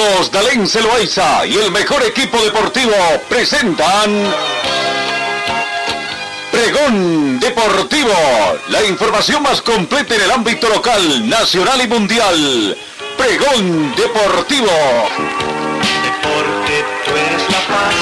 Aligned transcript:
Carlos 0.00 0.30
Dalén 0.32 0.66
Celoaiza 0.66 1.44
y 1.44 1.56
el 1.58 1.70
mejor 1.70 2.02
equipo 2.02 2.42
deportivo 2.42 2.94
presentan 3.28 4.32
Pregón 6.50 7.38
Deportivo, 7.38 8.14
la 8.68 8.82
información 8.84 9.42
más 9.42 9.60
completa 9.60 10.14
en 10.14 10.22
el 10.22 10.30
ámbito 10.30 10.70
local, 10.70 11.28
nacional 11.28 11.82
y 11.82 11.88
mundial. 11.88 12.78
Pregón 13.18 13.94
Deportivo. 13.94 14.70
Porque 16.22 16.84
tú 17.04 17.10
eres 17.10 17.42
la 17.50 17.60
paz, 17.68 17.94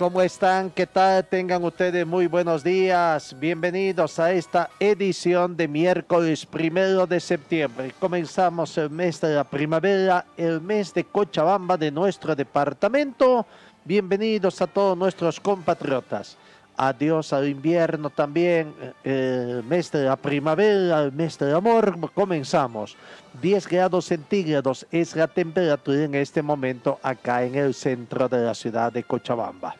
¿Cómo 0.00 0.22
están? 0.22 0.70
¿Qué 0.70 0.86
tal? 0.86 1.26
Tengan 1.26 1.62
ustedes 1.62 2.06
muy 2.06 2.26
buenos 2.26 2.64
días. 2.64 3.36
Bienvenidos 3.38 4.18
a 4.18 4.32
esta 4.32 4.70
edición 4.80 5.58
de 5.58 5.68
miércoles 5.68 6.46
primero 6.46 7.06
de 7.06 7.20
septiembre. 7.20 7.92
Comenzamos 8.00 8.78
el 8.78 8.88
mes 8.88 9.20
de 9.20 9.34
la 9.34 9.44
primavera, 9.44 10.24
el 10.38 10.62
mes 10.62 10.94
de 10.94 11.04
Cochabamba 11.04 11.76
de 11.76 11.90
nuestro 11.90 12.34
departamento. 12.34 13.44
Bienvenidos 13.84 14.62
a 14.62 14.66
todos 14.66 14.96
nuestros 14.96 15.38
compatriotas. 15.38 16.38
Adiós 16.78 17.34
al 17.34 17.46
invierno 17.46 18.08
también, 18.08 18.72
el 19.04 19.62
mes 19.64 19.92
de 19.92 20.04
la 20.04 20.16
primavera, 20.16 21.02
el 21.02 21.12
mes 21.12 21.38
del 21.38 21.54
amor. 21.54 22.10
Comenzamos. 22.14 22.96
10 23.42 23.68
grados 23.68 24.06
centígrados 24.06 24.86
es 24.90 25.14
la 25.14 25.28
temperatura 25.28 26.04
en 26.04 26.14
este 26.14 26.40
momento 26.40 26.98
acá 27.02 27.44
en 27.44 27.54
el 27.54 27.74
centro 27.74 28.30
de 28.30 28.38
la 28.46 28.54
ciudad 28.54 28.90
de 28.90 29.04
Cochabamba. 29.04 29.76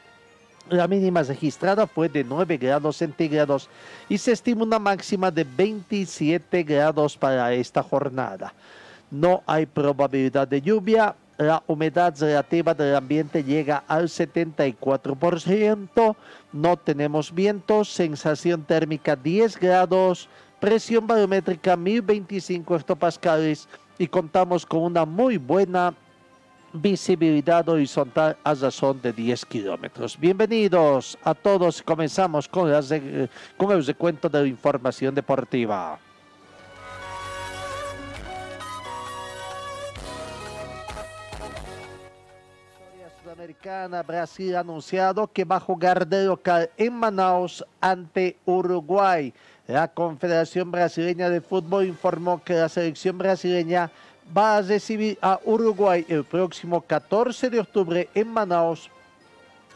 La 0.70 0.86
mínima 0.86 1.22
registrada 1.24 1.88
fue 1.88 2.08
de 2.08 2.22
9 2.22 2.56
grados 2.56 2.98
centígrados 2.98 3.68
y 4.08 4.18
se 4.18 4.30
estima 4.30 4.62
una 4.62 4.78
máxima 4.78 5.32
de 5.32 5.42
27 5.42 6.62
grados 6.62 7.16
para 7.16 7.52
esta 7.52 7.82
jornada. 7.82 8.54
No 9.10 9.42
hay 9.46 9.66
probabilidad 9.66 10.46
de 10.46 10.62
lluvia. 10.62 11.16
La 11.38 11.60
humedad 11.66 12.14
relativa 12.20 12.72
del 12.72 12.94
ambiente 12.94 13.42
llega 13.42 13.82
al 13.88 14.04
74%. 14.04 16.14
No 16.52 16.76
tenemos 16.76 17.34
viento. 17.34 17.84
Sensación 17.84 18.62
térmica 18.62 19.16
10 19.16 19.58
grados. 19.58 20.28
Presión 20.60 21.04
barométrica 21.04 21.76
1025 21.76 22.76
hectopascales. 22.76 23.68
Y 23.98 24.06
contamos 24.06 24.64
con 24.64 24.82
una 24.82 25.04
muy 25.04 25.36
buena 25.36 25.94
visibilidad 26.72 27.68
horizontal 27.68 28.36
a 28.44 28.54
razón 28.54 29.00
de 29.02 29.12
10 29.12 29.44
kilómetros. 29.46 30.18
Bienvenidos 30.18 31.18
a 31.24 31.34
todos. 31.34 31.82
Comenzamos 31.82 32.48
con, 32.48 32.70
las 32.70 32.88
de- 32.88 33.28
el 33.72 33.86
recuento 33.86 34.28
de 34.28 34.42
la 34.42 34.46
información 34.48 35.14
deportiva. 35.14 35.98
Brasil 44.06 44.56
ha 44.56 44.60
anunciado 44.60 45.26
que 45.28 45.44
va 45.44 45.56
a 45.56 45.60
jugar 45.60 46.06
de 46.06 46.24
local 46.24 46.70
en 46.76 46.92
Manaus 46.94 47.64
ante 47.80 48.36
Uruguay. 48.44 49.32
La 49.66 49.88
Confederación 49.88 50.70
Brasileña 50.70 51.30
de 51.30 51.40
Fútbol 51.40 51.86
informó 51.86 52.42
que 52.42 52.54
la 52.54 52.68
selección 52.68 53.18
brasileña 53.18 53.90
va 54.36 54.58
a 54.58 54.62
recibir 54.62 55.18
a 55.20 55.40
Uruguay 55.44 56.04
el 56.08 56.24
próximo 56.24 56.80
14 56.80 57.50
de 57.50 57.60
octubre 57.60 58.08
en 58.14 58.28
Manaus, 58.28 58.90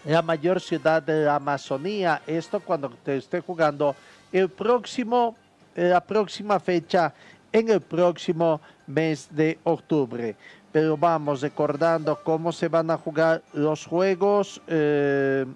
la 0.04 0.22
mayor 0.22 0.60
ciudad 0.60 1.02
de 1.02 1.24
la 1.24 1.36
Amazonía. 1.36 2.22
Esto 2.26 2.60
cuando 2.60 2.90
te 2.90 3.16
esté 3.16 3.40
jugando 3.40 3.96
el 4.32 4.48
próximo, 4.48 5.34
la 5.74 6.00
próxima 6.00 6.60
fecha 6.60 7.12
en 7.52 7.68
el 7.68 7.80
próximo 7.80 8.60
mes 8.86 9.28
de 9.30 9.58
octubre. 9.64 10.36
Pero 10.72 10.96
vamos 10.96 11.40
recordando 11.40 12.18
cómo 12.22 12.52
se 12.52 12.68
van 12.68 12.90
a 12.90 12.98
jugar 12.98 13.42
los 13.52 13.86
juegos 13.86 14.60
eh, 14.66 15.46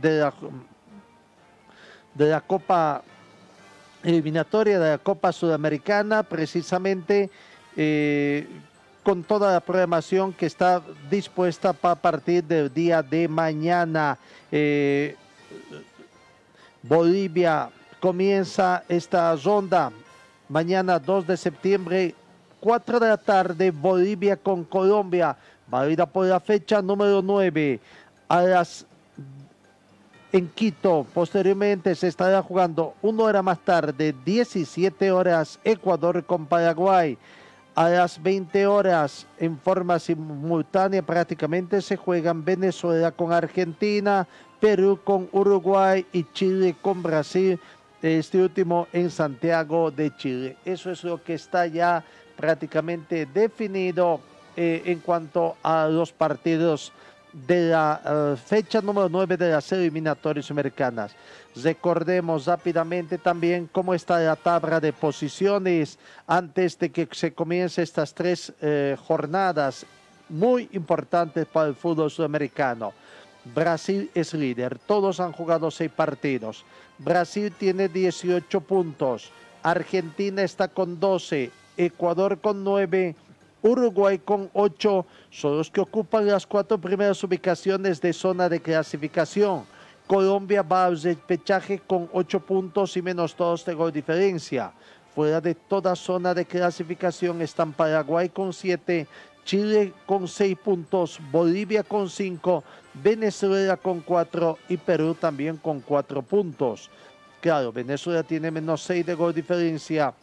de 0.00 0.32
la 2.14 2.40
Copa 2.40 3.02
eliminatoria 4.02 4.78
de 4.78 4.90
la 4.90 4.98
Copa 4.98 5.32
Sudamericana, 5.32 6.22
precisamente 6.22 7.30
eh, 7.82 8.46
con 9.02 9.22
toda 9.22 9.54
la 9.54 9.60
programación 9.60 10.34
que 10.34 10.44
está 10.44 10.82
dispuesta 11.10 11.72
para 11.72 11.94
partir 11.94 12.44
del 12.44 12.70
día 12.70 13.02
de 13.02 13.26
mañana. 13.26 14.18
Eh, 14.52 15.16
Bolivia 16.82 17.70
comienza 17.98 18.84
esta 18.86 19.34
ronda 19.34 19.90
mañana 20.50 20.98
2 20.98 21.26
de 21.26 21.38
septiembre, 21.38 22.14
4 22.60 23.00
de 23.00 23.08
la 23.08 23.16
tarde, 23.16 23.70
Bolivia 23.70 24.36
con 24.36 24.62
Colombia, 24.64 25.34
válida 25.66 26.04
por 26.04 26.26
la 26.26 26.38
fecha 26.38 26.82
número 26.82 27.22
9. 27.22 27.80
A 28.28 28.42
las 28.42 28.84
en 30.32 30.48
Quito. 30.48 31.06
Posteriormente 31.14 31.94
se 31.94 32.08
estará 32.08 32.42
jugando 32.42 32.92
una 33.00 33.22
hora 33.22 33.42
más 33.42 33.58
tarde, 33.60 34.14
17 34.22 35.10
horas, 35.10 35.58
Ecuador 35.64 36.22
con 36.24 36.44
Paraguay. 36.44 37.16
A 37.74 37.88
las 37.88 38.20
20 38.20 38.66
horas, 38.66 39.26
en 39.38 39.56
forma 39.58 39.98
simultánea, 39.98 41.02
prácticamente 41.02 41.80
se 41.80 41.96
juegan 41.96 42.44
Venezuela 42.44 43.12
con 43.12 43.32
Argentina, 43.32 44.26
Perú 44.58 44.98
con 45.04 45.28
Uruguay 45.32 46.04
y 46.12 46.24
Chile 46.32 46.74
con 46.82 47.02
Brasil. 47.02 47.60
Este 48.02 48.42
último 48.42 48.88
en 48.92 49.10
Santiago 49.10 49.90
de 49.90 50.14
Chile. 50.16 50.56
Eso 50.64 50.90
es 50.90 51.04
lo 51.04 51.22
que 51.22 51.34
está 51.34 51.66
ya 51.66 52.02
prácticamente 52.36 53.26
definido 53.26 54.20
eh, 54.56 54.82
en 54.86 54.98
cuanto 54.98 55.56
a 55.62 55.86
los 55.86 56.12
partidos 56.12 56.92
de 57.32 57.70
la 57.70 58.00
eh, 58.04 58.36
fecha 58.36 58.80
número 58.80 59.08
9 59.08 59.36
de 59.36 59.50
las 59.50 59.70
eliminatorias 59.72 60.50
americanas. 60.50 61.14
Recordemos 61.56 62.46
rápidamente 62.46 63.18
también 63.18 63.68
cómo 63.70 63.94
está 63.94 64.18
la 64.18 64.36
tabla 64.36 64.80
de 64.80 64.92
posiciones 64.92 65.98
antes 66.26 66.78
de 66.78 66.90
que 66.90 67.08
se 67.12 67.32
comience 67.32 67.82
estas 67.82 68.14
tres 68.14 68.52
eh, 68.60 68.96
jornadas 69.06 69.86
muy 70.28 70.68
importantes 70.72 71.46
para 71.46 71.68
el 71.68 71.74
fútbol 71.74 72.10
sudamericano. 72.10 72.92
Brasil 73.54 74.10
es 74.14 74.34
líder, 74.34 74.78
todos 74.78 75.18
han 75.18 75.32
jugado 75.32 75.70
seis 75.70 75.90
partidos. 75.90 76.64
Brasil 76.98 77.52
tiene 77.56 77.88
18 77.88 78.60
puntos, 78.60 79.32
Argentina 79.62 80.42
está 80.42 80.68
con 80.68 81.00
12, 81.00 81.50
Ecuador 81.76 82.38
con 82.40 82.62
9, 82.62 83.16
Uruguay 83.62 84.18
con 84.18 84.50
8 84.54 85.06
son 85.30 85.58
los 85.58 85.70
que 85.70 85.80
ocupan 85.80 86.26
las 86.26 86.46
cuatro 86.46 86.78
primeras 86.78 87.22
ubicaciones 87.22 88.00
de 88.00 88.12
zona 88.12 88.48
de 88.48 88.60
clasificación. 88.60 89.64
Colombia 90.06 90.62
va 90.62 90.86
al 90.86 91.00
repechaje 91.00 91.80
con 91.86 92.08
8 92.12 92.40
puntos 92.40 92.96
y 92.96 93.02
menos 93.02 93.36
2 93.36 93.64
de 93.64 93.74
gol 93.74 93.92
diferencia. 93.92 94.72
Fuera 95.14 95.40
de 95.40 95.54
toda 95.54 95.94
zona 95.94 96.34
de 96.34 96.44
clasificación 96.44 97.42
están 97.42 97.72
Paraguay 97.72 98.28
con 98.28 98.52
7, 98.52 99.06
Chile 99.44 99.92
con 100.06 100.26
6 100.26 100.56
puntos, 100.58 101.20
Bolivia 101.30 101.82
con 101.82 102.08
5, 102.08 102.64
Venezuela 102.94 103.76
con 103.76 104.00
4 104.00 104.58
y 104.68 104.76
Perú 104.76 105.14
también 105.14 105.56
con 105.56 105.80
4 105.80 106.22
puntos. 106.22 106.90
Claro, 107.40 107.72
Venezuela 107.72 108.22
tiene 108.22 108.50
menos 108.50 108.82
6 108.82 109.06
de 109.06 109.14
gol 109.14 109.34
diferencia. 109.34 110.14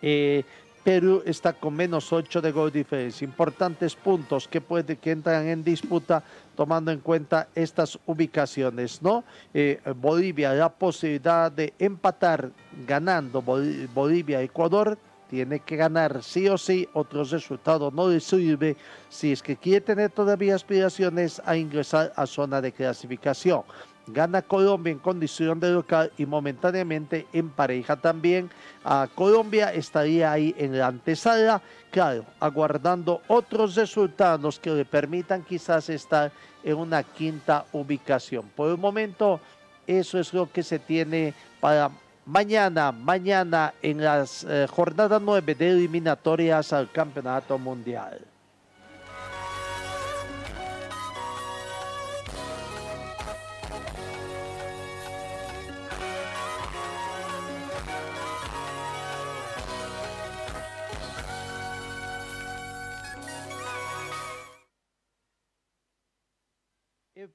Eh, 0.00 0.44
Perú 0.84 1.22
está 1.24 1.54
con 1.54 1.74
menos 1.74 2.12
8 2.12 2.42
de 2.42 2.52
gol 2.52 2.70
diferencia. 2.70 3.24
Importantes 3.24 3.96
puntos 3.96 4.46
que, 4.46 4.60
puede, 4.60 4.96
que 4.96 5.12
entran 5.12 5.46
en 5.48 5.64
disputa 5.64 6.22
tomando 6.54 6.92
en 6.92 7.00
cuenta 7.00 7.48
estas 7.54 7.98
ubicaciones, 8.06 9.00
¿no? 9.00 9.24
Eh, 9.54 9.80
Bolivia, 9.96 10.52
la 10.52 10.68
posibilidad 10.68 11.50
de 11.50 11.72
empatar 11.78 12.50
ganando 12.86 13.42
Bol- 13.42 13.88
Bolivia-Ecuador, 13.94 14.98
tiene 15.30 15.60
que 15.60 15.74
ganar 15.76 16.22
sí 16.22 16.48
o 16.48 16.58
sí, 16.58 16.86
otros 16.92 17.30
resultados 17.30 17.92
no 17.92 18.08
le 18.08 18.20
sirve 18.20 18.76
si 19.08 19.32
es 19.32 19.42
que 19.42 19.56
quiere 19.56 19.80
tener 19.80 20.10
todavía 20.10 20.54
aspiraciones 20.54 21.40
a 21.46 21.56
ingresar 21.56 22.12
a 22.14 22.26
zona 22.26 22.60
de 22.60 22.70
clasificación. 22.70 23.62
Gana 24.06 24.42
Colombia 24.42 24.92
en 24.92 24.98
condición 24.98 25.58
de 25.60 25.70
local 25.70 26.12
y 26.18 26.26
momentáneamente 26.26 27.26
empareja 27.32 27.96
también 27.96 28.50
a 28.84 29.08
Colombia. 29.14 29.72
Estaría 29.72 30.30
ahí 30.30 30.54
en 30.58 30.78
la 30.78 30.88
antesala, 30.88 31.62
claro, 31.90 32.24
aguardando 32.38 33.22
otros 33.28 33.74
resultados 33.76 34.58
que 34.58 34.70
le 34.70 34.84
permitan 34.84 35.42
quizás 35.42 35.88
estar 35.88 36.30
en 36.62 36.76
una 36.76 37.02
quinta 37.02 37.64
ubicación. 37.72 38.50
Por 38.54 38.70
el 38.70 38.78
momento, 38.78 39.40
eso 39.86 40.18
es 40.18 40.34
lo 40.34 40.50
que 40.52 40.62
se 40.62 40.78
tiene 40.78 41.32
para 41.60 41.90
mañana, 42.26 42.92
mañana 42.92 43.74
en 43.80 44.02
las 44.02 44.44
eh, 44.44 44.66
jornadas 44.70 45.20
9 45.22 45.54
de 45.54 45.70
eliminatorias 45.70 46.72
al 46.72 46.90
Campeonato 46.90 47.58
Mundial. 47.58 48.20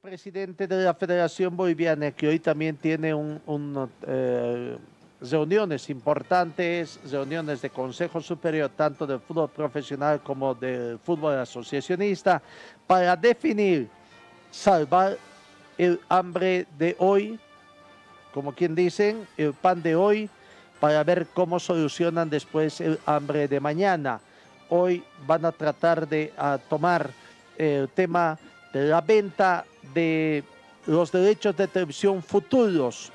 Presidente 0.09 0.65
de 0.65 0.83
la 0.85 0.95
Federación 0.95 1.55
Boliviana, 1.55 2.09
que 2.09 2.27
hoy 2.27 2.39
también 2.39 2.75
tiene 2.75 3.13
un, 3.13 3.91
eh, 4.07 4.75
reuniones 5.21 5.87
importantes, 5.91 6.99
reuniones 7.11 7.61
de 7.61 7.69
Consejo 7.69 8.19
Superior, 8.19 8.71
tanto 8.75 9.05
del 9.05 9.19
fútbol 9.19 9.51
profesional 9.51 10.19
como 10.21 10.55
del 10.55 10.97
fútbol 10.97 11.37
asociacionista, 11.37 12.41
para 12.87 13.15
definir, 13.15 13.87
salvar 14.49 15.15
el 15.77 15.99
hambre 16.09 16.65
de 16.79 16.95
hoy, 16.97 17.39
como 18.33 18.51
quien 18.53 18.73
dicen, 18.73 19.27
el 19.37 19.53
pan 19.53 19.79
de 19.83 19.95
hoy, 19.95 20.27
para 20.79 21.03
ver 21.03 21.27
cómo 21.35 21.59
solucionan 21.59 22.31
después 22.31 22.81
el 22.81 22.99
hambre 23.05 23.47
de 23.47 23.59
mañana. 23.59 24.19
Hoy 24.69 25.03
van 25.27 25.45
a 25.45 25.51
tratar 25.51 26.07
de 26.07 26.33
tomar 26.67 27.11
el 27.59 27.87
tema 27.89 28.39
la 28.73 29.01
venta 29.01 29.65
de 29.93 30.43
los 30.85 31.11
derechos 31.11 31.55
de 31.55 31.67
televisión 31.67 32.21
futuros, 32.21 33.11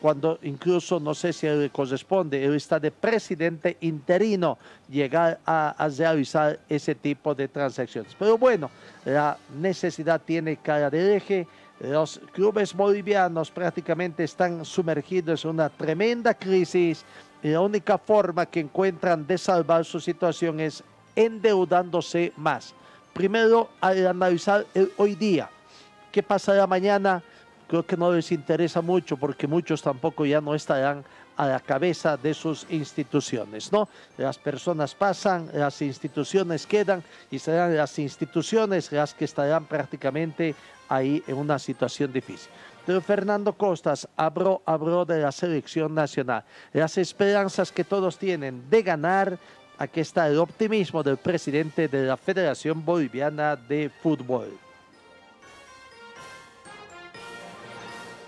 cuando 0.00 0.38
incluso 0.42 1.00
no 1.00 1.14
sé 1.14 1.32
si 1.32 1.46
le 1.46 1.70
corresponde, 1.70 2.44
él 2.44 2.54
está 2.54 2.78
de 2.78 2.90
presidente 2.90 3.76
interino 3.80 4.56
llegar 4.88 5.40
a, 5.44 5.70
a, 5.70 5.88
realizar 5.88 6.58
ese 6.68 6.94
tipo 6.94 7.34
de 7.34 7.48
transacciones. 7.48 8.14
Pero 8.16 8.38
bueno, 8.38 8.70
la 9.04 9.36
necesidad 9.58 10.20
tiene 10.24 10.56
cara 10.56 10.88
de 10.88 11.16
eje. 11.16 11.46
Los 11.80 12.20
clubes 12.32 12.74
bolivianos 12.74 13.50
prácticamente 13.50 14.24
están 14.24 14.64
sumergidos 14.64 15.44
en 15.44 15.50
una 15.50 15.68
tremenda 15.68 16.34
crisis 16.34 17.04
y 17.42 17.48
la 17.48 17.60
única 17.60 17.98
forma 17.98 18.46
que 18.46 18.60
encuentran 18.60 19.26
de 19.26 19.38
salvar 19.38 19.84
su 19.84 20.00
situación 20.00 20.60
es 20.60 20.82
endeudándose 21.14 22.32
más. 22.36 22.74
Primero, 23.18 23.70
al 23.80 24.06
analizar 24.06 24.64
el 24.74 24.92
hoy 24.96 25.16
día, 25.16 25.50
¿qué 26.12 26.22
pasará 26.22 26.68
mañana? 26.68 27.20
Creo 27.66 27.84
que 27.84 27.96
no 27.96 28.12
les 28.12 28.30
interesa 28.30 28.80
mucho 28.80 29.16
porque 29.16 29.48
muchos 29.48 29.82
tampoco 29.82 30.24
ya 30.24 30.40
no 30.40 30.54
estarán 30.54 31.04
a 31.36 31.48
la 31.48 31.58
cabeza 31.58 32.16
de 32.16 32.32
sus 32.32 32.64
instituciones, 32.70 33.72
¿no? 33.72 33.88
Las 34.18 34.38
personas 34.38 34.94
pasan, 34.94 35.50
las 35.52 35.82
instituciones 35.82 36.64
quedan 36.64 37.02
y 37.28 37.40
serán 37.40 37.76
las 37.76 37.98
instituciones 37.98 38.92
las 38.92 39.14
que 39.14 39.24
estarán 39.24 39.64
prácticamente 39.64 40.54
ahí 40.88 41.20
en 41.26 41.38
una 41.38 41.58
situación 41.58 42.12
difícil. 42.12 42.52
Pero 42.86 43.00
Fernando 43.00 43.52
Costas 43.52 44.08
habló, 44.16 44.62
habló 44.64 45.04
de 45.04 45.20
la 45.20 45.32
selección 45.32 45.92
nacional, 45.92 46.44
las 46.72 46.96
esperanzas 46.96 47.72
que 47.72 47.82
todos 47.82 48.16
tienen 48.16 48.70
de 48.70 48.82
ganar, 48.82 49.38
aquí 49.78 50.00
está 50.00 50.26
el 50.26 50.38
optimismo 50.38 51.02
del 51.02 51.16
presidente 51.16 51.88
de 51.88 52.02
la 52.02 52.16
Federación 52.16 52.84
Boliviana 52.84 53.56
de 53.56 53.90
Fútbol. 54.02 54.58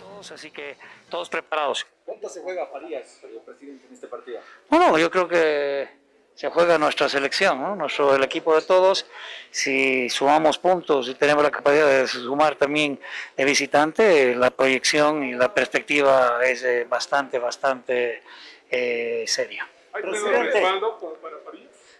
Todos, 0.00 0.30
así 0.32 0.50
que 0.50 0.76
todos 1.08 1.28
preparados. 1.28 1.86
¿Cuánto 2.04 2.28
se 2.28 2.40
juega 2.40 2.66
Farías, 2.66 3.20
presidente, 3.44 3.86
en 3.88 3.94
este 3.94 4.06
partido? 4.06 4.40
Bueno, 4.68 4.98
yo 4.98 5.10
creo 5.10 5.28
que 5.28 6.00
se 6.34 6.48
juega 6.48 6.78
nuestra 6.78 7.08
selección, 7.08 7.60
¿no? 7.60 7.76
Nuestro, 7.76 8.14
el 8.14 8.22
equipo 8.24 8.54
de 8.54 8.62
todos. 8.62 9.06
Si 9.50 10.08
sumamos 10.08 10.58
puntos 10.58 11.08
y 11.08 11.14
tenemos 11.14 11.42
la 11.42 11.50
capacidad 11.50 11.86
de 11.86 12.06
sumar 12.06 12.56
también 12.56 12.98
de 13.36 13.44
visitante, 13.44 14.34
la 14.34 14.50
proyección 14.50 15.22
y 15.24 15.34
la 15.34 15.52
perspectiva 15.52 16.40
es 16.44 16.62
eh, 16.62 16.86
bastante, 16.88 17.38
bastante 17.38 18.22
eh, 18.70 19.24
seria. 19.26 19.69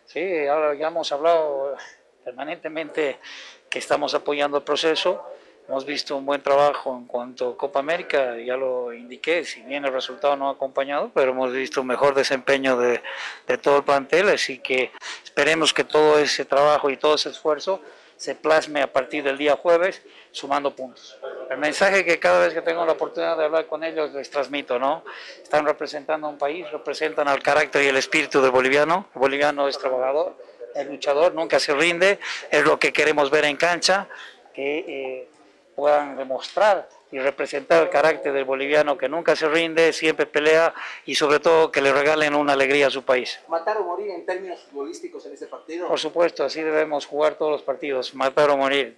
Sí, 0.07 0.47
ahora 0.47 0.75
ya 0.75 0.89
hemos 0.89 1.11
hablado 1.13 1.77
permanentemente 2.25 3.19
que 3.69 3.79
estamos 3.79 4.15
apoyando 4.15 4.59
el 4.59 4.65
proceso. 4.65 5.25
Hemos 5.69 5.85
visto 5.85 6.17
un 6.17 6.27
buen 6.27 6.43
trabajo 6.43 6.97
en 6.97 7.07
cuanto 7.07 7.51
a 7.51 7.57
Copa 7.57 7.79
América, 7.79 8.37
ya 8.39 8.57
lo 8.57 8.93
indiqué, 8.93 9.45
si 9.45 9.63
bien 9.63 9.85
el 9.85 9.93
resultado 9.93 10.35
no 10.35 10.49
ha 10.49 10.53
acompañado, 10.53 11.13
pero 11.15 11.31
hemos 11.31 11.53
visto 11.53 11.83
un 11.83 11.87
mejor 11.87 12.15
desempeño 12.15 12.77
de, 12.77 13.01
de 13.47 13.59
todo 13.59 13.77
el 13.77 13.85
plantel, 13.85 14.31
así 14.31 14.59
que 14.59 14.91
esperemos 15.23 15.73
que 15.73 15.85
todo 15.85 16.19
ese 16.19 16.45
trabajo 16.45 16.91
y 16.91 16.97
todo 16.97 17.15
ese 17.15 17.29
esfuerzo 17.29 17.81
se 18.21 18.35
plasme 18.35 18.83
a 18.83 18.93
partir 18.93 19.25
del 19.25 19.39
día 19.39 19.57
jueves, 19.57 20.03
sumando 20.31 20.77
puntos. 20.77 21.19
El 21.49 21.57
mensaje 21.57 22.05
que 22.05 22.19
cada 22.19 22.45
vez 22.45 22.53
que 22.53 22.61
tengo 22.61 22.85
la 22.85 22.93
oportunidad 22.93 23.35
de 23.39 23.47
hablar 23.47 23.67
con 23.67 23.83
ellos 23.83 24.13
les 24.13 24.29
transmito, 24.29 24.79
¿no? 24.79 25.05
Están 25.43 25.65
representando 25.65 26.27
a 26.27 26.31
un 26.31 26.37
país, 26.37 26.71
representan 26.71 27.29
al 27.29 27.43
carácter 27.43 27.83
y 27.83 27.87
el 27.87 27.97
espíritu 27.97 28.43
del 28.43 28.51
boliviano. 28.51 29.07
El 29.15 29.21
boliviano 29.21 29.67
es 29.69 29.79
trabajador, 29.79 30.37
es 30.75 30.87
luchador, 30.87 31.33
nunca 31.33 31.59
se 31.59 31.73
rinde, 31.73 32.19
es 32.51 32.63
lo 32.63 32.79
que 32.79 32.93
queremos 32.93 33.31
ver 33.31 33.47
en 33.47 33.57
cancha, 33.57 34.07
que 34.53 34.79
eh, 34.81 35.29
puedan 35.75 36.19
demostrar 36.19 36.91
y 37.13 37.19
representar 37.19 37.83
el 37.83 37.91
carácter 37.91 38.33
del 38.33 38.45
boliviano 38.45 38.97
que 38.97 39.09
nunca 39.09 39.35
se 39.35 39.49
rinde, 39.49 39.93
siempre 39.93 40.27
pelea 40.27 40.73
y 41.05 41.15
sobre 41.15 41.41
todo 41.41 41.71
que 41.71 41.81
le 41.81 41.93
regalen 41.93 42.35
una 42.35 42.53
alegría 42.53 42.87
a 42.87 42.91
su 42.91 43.03
país. 43.03 43.41
¿Matar 43.49 43.79
o 43.79 43.85
morir 43.85 44.11
en 44.11 44.25
términos 44.25 44.61
futbolísticos 44.71 45.27
en 45.27 45.33
este 45.33 45.47
partido? 45.47 45.89
Por 45.89 45.99
supuesto, 45.99 46.45
así 46.45 46.63
debemos 46.63 47.07
jugar 47.07 47.35
todos 47.35 47.53
los 47.53 47.63
partidos, 47.63 48.15
matar 48.15 48.51
o 48.51 48.57
morir. 48.57 48.97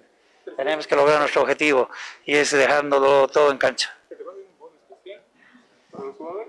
Tenemos 0.56 0.86
que 0.86 0.96
lograr 0.96 1.20
nuestro 1.20 1.42
objetivo 1.42 1.88
y 2.24 2.34
es 2.34 2.50
dejándolo 2.50 3.28
todo 3.28 3.50
en 3.50 3.58
cancha. 3.58 3.96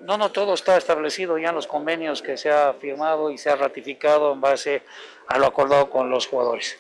No, 0.01 0.17
no, 0.17 0.31
todo 0.31 0.53
está 0.53 0.75
establecido 0.75 1.37
ya 1.37 1.49
en 1.49 1.55
los 1.55 1.67
convenios 1.67 2.21
que 2.21 2.35
se 2.35 2.51
ha 2.51 2.73
firmado 2.73 3.29
y 3.31 3.37
se 3.37 3.49
ha 3.49 3.55
ratificado 3.55 4.33
en 4.33 4.41
base 4.41 4.83
a 5.27 5.37
lo 5.37 5.45
acordado 5.45 5.89
con 5.89 6.09
los 6.09 6.27
jugadores. 6.27 6.77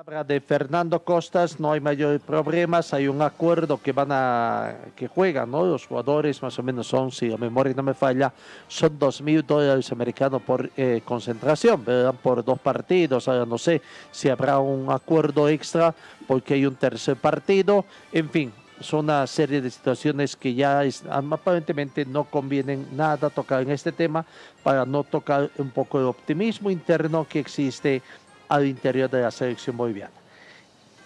Palabra 0.00 0.24
de 0.24 0.40
Fernando 0.40 1.04
Costas, 1.04 1.60
no 1.60 1.72
hay 1.72 1.80
mayores 1.80 2.22
problemas, 2.22 2.94
hay 2.94 3.06
un 3.06 3.20
acuerdo 3.20 3.82
que 3.82 3.92
van 3.92 4.08
a, 4.10 4.74
que 4.96 5.08
juegan, 5.08 5.50
¿no? 5.50 5.66
Los 5.66 5.86
jugadores 5.86 6.42
más 6.42 6.58
o 6.58 6.62
menos 6.62 6.86
son, 6.86 7.12
si 7.12 7.28
la 7.28 7.36
memoria 7.36 7.74
no 7.76 7.82
me 7.82 7.92
falla, 7.92 8.32
son 8.66 8.98
dos 8.98 9.20
mil 9.20 9.44
dólares 9.46 9.92
americanos 9.92 10.40
por 10.40 10.70
eh, 10.74 11.02
concentración, 11.04 11.84
¿verdad? 11.84 12.14
Por 12.14 12.42
dos 12.42 12.58
partidos, 12.58 13.28
ahora 13.28 13.44
no 13.44 13.58
sé 13.58 13.82
si 14.10 14.30
habrá 14.30 14.58
un 14.58 14.90
acuerdo 14.90 15.50
extra 15.50 15.94
porque 16.26 16.54
hay 16.54 16.64
un 16.64 16.76
tercer 16.76 17.16
partido, 17.16 17.84
en 18.10 18.30
fin, 18.30 18.52
son 18.80 19.04
una 19.04 19.26
serie 19.26 19.60
de 19.60 19.70
situaciones 19.70 20.36
que 20.36 20.54
ya 20.54 20.82
aparentemente 21.10 22.04
no 22.04 22.24
convienen 22.24 22.86
nada 22.92 23.30
tocar 23.30 23.62
en 23.62 23.70
este 23.70 23.92
tema 23.92 24.24
para 24.62 24.86
no 24.86 25.04
tocar 25.04 25.50
un 25.58 25.70
poco 25.70 25.98
el 26.00 26.06
optimismo 26.06 26.70
interno 26.70 27.26
que 27.28 27.40
existe 27.40 28.02
al 28.50 28.66
interior 28.66 29.08
de 29.08 29.22
la 29.22 29.30
selección 29.30 29.76
boliviana. 29.76 30.12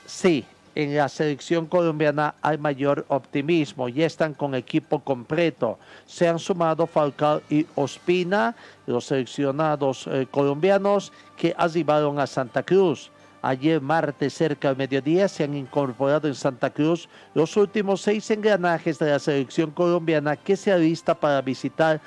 Sí, 0.06 0.44
en 0.74 0.96
la 0.96 1.08
selección 1.08 1.66
colombiana 1.66 2.34
hay 2.42 2.58
mayor 2.58 3.04
optimismo, 3.08 3.88
ya 3.88 4.06
están 4.06 4.34
con 4.34 4.56
equipo 4.56 4.98
completo. 4.98 5.78
Se 6.04 6.26
han 6.26 6.40
sumado 6.40 6.86
Falcao 6.88 7.42
y 7.48 7.64
Ospina, 7.76 8.56
los 8.86 9.04
seleccionados 9.04 10.08
eh, 10.08 10.26
colombianos 10.28 11.12
que 11.36 11.54
arribaron 11.56 12.18
a 12.18 12.26
Santa 12.26 12.64
Cruz. 12.64 13.12
Ayer 13.40 13.80
martes 13.80 14.32
cerca 14.32 14.68
del 14.68 14.78
mediodía 14.78 15.28
se 15.28 15.44
han 15.44 15.54
incorporado 15.54 16.26
en 16.26 16.34
Santa 16.34 16.70
Cruz 16.70 17.10
los 17.34 17.56
últimos 17.58 18.00
seis 18.00 18.28
engranajes 18.30 18.98
de 18.98 19.10
la 19.10 19.18
selección 19.18 19.70
colombiana 19.70 20.34
que 20.34 20.56
se 20.56 20.72
alista 20.72 21.14
para 21.14 21.42
visitar 21.42 22.00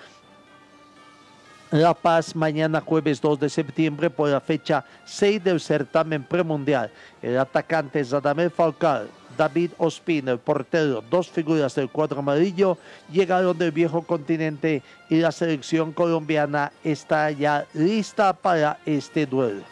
la 1.72 1.94
Paz 1.94 2.36
mañana 2.36 2.80
jueves 2.80 3.20
2 3.20 3.40
de 3.40 3.50
septiembre 3.50 4.10
por 4.10 4.30
la 4.30 4.40
fecha 4.40 4.86
6 5.06 5.44
del 5.44 5.60
certamen 5.60 6.24
premundial. 6.24 6.90
El 7.22 7.38
atacante 7.38 8.00
es 8.00 8.12
Radamel 8.12 8.52
Falcao, 8.52 9.08
David 9.38 9.72
Ospina, 9.78 10.32
el 10.32 10.40
portero, 10.40 11.04
dos 11.10 11.30
figuras 11.30 11.76
del 11.76 11.90
cuadro 11.90 12.20
amarillo, 12.20 12.78
llegaron 13.12 13.58
del 13.58 13.72
viejo 13.72 14.02
continente 14.02 14.82
y 15.10 15.18
la 15.18 15.32
selección 15.32 15.92
colombiana 15.92 16.72
está 16.84 17.30
ya 17.32 17.66
lista 17.74 18.34
para 18.34 18.80
este 18.86 19.26
duelo. 19.26 19.64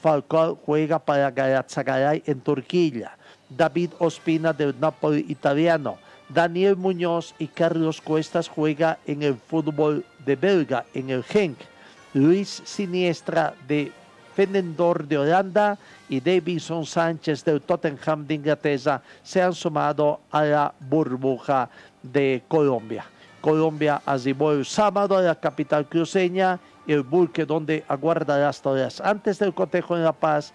Falcao 0.00 0.58
juega 0.64 0.98
para 0.98 1.30
Galatasaray 1.30 2.22
en 2.26 2.40
Turquía. 2.40 3.16
David 3.48 3.90
Ospina 3.98 4.52
del 4.52 4.74
Napoli 4.80 5.26
italiano. 5.28 5.98
Daniel 6.28 6.76
Muñoz 6.76 7.34
y 7.38 7.46
Carlos 7.46 8.00
Cuestas 8.00 8.48
juega 8.48 8.98
en 9.06 9.22
el 9.22 9.36
fútbol 9.36 10.04
de 10.24 10.36
Belga, 10.36 10.84
en 10.94 11.10
el 11.10 11.22
Genk. 11.24 11.58
Luis 12.14 12.62
Siniestra 12.64 13.54
de 13.66 13.90
Fenendor 14.34 15.06
de 15.06 15.18
Holanda 15.18 15.78
y 16.08 16.20
Davidson 16.20 16.84
Sánchez 16.84 17.44
del 17.44 17.60
Tottenham 17.62 18.26
de 18.26 18.34
Inglaterra 18.34 19.02
se 19.22 19.42
han 19.42 19.54
sumado 19.54 20.20
a 20.30 20.44
la 20.44 20.74
burbuja 20.80 21.68
de 22.02 22.42
Colombia. 22.48 23.04
Colombia 23.40 24.00
arribó 24.06 24.52
el 24.52 24.64
sábado 24.64 25.16
a 25.16 25.22
la 25.22 25.34
capital 25.34 25.86
cruceña, 25.86 26.60
el 26.86 27.02
buque 27.02 27.44
donde 27.44 27.84
aguarda 27.88 28.38
las 28.38 28.64
horas 28.64 29.00
antes 29.00 29.38
del 29.38 29.52
cotejo 29.52 29.96
en 29.96 30.04
La 30.04 30.12
Paz. 30.12 30.52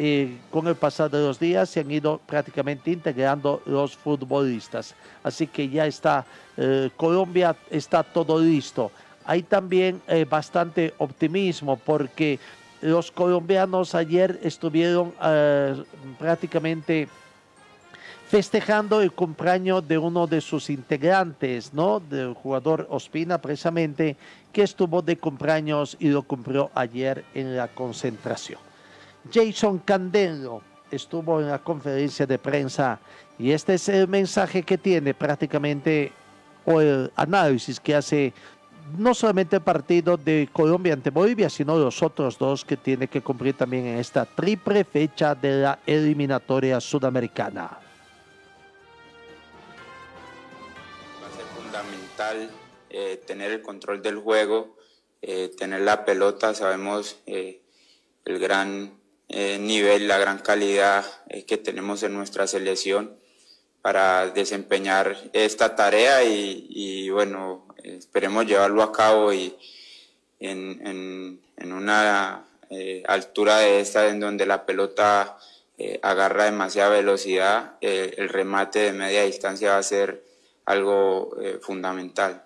Eh, 0.00 0.38
con 0.52 0.68
el 0.68 0.76
pasar 0.76 1.10
de 1.10 1.18
los 1.18 1.40
días 1.40 1.70
se 1.70 1.80
han 1.80 1.90
ido 1.90 2.20
prácticamente 2.24 2.92
integrando 2.92 3.60
los 3.66 3.96
futbolistas. 3.96 4.94
Así 5.24 5.48
que 5.48 5.68
ya 5.68 5.86
está, 5.86 6.24
eh, 6.56 6.88
Colombia 6.96 7.56
está 7.68 8.04
todo 8.04 8.38
listo. 8.38 8.92
Hay 9.28 9.42
también 9.42 10.00
eh, 10.08 10.24
bastante 10.24 10.94
optimismo 10.96 11.76
porque 11.76 12.40
los 12.80 13.10
colombianos 13.10 13.94
ayer 13.94 14.40
estuvieron 14.42 15.12
prácticamente 16.18 17.08
festejando 18.28 19.02
el 19.02 19.12
cumpleaños 19.12 19.86
de 19.86 19.98
uno 19.98 20.26
de 20.26 20.40
sus 20.40 20.70
integrantes, 20.70 21.74
¿no? 21.74 22.00
Del 22.00 22.32
jugador 22.32 22.86
Ospina, 22.88 23.36
precisamente, 23.36 24.16
que 24.50 24.62
estuvo 24.62 25.02
de 25.02 25.18
cumpleaños 25.18 25.94
y 26.00 26.08
lo 26.08 26.22
cumplió 26.22 26.70
ayer 26.74 27.22
en 27.34 27.54
la 27.54 27.68
concentración. 27.68 28.60
Jason 29.30 29.78
Candelo 29.80 30.62
estuvo 30.90 31.38
en 31.40 31.48
la 31.48 31.58
conferencia 31.58 32.26
de 32.26 32.38
prensa 32.38 32.98
y 33.38 33.50
este 33.50 33.74
es 33.74 33.90
el 33.90 34.08
mensaje 34.08 34.62
que 34.62 34.78
tiene 34.78 35.12
prácticamente 35.12 36.12
o 36.64 36.80
el 36.80 37.10
análisis 37.16 37.78
que 37.78 37.94
hace 37.94 38.32
no 38.96 39.14
solamente 39.14 39.56
el 39.56 39.62
partido 39.62 40.16
de 40.16 40.48
Colombia 40.52 40.92
ante 40.92 41.10
Bolivia, 41.10 41.50
sino 41.50 41.76
los 41.76 42.02
otros 42.02 42.38
dos 42.38 42.64
que 42.64 42.76
tiene 42.76 43.08
que 43.08 43.20
cumplir 43.20 43.54
también 43.54 43.86
en 43.86 43.98
esta 43.98 44.24
triple 44.24 44.84
fecha 44.84 45.34
de 45.34 45.62
la 45.62 45.78
eliminatoria 45.86 46.80
sudamericana. 46.80 47.80
Eh, 52.90 53.22
tener 53.26 53.52
el 53.52 53.62
control 53.62 54.02
del 54.02 54.18
juego, 54.18 54.76
eh, 55.22 55.50
tener 55.56 55.82
la 55.82 56.04
pelota, 56.04 56.52
sabemos 56.52 57.20
eh, 57.26 57.62
el 58.24 58.38
gran 58.38 58.98
nivel, 59.28 60.08
la 60.08 60.16
gran 60.16 60.38
calidad 60.38 61.04
que 61.46 61.58
tenemos 61.58 62.02
en 62.02 62.14
nuestra 62.14 62.46
selección 62.46 63.18
para 63.82 64.30
desempeñar 64.30 65.18
esta 65.34 65.76
tarea 65.76 66.24
y, 66.24 67.10
bueno, 67.10 67.67
esperemos 67.82 68.46
llevarlo 68.46 68.82
a 68.82 68.92
cabo 68.92 69.32
y 69.32 69.56
en, 70.40 71.40
en 71.56 71.72
una 71.72 72.44
altura 73.06 73.58
de 73.58 73.80
esta 73.80 74.08
en 74.08 74.20
donde 74.20 74.46
la 74.46 74.66
pelota 74.66 75.38
agarra 76.02 76.44
demasiada 76.44 76.90
velocidad, 76.90 77.76
el 77.80 78.28
remate 78.28 78.80
de 78.80 78.92
media 78.92 79.22
distancia 79.24 79.72
va 79.72 79.78
a 79.78 79.82
ser 79.82 80.28
algo 80.68 81.30
eh, 81.40 81.58
fundamental. 81.62 82.42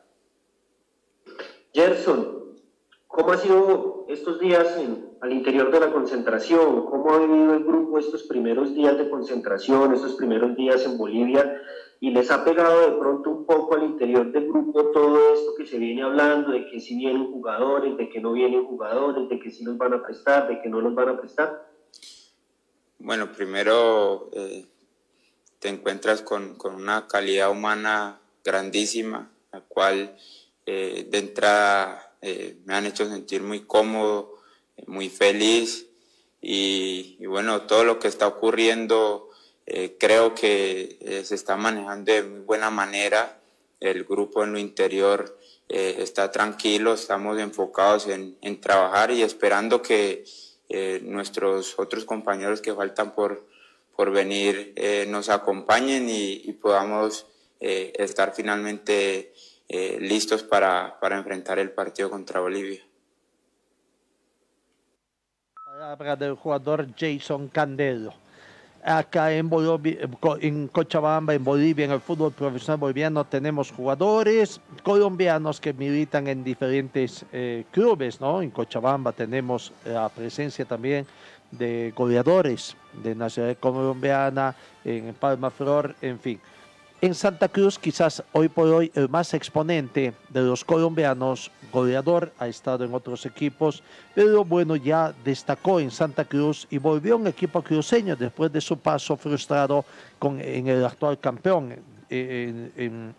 Gerson, 1.74 2.56
¿cómo 3.08 3.32
ha 3.32 3.36
sido 3.36 4.06
estos 4.08 4.38
días 4.38 4.78
al 5.20 5.32
interior 5.32 5.72
de 5.72 5.80
la 5.80 5.90
concentración? 5.90 6.86
¿Cómo 6.86 7.12
ha 7.12 7.18
vivido 7.18 7.54
el 7.54 7.64
grupo 7.64 7.98
estos 7.98 8.22
primeros 8.24 8.74
días 8.74 8.96
de 8.96 9.10
concentración, 9.10 9.92
estos 9.92 10.14
primeros 10.14 10.54
días 10.54 10.84
en 10.84 10.96
Bolivia? 10.98 11.60
¿Y 12.02 12.10
les 12.10 12.32
ha 12.32 12.44
pegado 12.44 12.90
de 12.90 12.98
pronto 12.98 13.30
un 13.30 13.46
poco 13.46 13.76
al 13.76 13.84
interior 13.84 14.32
del 14.32 14.48
grupo 14.48 14.90
todo 14.90 15.34
esto 15.34 15.54
que 15.56 15.64
se 15.64 15.78
viene 15.78 16.02
hablando, 16.02 16.50
de 16.50 16.66
que 16.68 16.80
si 16.80 16.96
vienen 16.96 17.30
jugadores, 17.30 17.96
de 17.96 18.08
que 18.08 18.20
no 18.20 18.32
vienen 18.32 18.66
jugadores, 18.66 19.28
de 19.28 19.38
que 19.38 19.52
si 19.52 19.62
los 19.62 19.78
van 19.78 19.94
a 19.94 20.02
prestar, 20.02 20.48
de 20.48 20.60
que 20.60 20.68
no 20.68 20.80
los 20.80 20.96
van 20.96 21.10
a 21.10 21.20
prestar? 21.20 21.70
Bueno, 22.98 23.30
primero 23.30 24.30
eh, 24.32 24.66
te 25.60 25.68
encuentras 25.68 26.22
con, 26.22 26.56
con 26.56 26.74
una 26.74 27.06
calidad 27.06 27.52
humana 27.52 28.20
grandísima, 28.44 29.30
la 29.52 29.60
cual 29.60 30.16
eh, 30.66 31.06
de 31.08 31.18
entrada 31.18 32.16
eh, 32.20 32.56
me 32.64 32.74
han 32.74 32.86
hecho 32.86 33.08
sentir 33.08 33.42
muy 33.42 33.60
cómodo, 33.60 34.38
eh, 34.76 34.84
muy 34.86 35.08
feliz 35.08 35.88
y, 36.40 37.24
bueno, 37.26 37.62
todo 37.62 37.84
lo 37.84 37.98
que 37.98 38.08
está 38.08 38.26
ocurriendo 38.26 39.28
creo 39.98 40.34
que 40.34 41.22
se 41.24 41.34
está 41.34 41.56
manejando 41.56 42.12
de 42.12 42.22
muy 42.22 42.40
buena 42.40 42.70
manera. 42.70 43.38
El 43.80 44.04
grupo 44.04 44.44
en 44.44 44.52
lo 44.52 44.58
interior 44.58 45.38
está 45.68 46.30
tranquilo, 46.30 46.94
estamos 46.94 47.38
enfocados 47.38 48.06
en, 48.08 48.36
en 48.42 48.60
trabajar 48.60 49.10
y 49.10 49.22
esperando 49.22 49.82
que 49.82 50.24
nuestros 51.02 51.78
otros 51.78 52.04
compañeros 52.04 52.60
que 52.60 52.74
faltan 52.74 53.14
por, 53.14 53.46
por 53.96 54.10
venir 54.10 54.72
eh, 54.76 55.06
nos 55.08 55.28
acompañen 55.28 56.08
y, 56.08 56.52
podamos 56.54 57.26
eh, 57.60 57.92
estar 57.96 58.34
finalmente 58.34 59.32
eh, 59.68 59.98
listos 60.00 60.42
para, 60.42 60.98
para, 61.00 61.18
enfrentar 61.18 61.58
el 61.58 61.70
partido 61.70 62.10
contra 62.10 62.40
Bolivia. 62.40 62.82
Palabra 65.64 66.16
del 66.16 66.34
jugador 66.34 66.88
Jason 66.96 67.48
Candelo. 67.48 68.21
Acá 68.84 69.32
en, 69.32 69.48
Cochabamba, 70.68 71.34
en 71.34 71.44
Bolivia, 71.44 71.84
en 71.84 71.92
el 71.92 72.00
fútbol 72.00 72.32
profesional 72.32 72.80
boliviano, 72.80 73.24
tenemos 73.24 73.70
jugadores 73.70 74.60
colombianos 74.82 75.60
que 75.60 75.72
militan 75.72 76.26
en 76.26 76.42
diferentes 76.42 77.24
clubes, 77.70 78.20
¿no? 78.20 78.42
En 78.42 78.50
Cochabamba 78.50 79.12
tenemos 79.12 79.72
la 79.84 80.08
presencia 80.08 80.64
también 80.64 81.06
de 81.52 81.92
goleadores 81.94 82.76
de 83.04 83.14
Nacional 83.14 83.56
Colombiana, 83.58 84.56
en 84.84 85.14
Palma 85.14 85.50
Flor, 85.50 85.94
en 86.02 86.18
fin. 86.18 86.40
En 87.02 87.16
Santa 87.16 87.48
Cruz, 87.48 87.80
quizás 87.80 88.22
hoy 88.30 88.48
por 88.48 88.68
hoy 88.68 88.92
el 88.94 89.08
más 89.08 89.34
exponente 89.34 90.14
de 90.28 90.40
los 90.40 90.64
colombianos, 90.64 91.50
goleador, 91.72 92.32
ha 92.38 92.46
estado 92.46 92.84
en 92.84 92.94
otros 92.94 93.26
equipos, 93.26 93.82
pero 94.14 94.44
bueno, 94.44 94.76
ya 94.76 95.12
destacó 95.24 95.80
en 95.80 95.90
Santa 95.90 96.24
Cruz 96.24 96.64
y 96.70 96.78
volvió 96.78 97.14
a 97.14 97.16
un 97.16 97.26
equipo 97.26 97.60
cruceño 97.60 98.14
después 98.14 98.52
de 98.52 98.60
su 98.60 98.78
paso 98.78 99.16
frustrado 99.16 99.84
con, 100.20 100.40
en 100.40 100.68
el 100.68 100.84
actual 100.84 101.18
campeón, 101.18 101.74
en, 102.08 102.72
en 102.76 103.14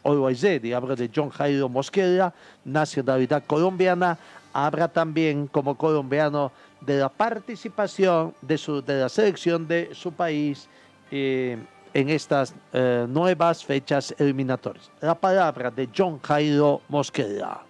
y 0.64 0.72
habla 0.72 0.96
de 0.96 1.12
John 1.14 1.30
Jairo 1.30 1.68
Mosquera, 1.68 2.34
nacionalidad 2.64 3.44
colombiana, 3.46 4.18
habla 4.54 4.88
también 4.88 5.48
como 5.48 5.76
colombiano 5.76 6.54
de 6.80 7.00
la 7.00 7.10
participación 7.10 8.34
de, 8.42 8.58
su, 8.58 8.82
la 8.88 9.10
selección 9.10 9.68
de 9.68 9.90
su 9.94 10.14
país 10.14 10.70
eh, 11.12 11.58
en 11.94 12.10
estas 12.10 12.54
eh, 12.72 13.06
nuevas 13.08 13.64
fechas 13.64 14.14
eliminatorias. 14.18 14.92
La 15.00 15.16
palabra 15.16 15.70
de 15.70 15.90
John 15.96 16.20
Jairo 16.22 16.82
Mosquera. 16.88 17.62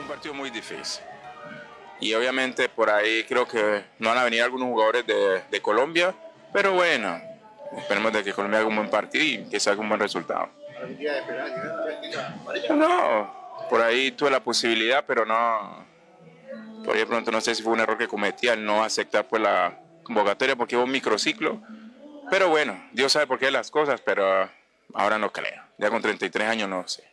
Un 0.00 0.08
partido 0.08 0.34
muy 0.34 0.50
difícil. 0.50 1.04
Y 2.00 2.14
obviamente 2.14 2.68
por 2.68 2.88
ahí 2.90 3.24
creo 3.24 3.46
que 3.46 3.84
no 3.98 4.08
van 4.10 4.18
a 4.18 4.24
venir 4.24 4.42
algunos 4.42 4.68
jugadores 4.68 5.06
de, 5.06 5.42
de 5.50 5.60
Colombia, 5.60 6.14
pero 6.52 6.72
bueno, 6.72 7.20
esperemos 7.76 8.12
de 8.12 8.24
que 8.24 8.32
Colombia 8.32 8.60
haga 8.60 8.68
un 8.68 8.76
buen 8.76 8.88
partido 8.88 9.24
y 9.24 9.48
que 9.50 9.58
salga 9.58 9.80
un 9.80 9.88
buen 9.88 10.00
resultado. 10.00 10.48
No, 12.70 13.34
por 13.68 13.82
ahí 13.82 14.12
tuve 14.12 14.30
la 14.30 14.40
posibilidad, 14.40 15.04
pero 15.04 15.26
no, 15.26 15.84
por 16.84 16.94
ahí 16.94 17.00
de 17.00 17.06
pronto 17.06 17.32
no 17.32 17.40
sé 17.40 17.54
si 17.54 17.62
fue 17.62 17.72
un 17.72 17.80
error 17.80 17.98
que 17.98 18.06
cometí 18.06 18.48
al 18.48 18.64
no 18.64 18.84
aceptar 18.84 19.26
pues 19.26 19.42
la 19.42 19.76
convocatoria 20.08 20.56
porque 20.56 20.74
hubo 20.74 20.84
un 20.84 20.90
microciclo. 20.90 21.60
Pero 22.30 22.48
bueno, 22.48 22.82
Dios 22.92 23.12
sabe 23.12 23.26
por 23.26 23.38
qué 23.38 23.50
las 23.50 23.70
cosas, 23.70 24.00
pero 24.00 24.50
ahora 24.94 25.18
no 25.18 25.30
creo. 25.30 25.62
Ya 25.78 25.90
con 25.90 26.02
33 26.02 26.48
años 26.48 26.68
no 26.68 26.88
sé. 26.88 27.04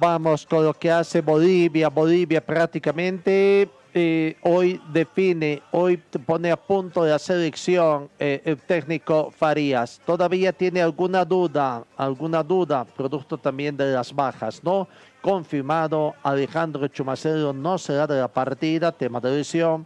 Vamos 0.00 0.46
con 0.46 0.64
lo 0.64 0.74
que 0.74 0.92
hace 0.92 1.20
Bolivia. 1.20 1.88
Bolivia 1.88 2.40
prácticamente 2.44 3.68
eh, 3.92 4.36
hoy 4.42 4.80
define, 4.92 5.60
hoy 5.72 5.96
pone 6.24 6.52
a 6.52 6.56
punto 6.56 7.04
la 7.04 7.18
selección 7.18 8.08
eh, 8.16 8.40
el 8.44 8.58
técnico 8.58 9.32
Farías. 9.32 10.00
Todavía 10.06 10.52
tiene 10.52 10.82
alguna 10.82 11.24
duda, 11.24 11.82
alguna 11.96 12.44
duda, 12.44 12.84
producto 12.84 13.38
también 13.38 13.76
de 13.76 13.92
las 13.92 14.14
bajas, 14.14 14.62
¿no? 14.62 14.86
Confirmado, 15.20 16.14
Alejandro 16.22 16.86
Chumacero 16.86 17.52
no 17.52 17.76
será 17.76 18.06
de 18.06 18.20
la 18.20 18.28
partida, 18.28 18.92
tema 18.92 19.18
de 19.18 19.32
lesión. 19.32 19.84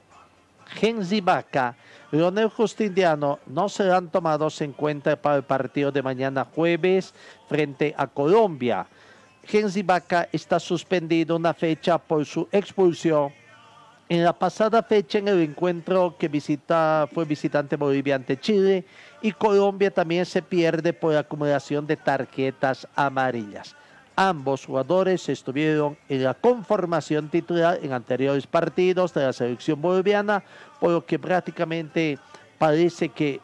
Genzi 0.66 1.22
Vaca, 1.22 1.74
Leonel 2.10 2.48
Justiniano 2.48 3.38
no 3.46 3.66
serán 3.70 4.10
tomados 4.10 4.60
en 4.60 4.72
cuenta 4.72 5.16
para 5.16 5.36
el 5.36 5.42
partido 5.42 5.90
de 5.90 6.02
mañana 6.02 6.46
jueves 6.54 7.14
frente 7.48 7.94
a 7.96 8.06
Colombia. 8.06 8.86
Genzi 9.44 9.82
Vaca 9.82 10.28
está 10.32 10.60
suspendido 10.60 11.36
una 11.36 11.52
fecha 11.54 11.98
por 11.98 12.24
su 12.24 12.48
expulsión 12.52 13.32
en 14.12 14.24
la 14.24 14.34
pasada 14.34 14.82
fecha 14.82 15.16
en 15.16 15.28
el 15.28 15.40
encuentro 15.40 16.16
que 16.18 16.28
visita, 16.28 17.08
fue 17.14 17.24
visitante 17.24 17.76
Bolivia 17.76 18.16
ante 18.16 18.38
Chile 18.38 18.84
y 19.22 19.32
Colombia 19.32 19.90
también 19.90 20.26
se 20.26 20.42
pierde 20.42 20.92
por 20.92 21.16
acumulación 21.16 21.86
de 21.86 21.96
tarjetas 21.96 22.86
amarillas. 22.94 23.74
Ambos 24.14 24.66
jugadores 24.66 25.26
estuvieron 25.30 25.96
en 26.10 26.24
la 26.24 26.34
conformación 26.34 27.30
titular 27.30 27.78
en 27.82 27.94
anteriores 27.94 28.46
partidos 28.46 29.14
de 29.14 29.22
la 29.22 29.32
selección 29.32 29.80
boliviana, 29.80 30.44
por 30.78 30.90
lo 30.90 31.06
que 31.06 31.18
prácticamente 31.18 32.18
parece 32.58 33.08
que 33.08 33.40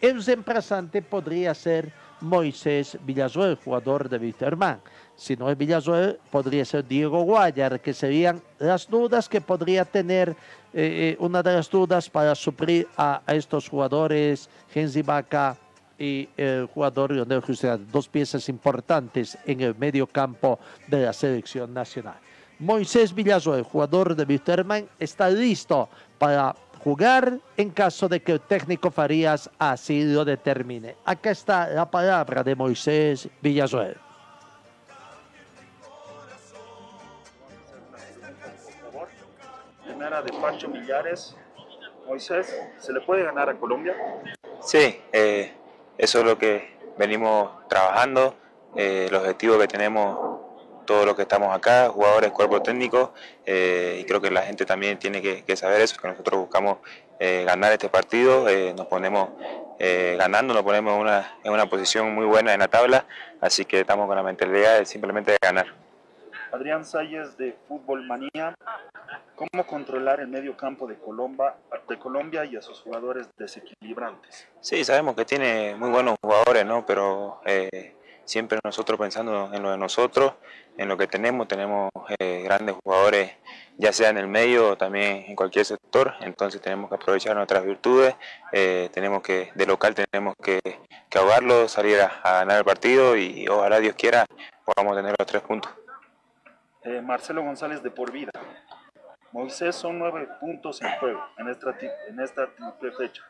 el 0.00 0.24
reemplazante 0.24 1.02
podría 1.02 1.54
ser 1.54 1.92
Moisés 2.22 2.96
Villazuel, 3.04 3.58
jugador 3.62 4.08
de 4.08 4.16
Wisterman. 4.16 4.80
Si 5.16 5.36
no 5.36 5.50
es 5.50 5.56
Villazuel, 5.56 6.18
podría 6.30 6.64
ser 6.64 6.86
Diego 6.86 7.22
Guayar, 7.22 7.80
que 7.80 7.94
serían 7.94 8.42
las 8.58 8.88
dudas 8.88 9.28
que 9.28 9.40
podría 9.40 9.84
tener, 9.84 10.30
eh, 10.30 10.34
eh, 10.74 11.16
una 11.20 11.42
de 11.42 11.54
las 11.54 11.70
dudas 11.70 12.08
para 12.08 12.34
suplir 12.34 12.88
a, 12.96 13.22
estos 13.28 13.68
jugadores, 13.68 14.48
Genzi 14.72 15.02
Vaca 15.02 15.56
y 15.98 16.28
el 16.36 16.66
jugador 16.66 17.12
Leonel 17.12 17.40
Justicia, 17.40 17.76
dos 17.76 18.08
piezas 18.08 18.48
importantes 18.48 19.38
en 19.46 19.60
el 19.60 19.76
medio 19.76 20.06
campo 20.06 20.58
de 20.88 21.04
la 21.04 21.12
selección 21.12 21.72
nacional. 21.72 22.16
Moisés 22.58 23.14
Villazuel, 23.14 23.62
jugador 23.62 24.16
de 24.16 24.24
Wisterman, 24.24 24.88
está 24.98 25.28
listo 25.28 25.88
para 26.18 26.54
jugar 26.82 27.38
en 27.56 27.70
caso 27.70 28.08
de 28.08 28.20
que 28.20 28.32
el 28.32 28.40
técnico 28.40 28.90
Farías 28.90 29.50
así 29.58 30.04
lo 30.04 30.24
determine. 30.24 30.96
Acá 31.04 31.30
está 31.30 31.68
la 31.68 31.90
palabra 31.90 32.42
de 32.42 32.56
Moisés 32.56 33.28
Villazuel. 33.40 33.96
Primera 40.02 40.20
de 40.20 40.32
Pancho 40.32 40.68
Millares. 40.68 41.36
Moisés, 42.08 42.60
¿se 42.80 42.92
le 42.92 43.02
puede 43.02 43.22
ganar 43.22 43.48
a 43.48 43.54
Colombia? 43.54 43.94
Sí, 44.60 45.00
eh, 45.12 45.52
eso 45.96 46.18
es 46.18 46.24
lo 46.24 46.36
que 46.36 46.76
venimos 46.98 47.68
trabajando, 47.68 48.34
eh, 48.74 49.06
el 49.08 49.14
objetivo 49.14 49.60
que 49.60 49.68
tenemos 49.68 50.40
todos 50.86 51.06
los 51.06 51.14
que 51.14 51.22
estamos 51.22 51.56
acá, 51.56 51.88
jugadores, 51.88 52.32
cuerpo 52.32 52.60
técnico, 52.60 53.14
eh, 53.46 53.98
y 54.00 54.04
creo 54.04 54.20
que 54.20 54.32
la 54.32 54.42
gente 54.42 54.66
también 54.66 54.98
tiene 54.98 55.22
que, 55.22 55.56
saber 55.56 55.80
eso, 55.80 55.96
que 56.02 56.08
nosotros 56.08 56.40
buscamos 56.40 56.78
eh, 57.20 57.44
ganar 57.46 57.70
este 57.70 57.88
partido, 57.88 58.46
nos 58.74 58.88
ponemos 58.88 59.28
ganando, 59.78 60.52
nos 60.52 60.64
ponemos 60.64 60.94
en 60.94 61.00
una, 61.00 61.38
en 61.44 61.52
una 61.52 61.66
posición 61.66 62.12
muy 62.12 62.26
buena 62.26 62.52
en 62.52 62.58
la 62.58 62.66
tabla, 62.66 63.06
así 63.40 63.64
que 63.64 63.78
estamos 63.78 64.08
con 64.08 64.16
la 64.16 64.24
mentalidad 64.24 64.80
de 64.80 64.84
simplemente 64.84 65.36
ganar. 65.40 65.81
Adrián 66.52 66.84
Salles 66.84 67.36
de 67.38 67.56
Fútbol 67.66 68.06
Manía, 68.06 68.54
¿cómo 69.34 69.66
controlar 69.66 70.20
el 70.20 70.28
medio 70.28 70.54
campo 70.54 70.86
de 70.86 70.96
Colombia, 70.98 71.54
de 71.88 71.98
Colombia 71.98 72.44
y 72.44 72.56
a 72.56 72.62
sus 72.62 72.80
jugadores 72.80 73.26
desequilibrantes? 73.38 74.48
Sí, 74.60 74.84
sabemos 74.84 75.16
que 75.16 75.24
tiene 75.24 75.74
muy 75.76 75.88
buenos 75.88 76.16
jugadores, 76.22 76.66
¿no? 76.66 76.84
Pero 76.84 77.40
eh, 77.46 77.96
siempre 78.24 78.58
nosotros 78.62 78.98
pensando 79.00 79.50
en 79.52 79.62
lo 79.62 79.70
de 79.70 79.78
nosotros, 79.78 80.34
en 80.76 80.88
lo 80.88 80.98
que 80.98 81.06
tenemos, 81.06 81.48
tenemos 81.48 81.90
eh, 82.18 82.42
grandes 82.44 82.76
jugadores, 82.84 83.32
ya 83.78 83.92
sea 83.94 84.10
en 84.10 84.18
el 84.18 84.26
medio 84.26 84.70
o 84.70 84.76
también 84.76 85.24
en 85.28 85.34
cualquier 85.34 85.64
sector, 85.64 86.12
entonces 86.20 86.60
tenemos 86.60 86.90
que 86.90 86.96
aprovechar 86.96 87.34
nuestras 87.34 87.64
virtudes, 87.64 88.14
eh, 88.52 88.90
tenemos 88.92 89.22
que, 89.22 89.50
de 89.54 89.66
local 89.66 89.94
tenemos 89.94 90.34
que, 90.36 90.60
que 91.08 91.18
ahogarlo, 91.18 91.66
salir 91.66 91.98
a, 92.00 92.20
ganar 92.22 92.58
el 92.58 92.64
partido 92.64 93.16
y 93.16 93.48
ojalá 93.48 93.80
Dios 93.80 93.94
quiera 93.96 94.26
podamos 94.64 94.96
tener 94.96 95.14
los 95.18 95.26
tres 95.26 95.42
puntos. 95.42 95.72
Eh, 96.84 97.00
Marcelo 97.00 97.42
González 97.42 97.82
de 97.82 97.90
Por 97.90 98.10
Vida. 98.10 98.32
Moisés 99.32 99.74
son 99.74 99.98
nueve 99.98 100.28
puntos 100.40 100.82
en 100.82 100.90
juego 100.98 101.24
en 101.38 101.48
esta, 101.48 101.76
en 102.08 102.20
esta 102.20 102.46
triple 102.54 102.92
fecha. 102.92 103.22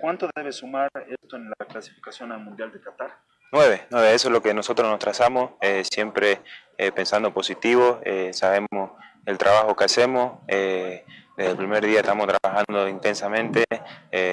¿Cuánto 0.00 0.28
debe 0.34 0.52
sumar 0.52 0.88
esto 1.08 1.36
en 1.36 1.50
la 1.50 1.66
clasificación 1.66 2.32
al 2.32 2.40
Mundial 2.40 2.72
de 2.72 2.80
Qatar? 2.80 3.16
Nueve, 3.52 3.86
nueve, 3.90 4.12
eso 4.12 4.28
es 4.28 4.32
lo 4.32 4.42
que 4.42 4.52
nosotros 4.52 4.90
nos 4.90 4.98
trazamos, 4.98 5.52
eh, 5.60 5.84
siempre 5.84 6.40
eh, 6.78 6.90
pensando 6.90 7.32
positivo, 7.32 8.00
eh, 8.04 8.32
sabemos 8.32 8.90
el 9.26 9.38
trabajo 9.38 9.76
que 9.76 9.84
hacemos, 9.84 10.38
desde 10.46 11.04
el 11.36 11.56
primer 11.56 11.84
día 11.84 12.00
estamos 12.00 12.26
trabajando 12.26 12.88
intensamente 12.88 13.64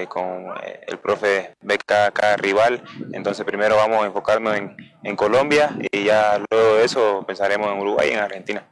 con 0.07 0.53
el 0.87 0.97
profe 0.99 1.55
Beca 1.61 2.05
acá 2.05 2.37
rival, 2.37 2.81
entonces 3.11 3.45
primero 3.45 3.75
vamos 3.75 4.03
a 4.03 4.05
enfocarnos 4.05 4.55
en, 4.55 4.77
en, 5.03 5.15
Colombia 5.15 5.75
y 5.91 6.05
ya 6.05 6.41
luego 6.49 6.75
de 6.75 6.85
eso 6.85 7.25
pensaremos 7.27 7.67
en 7.67 7.79
Uruguay 7.79 8.09
y 8.09 8.13
en 8.13 8.19
Argentina. 8.19 8.63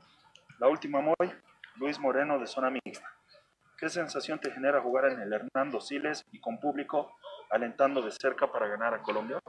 La 0.59 0.67
última, 0.67 1.01
Moy, 1.01 1.15
Luis 1.75 1.99
Moreno 1.99 2.37
de 2.37 2.45
Zona 2.47 2.69
Mixta. 2.69 3.07
¿Qué 3.81 3.89
sensación 3.89 4.39
te 4.39 4.51
genera 4.51 4.79
jugar 4.79 5.05
en 5.05 5.21
el 5.21 5.33
Hernando 5.33 5.81
Siles 5.81 6.23
y 6.31 6.39
con 6.39 6.59
público 6.59 7.17
alentando 7.49 8.03
de 8.03 8.11
cerca 8.11 8.51
para 8.51 8.67
ganar 8.67 8.93
a 8.93 9.01
Colombia? 9.01 9.39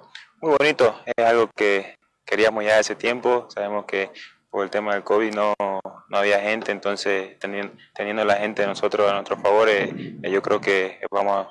Muy 0.41 0.57
bonito, 0.59 0.99
es 1.05 1.23
algo 1.23 1.51
que 1.55 1.99
queríamos 2.25 2.65
ya 2.65 2.79
hace 2.79 2.95
tiempo, 2.95 3.47
sabemos 3.51 3.85
que 3.85 4.11
por 4.53 4.65
el 4.65 4.71
tema 4.71 4.93
del 4.93 5.03
COVID 5.03 5.35
no, 5.35 5.55
no 5.59 6.17
había 6.17 6.39
gente, 6.41 6.71
entonces 6.71 7.39
teniendo, 7.39 7.73
teniendo, 7.95 8.23
la 8.25 8.37
gente 8.37 8.63
de 8.63 8.69
nosotros 8.69 9.11
a 9.11 9.15
nuestro 9.15 9.39
favor, 9.39 9.67
eh, 9.69 10.15
yo 10.23 10.43
creo 10.43 10.61
que 10.61 11.01
vamos 11.11 11.49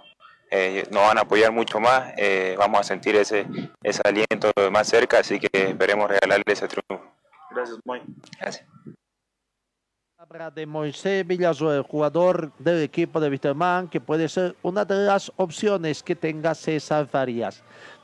eh, 0.51 0.85
nos 0.91 1.01
van 1.01 1.17
a 1.17 1.21
apoyar 1.21 1.51
mucho 1.51 1.79
más, 1.79 2.13
eh, 2.15 2.55
vamos 2.59 2.81
a 2.81 2.83
sentir 2.83 3.15
ese, 3.15 3.47
ese 3.81 4.01
aliento 4.05 4.51
más 4.71 4.87
cerca, 4.87 5.19
así 5.19 5.39
que 5.39 5.49
esperemos 5.51 6.09
regalarle 6.09 6.43
ese 6.45 6.67
triunfo. 6.67 7.11
Gracias, 7.49 7.79
Moy. 7.85 8.01
Gracias 8.39 8.67
de 10.53 10.65
Moisés 10.65 11.27
Villazuel, 11.27 11.81
jugador 11.81 12.53
del 12.57 12.83
equipo 12.83 13.19
de 13.19 13.29
Wisterman, 13.29 13.89
que 13.89 13.99
puede 13.99 14.29
ser 14.29 14.55
una 14.61 14.85
de 14.85 14.95
las 14.95 15.31
opciones 15.35 16.01
que 16.01 16.15
tenga 16.15 16.55
César 16.55 17.07
Farías. 17.07 17.61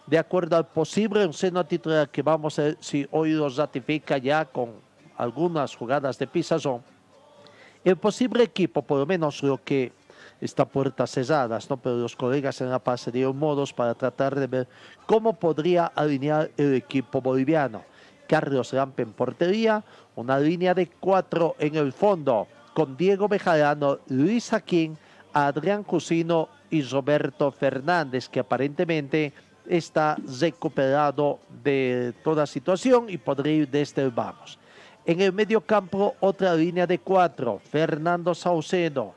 De 0.08 0.18
acuerdo 0.18 0.58
al 0.58 0.68
posible 0.68 1.32
seno 1.32 1.66
titular 1.66 2.10
que 2.10 2.22
vamos 2.22 2.60
a 2.60 2.64
ver 2.64 2.78
si 2.82 3.08
hoy 3.12 3.32
lo 3.32 3.48
ratifica 3.50 4.18
ya 4.18 4.44
con 4.44 4.87
algunas 5.18 5.76
jugadas 5.76 6.18
de 6.18 6.28
pizazón, 6.28 6.82
el 7.84 7.98
posible 7.98 8.44
equipo, 8.44 8.82
por 8.82 9.00
lo 9.00 9.06
menos 9.06 9.42
lo 9.44 9.64
que 9.64 9.92
está 10.42 10.66
puertas 10.66 11.12
cerradas, 11.12 11.70
¿no? 11.70 11.78
pero 11.78 11.98
los 11.98 12.16
colegas 12.16 12.62
en 12.62 12.70
La 12.70 12.80
Paz 12.80 13.10
dieron 13.12 13.38
modos 13.38 13.74
para 13.74 13.94
tratar 13.96 14.36
de 14.36 14.48
ver 14.48 14.68
cómo 15.06 15.34
podría 15.34 15.86
alinear 15.88 16.52
el 16.58 16.76
equipo 16.76 17.22
boliviano. 17.22 17.84
Carlos 18.28 18.74
Lampe 18.74 19.04
en 19.04 19.14
portería, 19.14 19.84
una 20.16 20.38
línea 20.40 20.74
de 20.74 20.88
cuatro 20.88 21.56
en 21.60 21.76
el 21.76 21.94
fondo, 21.94 22.48
con 22.74 22.98
Diego 22.98 23.28
Bejarano, 23.28 24.00
Luis 24.10 24.54
Aquín, 24.54 24.98
Adrián 25.34 25.84
Cusino 25.84 26.50
y 26.70 26.82
Roberto 26.82 27.52
Fernández, 27.52 28.28
que 28.28 28.42
aparentemente 28.42 29.34
está 29.68 30.18
recuperado 30.40 31.40
de 31.64 32.14
toda 32.24 32.46
situación 32.46 33.10
y 33.10 33.18
podría 33.18 33.54
ir 33.54 33.70
desde 33.70 34.04
el 34.04 34.12
vamos. 34.12 34.60
En 35.08 35.22
el 35.22 35.32
medio 35.32 35.62
campo, 35.62 36.18
otra 36.20 36.54
línea 36.54 36.86
de 36.86 37.00
cuatro, 37.00 37.62
Fernando 37.72 38.36
Saucedo, 38.36 39.16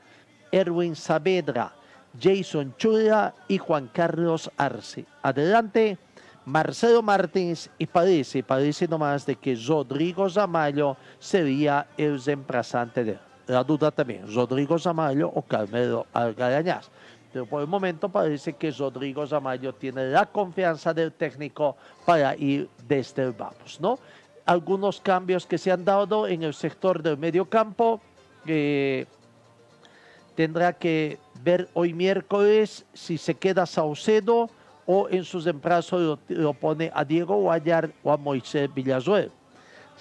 Erwin 0.52 0.94
Saavedra, 0.94 1.72
Jason 2.16 2.72
Chula 2.76 3.34
y 3.48 3.58
Juan 3.58 3.90
Carlos 3.92 4.48
Arce. 4.56 5.04
Adelante, 5.20 5.98
Marcelo 6.44 7.02
Martins 7.02 7.68
y 7.76 7.86
parece, 7.86 8.44
parece 8.44 8.86
nomás 8.86 9.26
de 9.26 9.34
que 9.34 9.56
Rodrigo 9.56 10.30
Zamayo 10.30 10.96
sería 11.18 11.88
el 11.96 12.22
reemplazante 12.22 13.02
de 13.02 13.18
La 13.48 13.64
duda 13.64 13.90
también, 13.90 14.32
Rodrigo 14.32 14.78
Zamayo 14.78 15.28
o 15.34 15.42
Carmelo 15.42 16.06
Algarañaz. 16.12 16.88
Pero 17.32 17.46
por 17.46 17.62
el 17.62 17.66
momento 17.66 18.08
parece 18.08 18.52
que 18.52 18.70
Rodrigo 18.70 19.26
Zamayo 19.26 19.72
tiene 19.72 20.06
la 20.06 20.26
confianza 20.26 20.94
del 20.94 21.10
técnico 21.10 21.76
para 22.06 22.36
ir 22.36 22.68
desde 22.86 23.24
el 23.24 23.32
vamos, 23.32 23.80
¿no? 23.80 23.98
Algunos 24.50 25.00
cambios 25.00 25.46
que 25.46 25.58
se 25.58 25.70
han 25.70 25.84
dado 25.84 26.26
en 26.26 26.42
el 26.42 26.54
sector 26.54 27.04
del 27.04 27.16
medio 27.16 27.44
campo. 27.48 28.00
tendrá 30.34 30.72
que 30.72 31.20
ver 31.44 31.68
hoy 31.72 31.94
miércoles 31.94 32.84
si 32.92 33.16
se 33.16 33.36
queda 33.36 33.64
Saucedo 33.64 34.50
o 34.86 35.08
en 35.08 35.22
sus 35.22 35.44
reemplazos 35.44 36.18
lo, 36.26 36.52
pone 36.52 36.90
a 36.92 37.04
Diego 37.04 37.36
Guayar 37.36 37.92
o 38.02 38.10
a 38.10 38.16
Moisés 38.16 38.68
Villazuel. 38.74 39.30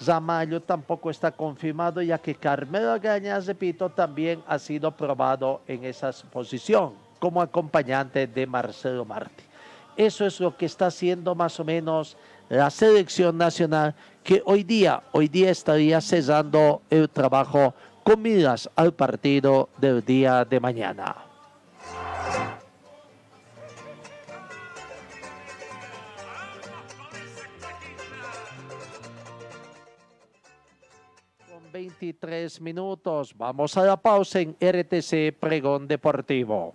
Zamayo 0.02 0.60
tampoco 0.60 1.10
está 1.10 1.30
confirmado 1.30 2.02
ya 2.02 2.18
que 2.18 2.34
Carmelo 2.34 2.98
Gañas, 2.98 3.46
repito, 3.46 3.88
también 3.88 4.42
ha 4.48 4.58
sido 4.58 4.90
probado 4.90 5.60
en 5.68 5.84
esa 5.84 6.10
posición 6.32 6.94
como 7.20 7.40
acompañante 7.40 8.26
de 8.26 8.46
Marcelo 8.48 9.04
Martí. 9.04 9.44
Eso 9.96 10.26
es 10.26 10.40
lo 10.40 10.56
que 10.56 10.66
está 10.66 10.86
haciendo 10.86 11.36
más 11.36 11.60
o 11.60 11.64
menos 11.64 12.16
la 12.48 12.68
selección 12.68 13.38
nacional 13.38 13.94
que 14.22 14.42
hoy 14.44 14.64
día, 14.64 15.02
hoy 15.12 15.28
día 15.28 15.50
estaría 15.50 16.00
cesando 16.00 16.82
el 16.90 17.08
trabajo 17.08 17.74
con 18.02 18.22
miras 18.22 18.68
al 18.76 18.92
partido 18.92 19.68
del 19.78 20.04
día 20.04 20.44
de 20.44 20.60
mañana. 20.60 21.16
Con 31.48 31.72
23 31.72 32.60
minutos, 32.60 33.34
vamos 33.36 33.76
a 33.76 33.84
la 33.84 33.96
pausa 33.96 34.40
en 34.40 34.56
RTC 34.60 35.38
Pregón 35.38 35.86
Deportivo. 35.86 36.74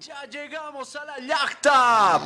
Ya 0.00 0.24
llegamos 0.26 0.94
a 0.94 1.04
la 1.04 1.18
yachta. 1.18 2.20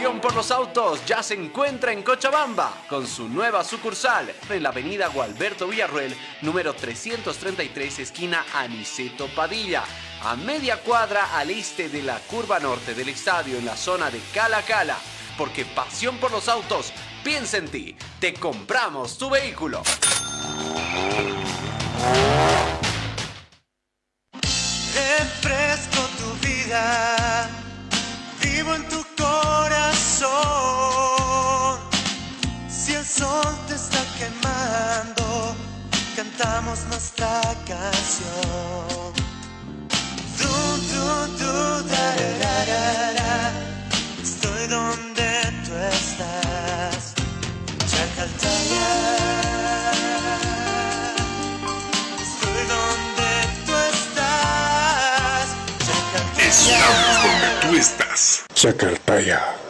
Pasión 0.00 0.20
por 0.22 0.34
los 0.34 0.50
autos 0.50 1.04
ya 1.04 1.22
se 1.22 1.34
encuentra 1.34 1.92
en 1.92 2.02
Cochabamba 2.02 2.72
con 2.88 3.06
su 3.06 3.28
nueva 3.28 3.62
sucursal 3.62 4.32
en 4.48 4.62
la 4.62 4.70
avenida 4.70 5.08
Gualberto 5.08 5.68
Villarruel, 5.68 6.16
número 6.40 6.72
333, 6.72 7.98
esquina 7.98 8.46
Aniceto 8.54 9.28
Padilla, 9.36 9.84
a 10.22 10.36
media 10.36 10.80
cuadra 10.80 11.36
al 11.36 11.50
este 11.50 11.90
de 11.90 12.02
la 12.02 12.18
curva 12.18 12.58
norte 12.58 12.94
del 12.94 13.10
estadio 13.10 13.58
en 13.58 13.66
la 13.66 13.76
zona 13.76 14.10
de 14.10 14.20
Cala 14.32 14.62
Cala. 14.62 14.96
Porque 15.36 15.66
pasión 15.66 16.16
por 16.16 16.30
los 16.30 16.48
autos 16.48 16.94
piensa 17.22 17.58
en 17.58 17.68
ti. 17.68 17.94
Te 18.18 18.32
compramos 18.32 19.18
tu 19.18 19.28
vehículo. 19.28 19.82
Quemando, 34.20 35.56
cantamos 36.14 36.84
nuestra 36.90 37.40
canción. 37.66 39.12
Du, 40.38 40.52
du, 40.90 41.06
du, 41.38 41.52
da, 41.88 42.06
da, 42.42 42.54
da, 42.70 43.12
da. 43.18 43.34
Estoy 44.22 44.66
donde 44.66 45.30
tú 45.64 45.72
estás. 45.96 47.14
Chacaltaya. 47.90 48.88
Estoy 52.26 52.62
donde 52.74 53.30
tú 53.66 53.74
estás. 53.94 55.46
Estamos 56.38 57.14
donde 57.24 57.48
tú 57.62 57.76
estás. 57.76 58.44
Chacartaya. 58.54 59.69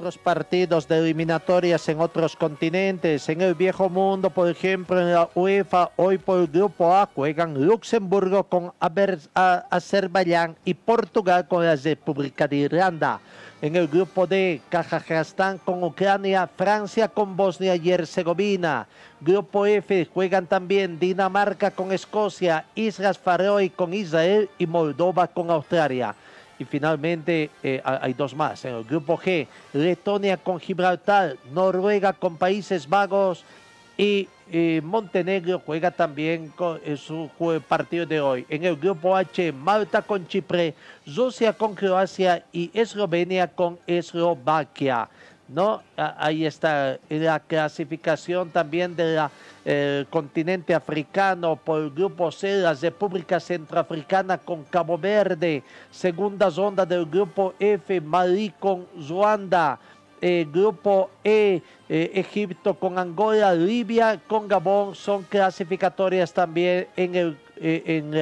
Otros 0.00 0.16
partidos 0.16 0.88
de 0.88 0.96
eliminatorias 0.96 1.86
en 1.90 2.00
otros 2.00 2.34
continentes. 2.34 3.28
En 3.28 3.42
el 3.42 3.54
viejo 3.54 3.90
mundo, 3.90 4.30
por 4.30 4.48
ejemplo, 4.48 4.98
en 4.98 5.12
la 5.12 5.28
UEFA, 5.34 5.90
hoy 5.96 6.16
por 6.16 6.40
el 6.40 6.46
grupo 6.46 6.96
A 6.96 7.06
juegan 7.14 7.66
Luxemburgo 7.66 8.44
con 8.44 8.72
Azerbaiyán 8.80 10.56
y 10.64 10.72
Portugal 10.72 11.46
con 11.46 11.66
la 11.66 11.76
República 11.76 12.48
de 12.48 12.56
Irlanda. 12.56 13.20
En 13.60 13.76
el 13.76 13.88
grupo 13.88 14.26
D, 14.26 14.62
Kazajstán 14.70 15.58
con 15.58 15.84
Ucrania, 15.84 16.48
Francia 16.56 17.06
con 17.06 17.36
Bosnia 17.36 17.76
y 17.76 17.90
Herzegovina. 17.90 18.86
Grupo 19.20 19.66
F 19.66 20.08
juegan 20.14 20.46
también 20.46 20.98
Dinamarca 20.98 21.70
con 21.70 21.92
Escocia, 21.92 22.64
Islas 22.74 23.18
Faroe 23.18 23.68
con 23.68 23.92
Israel 23.92 24.48
y 24.56 24.66
Moldova 24.66 25.26
con 25.26 25.50
Australia. 25.50 26.14
Y 26.60 26.64
finalmente 26.66 27.48
eh, 27.62 27.80
ha- 27.82 28.00
hay 28.04 28.12
dos 28.12 28.34
más. 28.36 28.62
En 28.66 28.74
el 28.74 28.84
grupo 28.84 29.16
G, 29.18 29.46
Letonia 29.72 30.36
con 30.36 30.60
Gibraltar, 30.60 31.36
Noruega 31.54 32.12
con 32.12 32.36
Países 32.36 32.86
Bajos 32.86 33.44
y 33.96 34.28
eh, 34.52 34.82
Montenegro 34.84 35.62
juega 35.64 35.90
también 35.90 36.48
con 36.48 36.78
su 36.98 37.30
partido 37.66 38.04
de 38.04 38.20
hoy. 38.20 38.44
En 38.50 38.64
el 38.64 38.76
grupo 38.76 39.16
H, 39.16 39.52
Malta 39.52 40.02
con 40.02 40.26
Chipre, 40.28 40.74
Rusia 41.06 41.54
con 41.54 41.74
Croacia 41.74 42.44
y 42.52 42.70
Eslovenia 42.74 43.46
con 43.48 43.78
Eslovaquia. 43.86 45.08
¿No? 45.50 45.82
Ahí 45.96 46.46
está 46.46 46.98
la 47.08 47.40
clasificación 47.40 48.50
también 48.50 48.96
del 48.96 49.20
continente 50.08 50.74
africano 50.74 51.56
por 51.56 51.82
el 51.82 51.90
grupo 51.90 52.30
C, 52.32 52.58
la 52.58 52.74
República 52.74 53.38
Centroafricana 53.40 54.38
con 54.38 54.64
Cabo 54.64 54.96
Verde, 54.96 55.62
segunda 55.90 56.48
ronda 56.48 56.86
del 56.86 57.06
grupo 57.06 57.54
F, 57.58 58.00
Mali 58.00 58.52
con 58.58 58.86
Ruanda, 59.08 59.78
eh, 60.22 60.46
grupo 60.52 61.08
E, 61.24 61.62
eh, 61.88 62.10
Egipto 62.14 62.74
con 62.74 62.98
Angola, 62.98 63.54
Libia 63.54 64.20
con 64.26 64.46
Gabón, 64.46 64.94
son 64.94 65.22
clasificatorias 65.22 66.30
también 66.30 66.88
en 66.94 67.14
el, 67.14 67.38
eh, 67.56 67.82
en 67.86 68.14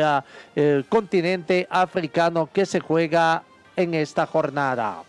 el 0.54 0.84
continente 0.86 1.66
africano 1.68 2.48
que 2.52 2.64
se 2.64 2.78
juega 2.78 3.42
en 3.74 3.94
esta 3.94 4.26
jornada. 4.26 5.02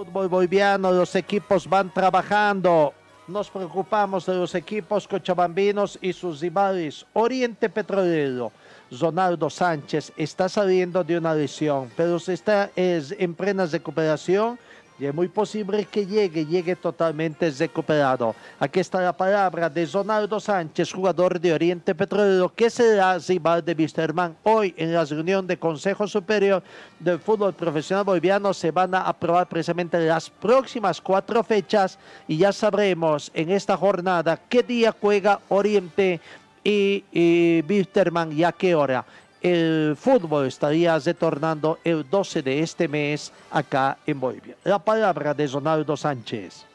Fútbol 0.00 0.28
boliviano, 0.28 0.90
los 0.92 1.14
equipos 1.14 1.68
van 1.68 1.92
trabajando. 1.92 2.94
Nos 3.28 3.50
preocupamos 3.50 4.24
de 4.24 4.34
los 4.34 4.54
equipos 4.54 5.06
cochabambinos 5.06 5.98
y 6.00 6.14
sus 6.14 6.40
rivales. 6.40 7.04
Oriente 7.12 7.68
Petrolero. 7.68 8.50
Ronaldo 8.98 9.50
Sánchez 9.50 10.10
está 10.16 10.48
saliendo 10.48 11.04
de 11.04 11.18
una 11.18 11.34
lesión, 11.34 11.90
pero 11.98 12.18
se 12.18 12.32
está 12.32 12.70
es, 12.74 13.14
en 13.18 13.34
plena 13.34 13.66
recuperación 13.66 14.58
y 15.00 15.06
es 15.06 15.14
muy 15.14 15.28
posible 15.28 15.86
que 15.86 16.06
llegue, 16.06 16.44
llegue 16.44 16.76
totalmente 16.76 17.50
recuperado. 17.50 18.34
Aquí 18.58 18.80
está 18.80 19.00
la 19.00 19.16
palabra 19.16 19.70
de 19.70 19.86
Ronaldo 19.86 20.38
Sánchez, 20.38 20.92
jugador 20.92 21.40
de 21.40 21.54
Oriente 21.54 21.94
Petrolero, 21.94 22.52
que 22.54 22.68
será 22.68 23.16
rival 23.18 23.64
de 23.64 23.72
Wisterman. 23.72 24.36
Hoy 24.42 24.74
en 24.76 24.92
la 24.92 25.06
reunión 25.06 25.46
de 25.46 25.58
Consejo 25.58 26.06
Superior 26.06 26.62
del 26.98 27.18
Fútbol 27.18 27.54
Profesional 27.54 28.04
Boliviano 28.04 28.52
se 28.52 28.70
van 28.70 28.94
a 28.94 29.00
aprobar 29.00 29.48
precisamente 29.48 29.98
las 30.00 30.28
próximas 30.28 31.00
cuatro 31.00 31.42
fechas 31.42 31.98
y 32.28 32.36
ya 32.36 32.52
sabremos 32.52 33.30
en 33.32 33.50
esta 33.50 33.78
jornada 33.78 34.38
qué 34.50 34.62
día 34.62 34.94
juega 35.00 35.40
Oriente 35.48 36.20
y, 36.62 37.04
y 37.10 37.64
Wisterman 37.66 38.36
y 38.36 38.44
a 38.44 38.52
qué 38.52 38.74
hora. 38.74 39.06
El 39.42 39.96
fútbol 39.98 40.46
estaría 40.46 40.98
retornando 40.98 41.78
el 41.84 42.08
12 42.08 42.42
de 42.42 42.60
este 42.60 42.88
mes 42.88 43.32
acá 43.50 43.98
en 44.06 44.20
Bolivia. 44.20 44.56
La 44.64 44.78
palabra 44.78 45.34
de 45.34 45.46
Ronaldo 45.46 45.96
Sánchez. 45.96 46.66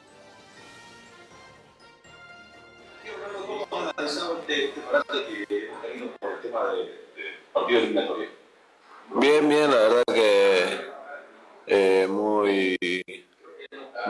Bien, 9.17 9.47
bien, 9.47 9.71
la 9.71 9.77
verdad 9.77 10.03
que 10.07 10.95
eh, 11.67 12.07
muy, 12.07 12.77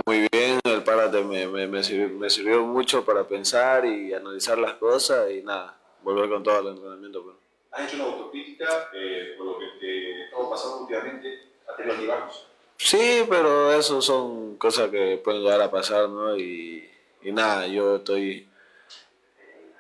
muy 0.06 0.28
bien. 0.32 0.60
El 0.64 0.84
párate 0.84 1.24
me, 1.24 1.84
sirvió, 1.84 2.10
me 2.18 2.30
sirvió 2.30 2.64
mucho 2.64 3.06
para 3.06 3.24
pensar 3.24 3.86
y 3.86 4.14
analizar 4.14 4.58
las 4.58 4.74
cosas 4.74 5.30
y 5.32 5.42
nada, 5.42 5.78
volver 6.04 6.30
con 6.30 6.44
todo 6.44 6.60
el 6.60 6.76
entrenamiento. 6.76 7.24
Pero. 7.24 7.45
¿Has 7.76 7.88
hecho 7.94 7.96
una 8.04 8.06
autocrítica 8.14 8.90
eh, 8.94 9.36
por 9.38 9.48
lo 9.48 9.58
que 9.80 10.24
estamos 10.24 10.50
pasando 10.50 10.78
últimamente? 10.82 11.40
¿A 11.68 11.76
te 11.76 11.86
lo 11.86 11.94
llevamos? 11.94 12.48
Sí, 12.78 13.24
pero 13.30 13.72
eso 13.74 14.02
son 14.02 14.56
cosas 14.58 14.90
que 14.90 15.20
pueden 15.24 15.42
llegar 15.44 15.62
a 15.62 15.70
pasar, 15.72 16.08
¿no? 16.10 16.38
Y, 16.38 16.90
y 17.22 17.32
nada, 17.32 17.68
yo 17.68 17.98
estoy 17.98 18.48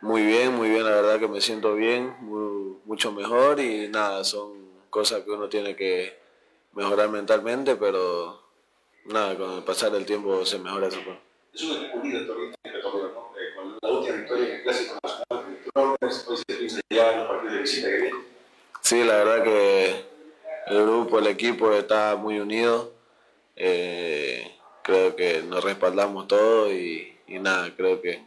muy 0.01 0.23
bien, 0.25 0.53
muy 0.53 0.69
bien, 0.69 0.83
la 0.83 0.91
verdad 0.91 1.19
que 1.19 1.27
me 1.27 1.41
siento 1.41 1.73
bien, 1.75 2.15
muy- 2.21 2.77
mucho 2.85 3.11
mejor 3.11 3.59
y 3.59 3.87
nada, 3.87 4.23
son 4.23 4.53
cosas 4.89 5.23
que 5.23 5.31
uno 5.31 5.47
tiene 5.49 5.75
que 5.75 6.17
mejorar 6.73 7.09
mentalmente, 7.09 7.75
pero 7.75 8.41
nada, 9.05 9.37
con 9.37 9.51
el 9.53 9.63
pasar 9.63 9.91
del 9.91 10.05
tiempo 10.05 10.45
se 10.45 10.59
mejora 10.59 10.87
eso. 10.87 10.99
pues. 11.03 11.17
Es 11.53 11.63
un 11.63 11.77
equipo 11.85 11.97
¿no? 12.03 12.51
Eh, 12.63 13.53
con 13.55 13.77
la 13.81 13.89
última 13.89 14.15
victoria 14.17 14.45
en 14.47 14.51
el 14.57 14.63
Clásico 14.63 14.94
hoy 15.75 15.95
se 16.37 16.55
piensa 16.55 16.79
ya 16.89 17.11
en 17.11 17.19
los 17.19 17.27
partidos 17.27 17.53
de 17.53 17.61
visita 17.61 17.87
que 17.89 17.97
viene. 17.97 18.19
Sí, 18.81 19.03
la 19.03 19.17
verdad 19.17 19.43
que 19.43 20.05
el 20.67 20.83
grupo, 20.83 21.19
el 21.19 21.27
equipo 21.27 21.71
está 21.73 22.15
muy 22.15 22.39
unido. 22.39 22.93
Eh, 23.55 24.57
creo 24.83 25.15
que 25.15 25.41
nos 25.41 25.63
respaldamos 25.63 26.27
todos 26.27 26.71
y, 26.71 27.17
y 27.27 27.39
nada, 27.39 27.73
creo 27.75 28.01
que 28.01 28.23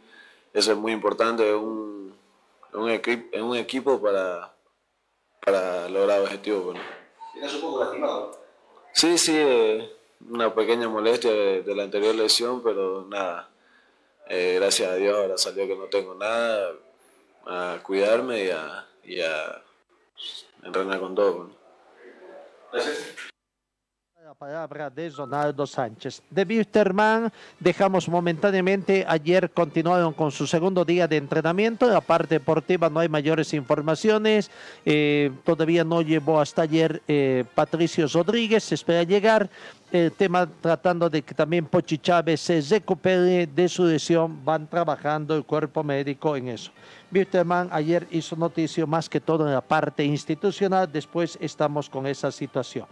eso 0.53 0.71
es 0.71 0.77
muy 0.77 0.91
importante, 0.91 1.53
un, 1.53 2.15
un, 2.73 2.89
equi- 2.89 3.29
un 3.41 3.55
equipo 3.55 4.01
para, 4.01 4.51
para 5.45 5.87
lograr 5.89 6.21
objetivos. 6.21 6.63
pues, 6.73 6.75
¿no? 6.75 6.81
Tienes 7.33 7.53
un 7.55 7.61
poco 7.61 7.83
lastimado. 7.83 8.39
Sí, 8.93 9.17
sí, 9.17 9.33
eh, 9.35 9.89
una 10.29 10.53
pequeña 10.53 10.89
molestia 10.89 11.31
de, 11.31 11.61
de 11.61 11.75
la 11.75 11.83
anterior 11.83 12.15
lesión, 12.15 12.61
pero 12.63 13.05
nada, 13.07 13.49
eh, 14.27 14.55
gracias 14.59 14.89
a 14.91 14.95
Dios 14.95 15.15
ahora 15.17 15.37
salió 15.37 15.67
que 15.67 15.75
no 15.75 15.85
tengo 15.85 16.15
nada, 16.15 16.71
a 17.45 17.79
cuidarme 17.83 18.45
y 18.45 18.49
a, 18.49 18.87
y 19.03 19.21
a 19.21 19.63
entrenar 20.63 20.99
con 20.99 21.15
todo. 21.15 21.43
¿no? 21.45 21.51
La 22.71 22.83
palabra 24.39 24.89
de 24.89 25.09
Ronaldo 25.09 25.67
Sánchez. 25.67 26.21
De 26.29 26.43
Wisterman 26.43 27.29
dejamos 27.59 28.07
momentáneamente. 28.07 29.03
Ayer 29.05 29.51
continuaron 29.51 30.13
con 30.13 30.31
su 30.31 30.47
segundo 30.47 30.85
día 30.85 31.09
de 31.09 31.17
entrenamiento. 31.17 31.85
En 31.85 31.91
la 31.91 31.99
parte 31.99 32.35
deportiva 32.35 32.89
no 32.89 33.01
hay 33.01 33.09
mayores 33.09 33.53
informaciones. 33.53 34.49
Eh, 34.85 35.29
todavía 35.43 35.83
no 35.83 36.01
llevó 36.01 36.39
hasta 36.39 36.61
ayer 36.61 37.01
eh, 37.05 37.43
Patricio 37.53 38.07
Rodríguez. 38.07 38.63
Se 38.63 38.75
espera 38.75 39.03
llegar. 39.03 39.49
El 39.91 40.13
tema 40.13 40.47
tratando 40.61 41.09
de 41.09 41.21
que 41.21 41.33
también 41.33 41.65
Pochi 41.65 41.97
Chávez 41.97 42.39
se 42.39 42.61
recupere 42.61 43.45
de 43.45 43.67
su 43.67 43.83
lesión. 43.83 44.45
Van 44.45 44.67
trabajando 44.67 45.35
el 45.35 45.43
cuerpo 45.43 45.83
médico 45.83 46.37
en 46.37 46.47
eso. 46.47 46.71
Wisterman 47.11 47.67
ayer 47.73 48.07
hizo 48.09 48.37
noticia 48.37 48.85
más 48.85 49.09
que 49.09 49.19
todo 49.19 49.45
en 49.45 49.53
la 49.53 49.61
parte 49.61 50.05
institucional. 50.05 50.89
Después 50.89 51.37
estamos 51.41 51.89
con 51.89 52.07
esa 52.07 52.31
situación. 52.31 52.85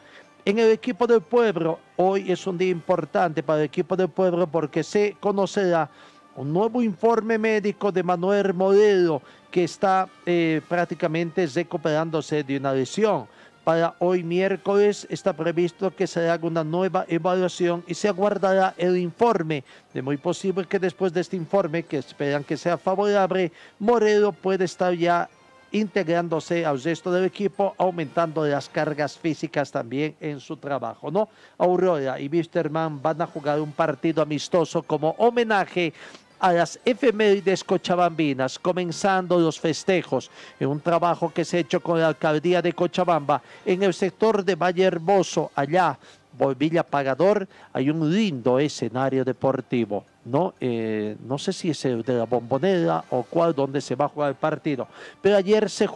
En 0.47 0.59
el 0.59 0.71
equipo 0.71 1.05
del 1.05 1.19
pueblo, 1.19 1.77
hoy 1.97 2.31
es 2.31 2.47
un 2.47 2.57
día 2.57 2.69
importante 2.69 3.43
para 3.43 3.59
el 3.59 3.65
equipo 3.65 3.97
del 3.97 4.07
pueblo 4.07 4.47
porque 4.47 4.81
se 4.81 5.17
conocerá 5.19 5.89
un 6.37 6.53
nuevo 6.53 6.81
informe 6.81 7.37
médico 7.37 7.91
de 7.91 8.01
Manuel 8.01 8.53
Modelo 8.53 9.21
que 9.51 9.65
está 9.65 10.07
eh, 10.25 10.61
prácticamente 10.69 11.45
recuperándose 11.47 12.45
de 12.45 12.55
una 12.55 12.71
lesión. 12.71 13.27
Para 13.65 13.95
hoy 13.99 14.23
miércoles 14.23 15.05
está 15.09 15.33
previsto 15.33 15.93
que 15.93 16.07
se 16.07 16.29
haga 16.29 16.47
una 16.47 16.63
nueva 16.63 17.03
evaluación 17.09 17.83
y 17.85 17.93
se 17.93 18.07
aguardará 18.07 18.73
el 18.77 18.95
informe. 18.95 19.65
De 19.93 20.01
muy 20.01 20.15
posible 20.15 20.63
que 20.63 20.79
después 20.79 21.11
de 21.11 21.19
este 21.19 21.35
informe, 21.35 21.83
que 21.83 21.97
esperan 21.97 22.45
que 22.45 22.55
sea 22.55 22.77
favorable, 22.77 23.51
Morelo 23.79 24.31
puede 24.31 24.63
estar 24.63 24.93
ya 24.93 25.29
integrándose 25.77 26.65
al 26.65 26.81
resto 26.81 27.11
del 27.11 27.25
equipo, 27.25 27.75
aumentando 27.77 28.45
las 28.45 28.69
cargas 28.69 29.17
físicas 29.17 29.71
también 29.71 30.15
en 30.19 30.39
su 30.39 30.57
trabajo, 30.57 31.11
¿no? 31.11 31.29
Aurora 31.57 32.19
y 32.19 32.27
Wisterman 32.27 33.01
van 33.01 33.21
a 33.21 33.27
jugar 33.27 33.59
un 33.61 33.71
partido 33.71 34.21
amistoso 34.21 34.83
como 34.83 35.11
homenaje 35.17 35.93
a 36.39 36.53
las 36.53 36.79
efemérides 36.85 37.63
cochabambinas, 37.63 38.59
comenzando 38.59 39.39
los 39.39 39.59
festejos. 39.59 40.29
En 40.59 40.67
un 40.67 40.79
trabajo 40.79 41.31
que 41.33 41.45
se 41.45 41.57
ha 41.57 41.59
hecho 41.61 41.79
con 41.81 41.99
la 41.99 42.07
alcaldía 42.07 42.61
de 42.61 42.73
Cochabamba 42.73 43.41
en 43.65 43.83
el 43.83 43.93
sector 43.93 44.43
de 44.43 44.55
Valle 44.55 44.83
Hermoso, 44.83 45.51
allá, 45.55 45.97
Villa 46.57 46.83
Pagador, 46.83 47.47
hay 47.73 47.89
un 47.89 48.13
lindo 48.13 48.59
escenario 48.59 49.25
deportivo, 49.25 50.05
¿no? 50.27 50.53
Eh, 50.59 51.15
no 51.25 51.37
sé 51.37 51.53
si 51.53 51.69
es 51.69 51.85
el 51.85 52.03
de 52.03 52.13
la 52.13 52.25
bombonera 52.25 53.03
o 53.09 53.23
cuál, 53.23 53.55
donde 53.55 53.81
se 53.81 53.95
va 53.95 54.05
a 54.05 54.09
jugar 54.09 54.29
el 54.29 54.35
partido. 54.35 54.87
Pero 55.21 55.37
ayer 55.37 55.69
se, 55.69 55.87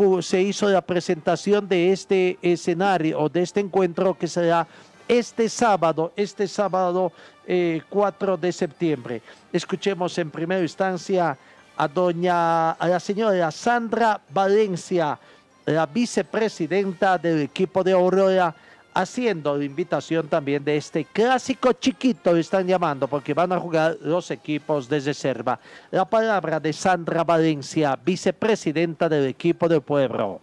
hizo 0.41 0.69
la 0.69 0.81
presentación 0.81 1.67
de 1.67 1.91
este 1.91 2.39
escenario 2.41 3.19
o 3.19 3.29
de 3.29 3.41
este 3.41 3.59
encuentro 3.59 4.17
que 4.17 4.27
será 4.27 4.65
este 5.07 5.49
sábado, 5.49 6.13
este 6.15 6.47
sábado 6.47 7.11
eh, 7.45 7.81
4 7.89 8.37
de 8.37 8.51
septiembre. 8.51 9.21
Escuchemos 9.51 10.17
en 10.17 10.31
primera 10.31 10.61
instancia 10.61 11.37
a 11.75 11.87
doña, 11.87 12.71
a 12.71 12.87
la 12.87 12.99
señora 12.99 13.51
Sandra 13.51 14.21
Valencia, 14.29 15.19
la 15.65 15.85
vicepresidenta 15.85 17.17
del 17.17 17.41
equipo 17.41 17.83
de 17.83 17.91
Aurora, 17.91 18.55
haciendo 18.93 19.61
invitación 19.61 20.27
también 20.27 20.63
de 20.63 20.77
este 20.77 21.05
clásico 21.05 21.73
chiquito, 21.73 22.35
están 22.35 22.67
llamando, 22.67 23.07
porque 23.07 23.33
van 23.33 23.51
a 23.51 23.59
jugar 23.59 23.97
los 24.01 24.31
equipos 24.31 24.89
de 24.89 24.99
reserva. 24.99 25.59
La 25.91 26.05
palabra 26.05 26.59
de 26.59 26.73
Sandra 26.73 27.23
Valencia, 27.23 27.97
vicepresidenta 28.03 29.07
del 29.07 29.27
equipo 29.27 29.67
del 29.67 29.81
pueblo. 29.81 30.41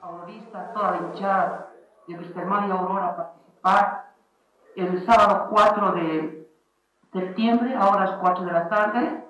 aurorista, 0.00 0.72
toda 0.72 0.98
hinchada 0.98 1.68
de 2.06 2.14
Wisterman 2.14 2.68
y 2.68 2.72
Aurora 2.72 3.06
a 3.06 3.16
participar 3.16 4.04
el 4.76 5.04
sábado 5.04 5.48
4 5.50 5.92
de 5.92 6.48
septiembre, 7.12 7.74
a 7.74 7.88
horas 7.88 8.10
4 8.20 8.44
de 8.44 8.52
la 8.52 8.68
tarde, 8.68 9.24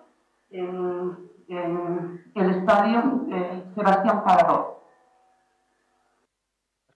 en, 0.51 1.17
en 1.49 2.23
el 2.35 2.51
estadio 2.51 3.27
eh, 3.31 3.65
Sebastián 3.75 4.23
Parador. 4.25 4.79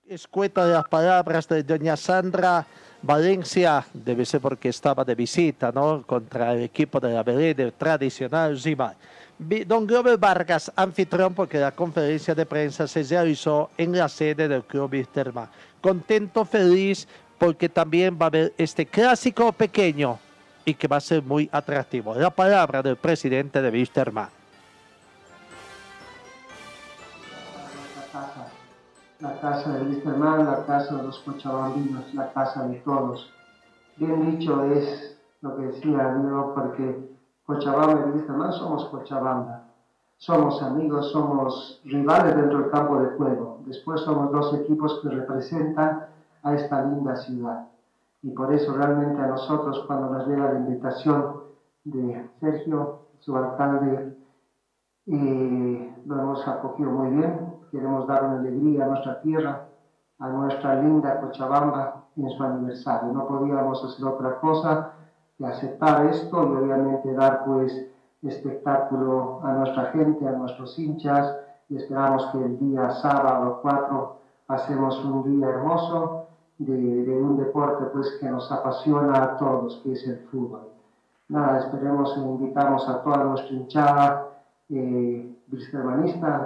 Escueta 0.08 0.66
de 0.66 0.74
las 0.74 0.84
palabras 0.88 1.48
de 1.48 1.62
doña 1.62 1.96
Sandra 1.96 2.66
Valencia, 3.02 3.84
debe 3.92 4.24
ser 4.24 4.40
porque 4.40 4.68
estaba 4.68 5.04
de 5.04 5.14
visita, 5.14 5.72
¿no? 5.72 6.02
Contra 6.06 6.52
el 6.52 6.62
equipo 6.62 7.00
de 7.00 7.12
la 7.12 7.22
Belén, 7.22 7.72
tradicional. 7.76 8.58
Vi- 9.38 9.64
Don 9.64 9.86
Glover 9.86 10.18
Vargas, 10.18 10.70
anfitrión, 10.76 11.34
porque 11.34 11.58
la 11.58 11.72
conferencia 11.72 12.34
de 12.34 12.46
prensa 12.46 12.86
se 12.86 13.02
realizó 13.02 13.70
en 13.76 13.96
la 13.96 14.08
sede 14.08 14.46
del 14.48 14.62
Club 14.64 14.92
Wisterman. 14.92 15.48
Contento, 15.80 16.44
feliz, 16.44 17.08
porque 17.38 17.68
también 17.68 18.16
va 18.20 18.26
a 18.26 18.28
haber 18.28 18.52
este 18.56 18.86
clásico 18.86 19.52
pequeño 19.52 20.18
y 20.64 20.74
que 20.74 20.86
va 20.86 20.98
a 20.98 21.00
ser 21.00 21.22
muy 21.22 21.48
atractivo. 21.50 22.14
La 22.14 22.30
palabra 22.30 22.82
del 22.82 22.96
presidente 22.96 23.60
de 23.60 23.70
Wisterman. 23.70 24.28
La 29.22 29.40
casa 29.40 29.78
de 29.78 29.84
Wisterman, 29.84 30.44
la 30.46 30.66
casa 30.66 30.96
de 30.96 31.04
los 31.04 31.20
cochabambinos, 31.20 32.12
la 32.12 32.32
casa 32.32 32.66
de 32.66 32.74
todos. 32.80 33.30
Bien 33.96 34.32
dicho 34.32 34.64
es 34.64 35.16
lo 35.42 35.56
que 35.56 35.66
decía 35.66 36.14
Diego, 36.16 36.52
porque 36.54 37.08
Cochabamba 37.46 38.00
y 38.00 38.10
Wisterman 38.10 38.52
somos 38.52 38.86
Cochabamba. 38.86 39.62
Somos 40.18 40.60
amigos, 40.62 41.12
somos 41.12 41.80
rivales 41.84 42.34
dentro 42.34 42.62
del 42.62 42.70
campo 42.70 43.00
de 43.00 43.16
juego. 43.16 43.60
Después 43.64 44.00
somos 44.00 44.32
dos 44.32 44.54
equipos 44.54 44.98
que 45.02 45.10
representan 45.10 46.06
a 46.42 46.54
esta 46.54 46.84
linda 46.84 47.14
ciudad. 47.16 47.68
Y 48.22 48.30
por 48.30 48.52
eso 48.52 48.72
realmente 48.72 49.22
a 49.22 49.28
nosotros 49.28 49.84
cuando 49.86 50.10
nos 50.10 50.26
llega 50.26 50.52
la 50.52 50.58
invitación 50.58 51.42
de 51.84 52.28
Sergio, 52.40 53.02
su 53.20 53.36
alcalde, 53.36 54.16
y 55.06 55.90
lo 56.06 56.20
hemos 56.20 56.46
acogido 56.46 56.90
muy 56.90 57.16
bien. 57.16 57.51
Queremos 57.72 58.06
dar 58.06 58.24
una 58.24 58.40
alegría 58.40 58.84
a 58.84 58.88
nuestra 58.88 59.22
tierra, 59.22 59.64
a 60.18 60.28
nuestra 60.28 60.74
linda 60.74 61.18
Cochabamba 61.22 62.04
en 62.16 62.28
su 62.28 62.42
aniversario. 62.44 63.10
No 63.14 63.26
podíamos 63.26 63.82
hacer 63.82 64.04
otra 64.04 64.38
cosa 64.40 64.90
que 65.38 65.46
aceptar 65.46 66.04
esto 66.04 66.42
y 66.44 66.54
obviamente 66.54 67.14
dar 67.14 67.46
pues 67.46 67.86
espectáculo 68.22 69.40
a 69.42 69.52
nuestra 69.54 69.86
gente, 69.86 70.28
a 70.28 70.32
nuestros 70.32 70.78
hinchas 70.78 71.34
y 71.70 71.76
esperamos 71.76 72.26
que 72.26 72.44
el 72.44 72.58
día 72.58 72.90
sábado 72.90 73.60
4 73.62 74.16
hacemos 74.48 75.02
un 75.06 75.24
día 75.24 75.48
hermoso 75.48 76.26
de, 76.58 76.76
de, 76.76 77.22
un 77.22 77.38
deporte 77.38 77.86
pues 77.86 78.18
que 78.20 78.28
nos 78.28 78.52
apasiona 78.52 79.22
a 79.22 79.36
todos, 79.38 79.80
que 79.82 79.92
es 79.92 80.06
el 80.06 80.18
fútbol. 80.30 80.68
Nada, 81.30 81.60
esperemos 81.60 82.14
e 82.18 82.20
invitamos 82.20 82.86
a 82.86 83.02
toda 83.02 83.24
nuestra 83.24 83.56
hinchada 83.56 84.31
eh, 84.72 85.36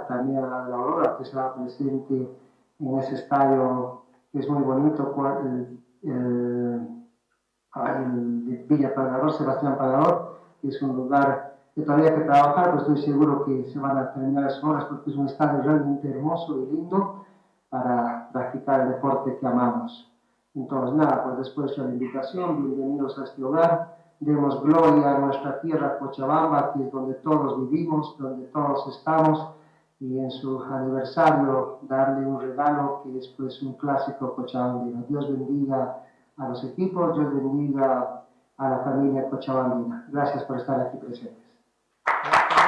también 0.07 0.43
a 0.43 0.47
la 0.47 0.67
la 0.69 0.75
Aurora, 0.75 1.17
que 1.17 1.25
será 1.25 1.53
presente 1.53 2.29
en 2.79 2.99
ese 2.99 3.15
estadio 3.15 4.01
que 4.31 4.39
es 4.39 4.49
muy 4.49 4.61
bonito, 4.61 5.15
el, 5.43 5.79
el, 6.03 6.87
el 7.95 8.65
Villa 8.67 8.93
Pagador, 8.93 9.31
Sebastián 9.33 9.77
Pagador, 9.77 10.39
que 10.61 10.67
es 10.67 10.81
un 10.81 10.95
lugar 10.95 11.55
que 11.73 11.83
todavía 11.83 12.09
hay 12.09 12.15
que 12.15 12.21
trabajar, 12.21 12.65
pero 12.65 12.77
estoy 12.79 12.97
seguro 13.03 13.45
que 13.45 13.65
se 13.65 13.79
van 13.79 13.97
a 13.97 14.11
terminar 14.13 14.43
las 14.43 14.63
obras 14.63 14.85
porque 14.85 15.11
es 15.11 15.15
un 15.15 15.27
estadio 15.27 15.61
realmente 15.61 16.09
hermoso 16.09 16.59
y 16.59 16.75
lindo 16.75 17.25
para 17.69 18.29
practicar 18.33 18.81
el 18.81 18.89
deporte 18.89 19.37
que 19.37 19.47
amamos. 19.47 20.11
Entonces, 20.55 20.95
nada, 20.95 21.23
pues 21.23 21.37
después 21.37 21.75
de 21.75 21.83
la 21.83 21.89
invitación, 21.89 22.65
bienvenidos 22.65 23.17
a 23.19 23.25
este 23.25 23.43
hogar, 23.43 23.96
demos 24.19 24.61
gloria 24.63 25.15
a 25.15 25.19
nuestra 25.19 25.61
tierra 25.61 25.99
Cochabamba, 25.99 26.73
que 26.73 26.83
es 26.83 26.91
donde 26.91 27.15
todos 27.15 27.69
vivimos, 27.69 28.17
donde 28.17 28.47
todos 28.47 28.87
estamos, 28.95 29.49
y 29.99 30.19
en 30.19 30.29
su 30.29 30.61
aniversario 30.63 31.79
darle 31.83 32.25
un 32.25 32.39
regalo 32.39 33.01
que 33.03 33.17
es 33.17 33.27
pues 33.29 33.61
un 33.63 33.73
clásico 33.73 34.35
cochabambino. 34.35 35.03
Dios 35.09 35.27
bendiga 35.27 36.03
a 36.37 36.49
los 36.49 36.63
equipos, 36.63 37.15
Dios 37.15 37.33
bendiga 37.33 38.23
a 38.57 38.69
la 38.69 38.79
familia 38.79 39.29
cochabambina. 39.29 40.05
Gracias 40.09 40.43
por 40.43 40.57
estar 40.57 40.79
aquí 40.81 40.97
presentes. 40.97 41.47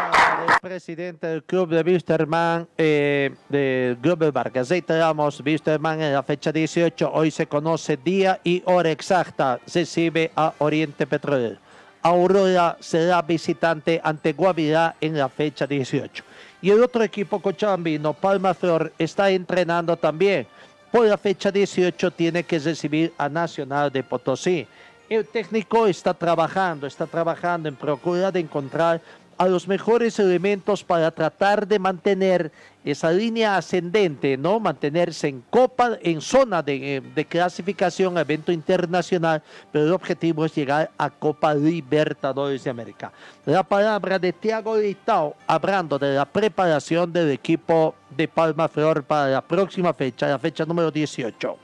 El 0.09 0.59
presidente 0.61 1.27
del 1.27 1.43
club 1.43 1.69
de 1.69 1.81
Wisterman, 1.81 2.67
eh, 2.77 3.31
del 3.49 4.01
de 4.01 4.31
Vargas. 4.31 4.69
Reiteramos, 4.69 5.41
Wisterman 5.45 6.01
en 6.01 6.13
la 6.13 6.23
fecha 6.23 6.51
18, 6.51 7.11
hoy 7.13 7.31
se 7.31 7.47
conoce 7.47 7.97
día 7.97 8.39
y 8.43 8.63
hora 8.65 8.91
exacta, 8.91 9.59
recibe 9.73 10.31
a 10.35 10.53
Oriente 10.59 11.05
Petrolero. 11.05 11.57
Aurora 12.01 12.77
será 12.79 13.21
visitante 13.21 13.99
ante 14.03 14.33
Guavirá 14.33 14.95
en 15.01 15.17
la 15.17 15.29
fecha 15.29 15.67
18. 15.67 16.23
Y 16.61 16.69
el 16.71 16.81
otro 16.81 17.03
equipo 17.03 17.41
cochabambino, 17.41 18.13
Palma 18.13 18.53
Flor, 18.53 18.91
está 18.97 19.29
entrenando 19.29 19.97
también. 19.97 20.47
Por 20.91 21.05
la 21.05 21.17
fecha 21.17 21.51
18 21.51 22.11
tiene 22.11 22.43
que 22.43 22.57
recibir 22.59 23.13
a 23.17 23.29
Nacional 23.29 23.91
de 23.91 24.03
Potosí. 24.03 24.67
El 25.09 25.25
técnico 25.25 25.87
está 25.87 26.13
trabajando, 26.13 26.85
está 26.85 27.07
trabajando 27.07 27.67
en 27.67 27.75
procura 27.75 28.31
de 28.31 28.39
encontrar 28.41 29.01
a 29.39 29.47
los 29.47 29.69
mejores 29.69 30.19
elementos 30.19 30.83
para 30.83 31.09
tratar 31.11 31.65
de 31.65 31.79
mantener 31.79 32.51
esa 32.83 33.09
línea 33.09 33.55
ascendente, 33.55 34.35
¿no? 34.35 34.59
Mantenerse 34.59 35.29
en 35.29 35.41
copa, 35.49 35.97
en 36.01 36.19
zona 36.19 36.61
de, 36.61 36.97
eh, 36.97 37.25
clasificación 37.25 38.17
evento 38.17 38.51
internacional, 38.51 39.41
pero 39.71 39.85
el 39.85 39.93
objetivo 39.93 40.43
es 40.43 40.53
llegar 40.53 40.91
a 40.97 41.09
Copa 41.09 41.55
Libertadores 41.55 42.65
de 42.65 42.69
América. 42.69 43.13
La 43.45 43.63
palabra 43.63 44.19
de 44.19 44.33
Tiago 44.33 44.75
Litao, 44.75 45.37
hablando 45.47 45.97
de 45.97 46.15
la 46.15 46.25
preparación 46.25 47.13
del 47.13 47.31
equipo 47.31 47.95
de 48.09 48.27
Palma 48.27 48.67
Flor 48.67 49.03
para 49.03 49.29
la 49.29 49.41
próxima 49.41 49.93
fecha, 49.93 50.27
la 50.27 50.37
fecha 50.37 50.65
número 50.65 50.91
18. 50.91 51.57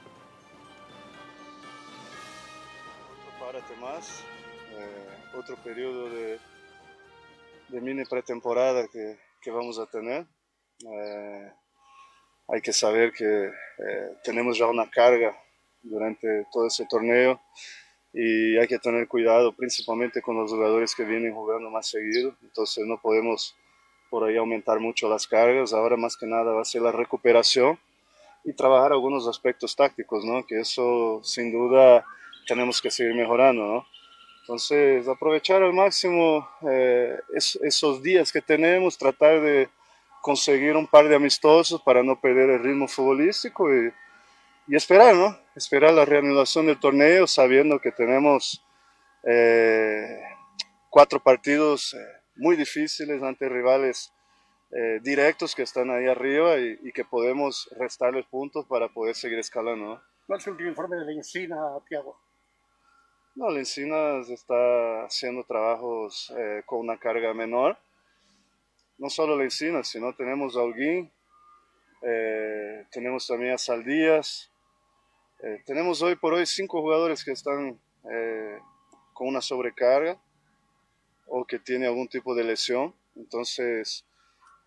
Otro 3.41 3.75
más, 3.81 4.21
eh, 4.77 5.37
otro 5.37 5.57
periodo 5.57 6.09
de 6.09 6.39
de 7.67 7.81
mini 7.81 8.05
pretemporada 8.05 8.87
que, 8.87 9.17
que 9.41 9.51
vamos 9.51 9.79
a 9.79 9.85
tener. 9.85 10.25
Eh, 10.85 11.51
hay 12.47 12.61
que 12.61 12.73
saber 12.73 13.11
que 13.11 13.45
eh, 13.45 14.17
tenemos 14.23 14.57
ya 14.57 14.67
una 14.67 14.89
carga 14.89 15.35
durante 15.81 16.45
todo 16.51 16.67
ese 16.67 16.85
torneo 16.85 17.39
y 18.13 18.57
hay 18.57 18.67
que 18.67 18.79
tener 18.79 19.07
cuidado 19.07 19.51
principalmente 19.53 20.21
con 20.21 20.37
los 20.37 20.51
jugadores 20.51 20.95
que 20.95 21.03
vienen 21.03 21.33
jugando 21.33 21.69
más 21.69 21.87
seguido, 21.87 22.35
entonces 22.41 22.85
no 22.85 22.99
podemos 23.01 23.55
por 24.09 24.23
ahí 24.23 24.37
aumentar 24.37 24.79
mucho 24.79 25.09
las 25.09 25.27
cargas, 25.27 25.73
ahora 25.73 25.97
más 25.97 26.15
que 26.15 26.25
nada 26.25 26.53
va 26.53 26.61
a 26.61 26.65
ser 26.65 26.81
la 26.81 26.91
recuperación 26.91 27.77
y 28.45 28.53
trabajar 28.53 28.93
algunos 28.93 29.27
aspectos 29.27 29.75
tácticos, 29.75 30.23
¿no? 30.23 30.45
que 30.45 30.59
eso 30.59 31.19
sin 31.23 31.51
duda 31.51 32.05
tenemos 32.47 32.81
que 32.81 32.91
seguir 32.91 33.15
mejorando. 33.15 33.65
¿no? 33.65 33.94
Entonces, 34.45 35.07
aprovechar 35.07 35.63
al 35.63 35.73
máximo 35.73 36.47
eh, 36.69 37.19
esos 37.33 38.03
días 38.03 38.31
que 38.31 38.43
tenemos, 38.43 38.95
tratar 38.95 39.41
de 39.41 39.67
conseguir 40.21 40.75
un 40.75 40.85
par 40.85 41.09
de 41.09 41.15
amistosos 41.15 41.81
para 41.81 42.03
no 42.03 42.21
perder 42.21 42.51
el 42.51 42.61
ritmo 42.61 42.87
futbolístico 42.87 43.73
y, 43.73 43.91
esperar, 44.69 45.15
¿no? 45.15 45.35
Esperar 45.55 45.93
la 45.93 46.05
reanudación 46.05 46.67
del 46.67 46.79
torneo 46.79 47.25
sabiendo 47.25 47.79
que 47.79 47.91
tenemos 47.91 48.63
eh, 49.23 50.21
cuatro 50.91 51.19
partidos 51.19 51.95
eh, 51.95 51.97
muy 52.35 52.55
difíciles 52.55 53.23
ante 53.23 53.49
rivales 53.49 54.11
directos 55.01 55.55
que 55.55 55.61
están 55.61 55.89
ahí 55.89 56.05
arriba 56.05 56.57
y, 56.57 56.91
que 56.91 57.05
podemos 57.05 57.69
restarles 57.79 58.25
puntos 58.25 58.65
para 58.65 58.89
poder 58.89 59.15
seguir 59.15 59.39
escalando, 59.39 59.85
¿no? 59.85 60.01
¿Cuál 60.27 60.39
es 60.39 60.47
el 60.47 60.51
último 60.51 60.69
informe 60.69 60.97
de 60.97 61.05
la 61.47 61.79
Tiago? 61.87 62.24
No, 63.35 63.49
la 63.49 63.59
Encinas 63.59 64.29
está 64.29 65.03
haciendo 65.03 65.43
trabajos 65.43 66.33
eh, 66.37 66.63
con 66.65 66.79
una 66.79 66.97
carga 66.97 67.33
menor. 67.33 67.77
No 68.97 69.09
solo 69.09 69.35
la 69.35 69.43
Encinas, 69.43 69.89
sino 69.89 70.15
tenemos 70.15 70.55
a 70.55 70.61
Holguín, 70.61 71.11
eh, 72.01 72.85
tenemos 72.91 73.27
también 73.27 73.51
a 73.51 73.57
Saldías. 73.57 74.49
Eh, 75.43 75.61
tenemos 75.65 76.01
hoy 76.01 76.15
por 76.15 76.33
hoy 76.33 76.45
cinco 76.45 76.79
jugadores 76.79 77.25
que 77.25 77.31
están 77.33 77.77
con 79.13 79.27
una 79.27 79.41
sobrecarga 79.41 80.17
o 81.27 81.43
que 81.43 81.59
tienen 81.59 81.89
algún 81.89 82.07
tipo 82.07 82.35
de 82.35 82.45
lesión. 82.45 82.95
Entonces, 83.17 84.05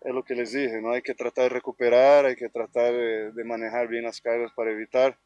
es 0.01 0.13
lo 0.13 0.23
que 0.23 0.35
les 0.35 0.51
dije, 0.51 0.79
¿no? 0.79 0.91
Hay 0.91 1.01
que 1.01 1.15
tratar 1.15 1.45
de 1.45 1.49
recuperar, 1.49 2.25
hay 2.25 2.35
que 2.35 2.49
tratar 2.49 2.93
de, 2.93 3.43
manejar 3.45 3.87
bien 3.87 4.03
las 4.03 4.21
cargas 4.21 4.51
para 4.53 4.71
evitar 4.71 5.17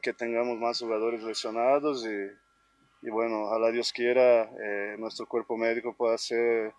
que 0.00 0.12
tengamos 0.12 0.56
más 0.56 0.78
jugadores 0.78 1.22
lesionados 1.24 2.06
y 2.06 2.43
y 3.04 3.10
bueno, 3.10 3.42
ojalá 3.42 3.70
Dios 3.70 3.92
quiera, 3.92 4.44
eh, 4.44 4.96
nuestro 4.98 5.26
cuerpo 5.26 5.58
médico 5.58 5.94
pueda 5.94 6.14
hacer 6.14 6.72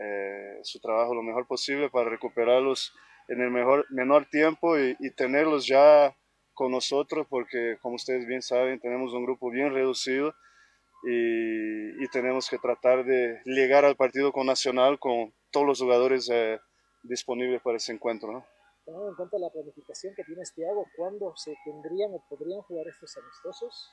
eh, 0.00 0.58
su 0.62 0.80
trabajo 0.80 1.14
lo 1.14 1.22
mejor 1.22 1.46
posible 1.46 1.90
para 1.90 2.08
recuperarlos 2.08 2.94
en 3.28 3.42
el 3.42 3.50
mejor, 3.50 3.84
menor 3.90 4.24
tiempo 4.24 4.78
y, 4.78 4.96
tenerlos 5.16 5.66
ya 5.66 6.16
con 6.54 6.72
nosotros, 6.72 7.26
porque 7.28 7.76
como 7.82 7.96
ustedes 7.96 8.26
bien 8.26 8.40
saben, 8.40 8.80
tenemos 8.80 9.12
un 9.12 9.24
grupo 9.24 9.50
bien 9.50 9.74
reducido 9.74 10.34
y, 11.04 12.02
y 12.02 12.08
tenemos 12.10 12.48
que 12.48 12.56
tratar 12.56 13.04
de 13.04 13.42
llegar 13.44 13.84
al 13.84 13.96
partido 13.96 14.32
con 14.32 14.46
Nacional 14.46 14.98
con 14.98 15.34
todos 15.50 15.66
los 15.66 15.78
jugadores 15.78 16.30
eh, 16.32 16.58
disponibles 17.02 17.60
para 17.60 17.76
ese 17.76 17.92
encuentro. 17.92 18.32
¿no? 18.32 18.46
Teniendo 18.86 19.10
en 19.10 19.14
cuenta 19.14 19.38
la 19.38 19.50
planificación 19.50 20.14
que 20.14 20.24
tiene 20.24 20.42
Thiago, 20.54 20.86
¿cuándo 20.96 21.34
se 21.36 21.54
tendrían 21.66 22.14
o 22.14 22.24
podrían 22.30 22.62
jugar 22.62 22.86
estos 22.88 23.14
amistosos? 23.18 23.90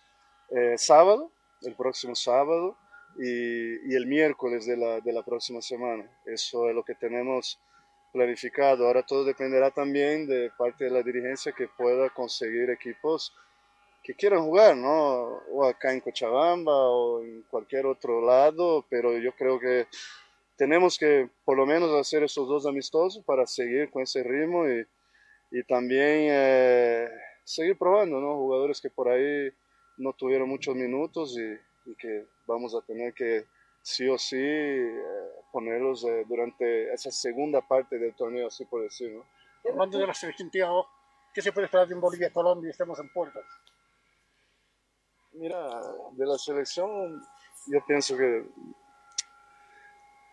sábado, 0.77 1.31
el 1.65 1.75
próximo 1.75 2.15
sábado 2.15 2.77
y, 3.17 3.95
el 3.95 4.05
miércoles 4.07 4.65
de 4.65 4.77
la, 4.77 4.99
de 5.01 5.13
la, 5.13 5.23
próxima 5.23 5.61
semana. 5.61 6.09
Eso 6.25 6.69
es 6.69 6.75
lo 6.75 6.83
que 6.83 6.95
tenemos 6.95 7.59
planificado. 8.11 8.87
Ahora 8.87 9.03
todo 9.03 9.23
dependerá 9.23 9.71
también 9.71 10.27
de 10.27 10.51
parte 10.57 10.85
de 10.85 10.91
la 10.91 11.03
dirigencia 11.03 11.51
que 11.51 11.67
pueda 11.67 12.09
conseguir 12.09 12.69
equipos 12.69 13.33
que 14.03 14.13
quieran 14.13 14.43
jugar, 14.43 14.75
¿no? 14.75 15.41
O 15.51 15.65
acá 15.65 15.93
en 15.93 16.01
Cochabamba 16.01 16.89
o 16.89 17.23
en 17.23 17.43
cualquier 17.43 17.85
otro 17.85 18.21
lado, 18.21 18.85
pero 18.89 19.17
yo 19.17 19.33
creo 19.33 19.59
que 19.59 19.87
tenemos 20.57 20.97
que 20.97 21.29
por 21.45 21.57
lo 21.57 21.65
menos 21.65 21.89
hacer 21.93 22.23
esos 22.23 22.47
dos 22.47 22.65
amistosos 22.65 23.23
para 23.23 23.47
seguir 23.47 23.89
con 23.89 24.03
ese 24.03 24.21
ritmo 24.23 24.67
y, 24.67 24.85
y 25.51 25.63
también 25.63 26.27
eh, 26.29 27.09
seguir 27.45 27.77
probando, 27.77 28.19
¿no? 28.19 28.35
Jugadores 28.35 28.81
que 28.81 28.89
por 28.89 29.07
ahí 29.07 29.49
no 29.97 30.13
tuvieron 30.13 30.49
muchos 30.49 30.75
minutos 30.75 31.37
y, 31.37 31.95
que 31.95 32.27
vamos 32.47 32.73
a 32.75 32.81
tener 32.81 33.13
que 33.13 33.45
sí 33.81 34.07
o 34.07 34.17
sí 34.17 34.37
eh, 34.39 35.01
ponerlos 35.51 36.05
eh, 36.05 36.23
durante 36.27 36.93
esa 36.93 37.11
segunda 37.11 37.61
parte 37.61 37.97
del 37.99 38.15
torneo, 38.15 38.47
así 38.47 38.65
por 38.65 38.81
decirlo. 38.81 39.25
Hablando 39.69 39.97
de 39.97 40.07
la 40.07 40.13
selección, 40.13 40.85
¿qué 41.33 41.41
se 41.41 41.51
puede 41.51 41.65
esperar 41.65 41.87
de 41.87 41.95
Bolivia, 41.95 42.31
Colombia? 42.31 42.71
Estamos 42.71 42.99
en 42.99 43.11
puertas. 43.11 43.43
Mira, 45.33 45.81
de 46.11 46.25
la 46.25 46.37
selección 46.37 47.21
yo 47.67 47.85
pienso 47.85 48.15
que 48.17 48.45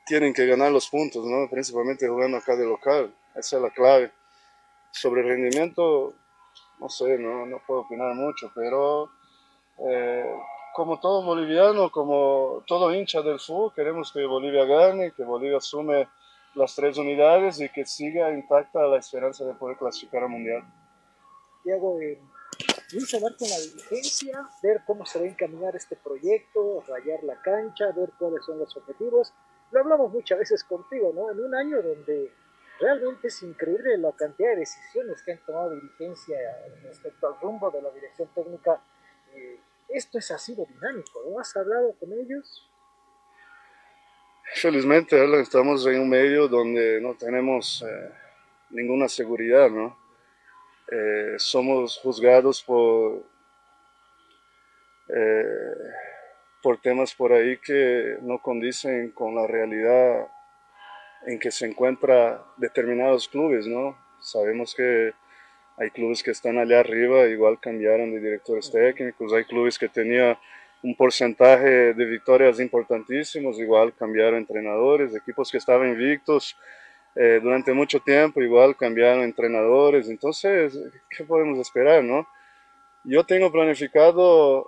tienen 0.06 0.34
que 0.34 0.46
ganar 0.46 0.72
los 0.72 0.88
puntos, 0.88 1.24
¿no? 1.24 1.48
principalmente 1.48 2.08
jugando 2.08 2.36
acá 2.36 2.56
de 2.56 2.66
local, 2.66 3.14
esa 3.34 3.56
es 3.56 3.62
la 3.62 3.70
clave. 3.70 4.12
Sobre 4.92 5.20
el 5.22 5.28
rendimiento, 5.28 6.14
no 6.80 6.88
sé, 6.88 7.16
no, 7.16 7.46
no 7.46 7.62
puedo 7.64 7.82
opinar 7.82 8.14
mucho, 8.14 8.50
pero 8.54 9.10
eh, 9.88 10.34
como 10.74 11.00
todo 11.00 11.22
boliviano, 11.22 11.90
como 11.90 12.62
todo 12.66 12.92
hincha 12.94 13.22
del 13.22 13.40
fútbol, 13.40 13.72
queremos 13.74 14.12
que 14.12 14.24
Bolivia 14.24 14.64
gane, 14.64 15.12
que 15.12 15.24
Bolivia 15.24 15.58
asume 15.58 16.08
las 16.54 16.74
tres 16.74 16.98
unidades 16.98 17.60
y 17.60 17.68
que 17.68 17.84
siga 17.84 18.32
intacta 18.32 18.86
la 18.86 18.98
esperanza 18.98 19.44
de 19.44 19.54
poder 19.54 19.76
clasificar 19.76 20.24
al 20.24 20.30
Mundial. 20.30 20.64
Tiago, 21.62 22.00
eh, 22.00 22.20
hablar 23.14 23.36
con 23.36 23.48
la 23.48 23.58
dirigencia, 23.58 24.48
ver 24.62 24.82
cómo 24.86 25.06
se 25.06 25.18
va 25.18 25.24
a 25.24 25.28
encaminar 25.28 25.76
este 25.76 25.96
proyecto, 25.96 26.82
rayar 26.88 27.22
la 27.24 27.40
cancha, 27.42 27.92
ver 27.92 28.10
cuáles 28.18 28.44
son 28.44 28.58
los 28.58 28.76
objetivos. 28.76 29.32
Lo 29.70 29.80
hablamos 29.80 30.12
muchas 30.12 30.38
veces 30.38 30.64
contigo, 30.64 31.12
¿no? 31.14 31.30
En 31.30 31.40
un 31.40 31.54
año 31.54 31.82
donde 31.82 32.32
realmente 32.80 33.28
es 33.28 33.42
increíble 33.42 33.96
la 33.98 34.12
cantidad 34.12 34.50
de 34.50 34.56
decisiones 34.56 35.22
que 35.22 35.32
han 35.32 35.44
tomado 35.44 35.70
dirigencia 35.70 36.36
respecto 36.82 37.28
al 37.28 37.40
rumbo 37.40 37.70
de 37.70 37.82
la 37.82 37.90
dirección 37.90 38.28
técnica. 38.34 38.80
Eh, 39.34 39.60
esto 39.92 40.18
es, 40.18 40.30
ha 40.30 40.38
sido 40.38 40.66
dinámico, 40.66 41.22
¿no? 41.28 41.40
¿Has 41.40 41.56
hablado 41.56 41.94
con 41.98 42.12
ellos? 42.12 42.68
Felizmente, 44.54 45.40
estamos 45.40 45.86
en 45.86 46.00
un 46.00 46.08
medio 46.08 46.48
donde 46.48 47.00
no 47.00 47.14
tenemos 47.14 47.84
eh, 47.86 48.10
ninguna 48.70 49.08
seguridad, 49.08 49.70
¿no? 49.70 49.96
Eh, 50.90 51.34
somos 51.38 51.98
juzgados 51.98 52.62
por, 52.62 53.24
eh, 55.08 55.74
por 56.62 56.80
temas 56.80 57.14
por 57.14 57.32
ahí 57.32 57.58
que 57.58 58.18
no 58.22 58.42
condicen 58.42 59.12
con 59.12 59.36
la 59.36 59.46
realidad 59.46 60.26
en 61.26 61.38
que 61.38 61.52
se 61.52 61.66
encuentran 61.66 62.40
determinados 62.56 63.28
clubes, 63.28 63.66
¿no? 63.66 63.96
Sabemos 64.20 64.74
que 64.74 65.14
hay 65.80 65.90
clubes 65.90 66.22
que 66.22 66.30
están 66.30 66.58
allá 66.58 66.80
arriba, 66.80 67.26
igual 67.26 67.58
cambiaron 67.58 68.12
de 68.12 68.20
directores 68.20 68.70
técnicos, 68.70 69.32
hay 69.32 69.44
clubes 69.44 69.78
que 69.78 69.88
tenían 69.88 70.36
un 70.82 70.94
porcentaje 70.94 71.94
de 71.94 72.04
victorias 72.04 72.60
importantísimos, 72.60 73.58
igual 73.58 73.94
cambiaron 73.94 74.40
entrenadores, 74.40 75.16
equipos 75.16 75.50
que 75.50 75.56
estaban 75.56 75.88
invictos, 75.88 76.54
eh, 77.16 77.40
durante 77.42 77.72
mucho 77.72 77.98
tiempo 77.98 78.42
igual 78.42 78.76
cambiaron 78.76 79.22
entrenadores, 79.22 80.10
entonces, 80.10 80.78
¿qué 81.08 81.24
podemos 81.24 81.58
esperar, 81.58 82.04
no? 82.04 82.28
Yo 83.02 83.24
tengo 83.24 83.50
planificado 83.50 84.66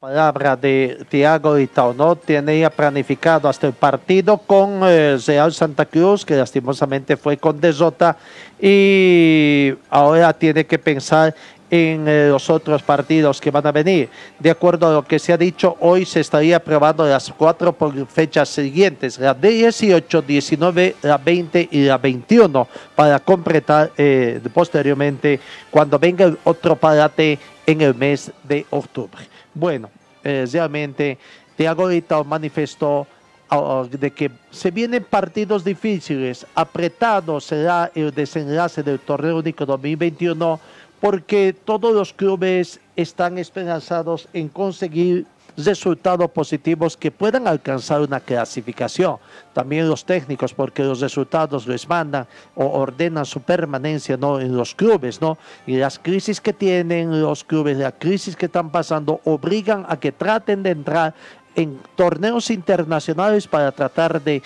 palabra 0.00 0.54
de 0.54 1.04
Tiago 1.08 1.56
¿no? 1.96 2.14
Tiene 2.14 2.60
ya 2.60 2.70
planificado 2.70 3.48
hasta 3.48 3.66
el 3.66 3.72
partido 3.72 4.38
con 4.38 4.82
eh, 4.84 5.18
Real 5.26 5.52
Santa 5.52 5.86
Cruz, 5.86 6.24
que 6.24 6.36
lastimosamente 6.36 7.16
fue 7.16 7.36
con 7.36 7.60
Desota, 7.60 8.16
y 8.60 9.74
ahora 9.90 10.32
tiene 10.32 10.64
que 10.66 10.78
pensar 10.78 11.34
en 11.68 12.06
eh, 12.06 12.28
los 12.28 12.48
otros 12.48 12.80
partidos 12.80 13.40
que 13.40 13.50
van 13.50 13.66
a 13.66 13.72
venir. 13.72 14.08
De 14.38 14.50
acuerdo 14.50 14.86
a 14.86 14.92
lo 14.92 15.04
que 15.04 15.18
se 15.18 15.32
ha 15.32 15.36
dicho, 15.36 15.76
hoy 15.80 16.04
se 16.04 16.20
estaría 16.20 16.62
probando 16.62 17.04
las 17.04 17.32
cuatro 17.36 17.76
fechas 18.08 18.50
siguientes, 18.50 19.18
la 19.18 19.34
18, 19.34 20.22
19, 20.22 20.94
la 21.02 21.18
20 21.18 21.70
y 21.72 21.82
la 21.86 21.98
21, 21.98 22.68
para 22.94 23.18
completar 23.18 23.90
eh, 23.98 24.40
posteriormente 24.54 25.40
cuando 25.72 25.98
venga 25.98 26.32
otro 26.44 26.76
parate 26.76 27.36
en 27.66 27.80
el 27.80 27.96
mes 27.96 28.30
de 28.44 28.64
octubre. 28.70 29.37
Bueno, 29.58 29.90
eh, 30.22 30.46
realmente 30.52 31.18
Thiago 31.56 31.82
ahorita 31.82 32.22
manifestó 32.22 33.08
ah, 33.50 33.84
de 33.90 34.12
que 34.12 34.30
se 34.52 34.70
vienen 34.70 35.02
partidos 35.02 35.64
difíciles, 35.64 36.46
apretado 36.54 37.40
será 37.40 37.90
el 37.92 38.14
desenlace 38.14 38.84
del 38.84 39.00
torneo 39.00 39.38
único 39.38 39.66
2021 39.66 40.60
porque 41.00 41.52
todos 41.64 41.92
los 41.92 42.12
clubes 42.12 42.78
están 42.94 43.36
esperanzados 43.38 44.28
en 44.32 44.48
conseguir 44.48 45.26
resultados 45.64 46.30
positivos 46.30 46.96
que 46.96 47.10
puedan 47.10 47.46
alcanzar 47.46 48.00
una 48.00 48.20
clasificación. 48.20 49.16
También 49.52 49.88
los 49.88 50.04
técnicos, 50.04 50.54
porque 50.54 50.82
los 50.82 51.00
resultados 51.00 51.66
les 51.66 51.88
mandan 51.88 52.26
o 52.54 52.66
ordenan 52.66 53.26
su 53.26 53.40
permanencia 53.40 54.16
¿no? 54.16 54.40
en 54.40 54.56
los 54.56 54.74
clubes, 54.74 55.20
¿no? 55.20 55.38
Y 55.66 55.76
las 55.76 55.98
crisis 55.98 56.40
que 56.40 56.52
tienen 56.52 57.20
los 57.20 57.44
clubes, 57.44 57.76
la 57.76 57.92
crisis 57.92 58.36
que 58.36 58.46
están 58.46 58.70
pasando, 58.70 59.20
obligan 59.24 59.84
a 59.88 59.98
que 59.98 60.12
traten 60.12 60.62
de 60.62 60.70
entrar 60.70 61.14
en 61.54 61.80
torneos 61.96 62.50
internacionales 62.50 63.48
para 63.48 63.72
tratar 63.72 64.22
de, 64.22 64.42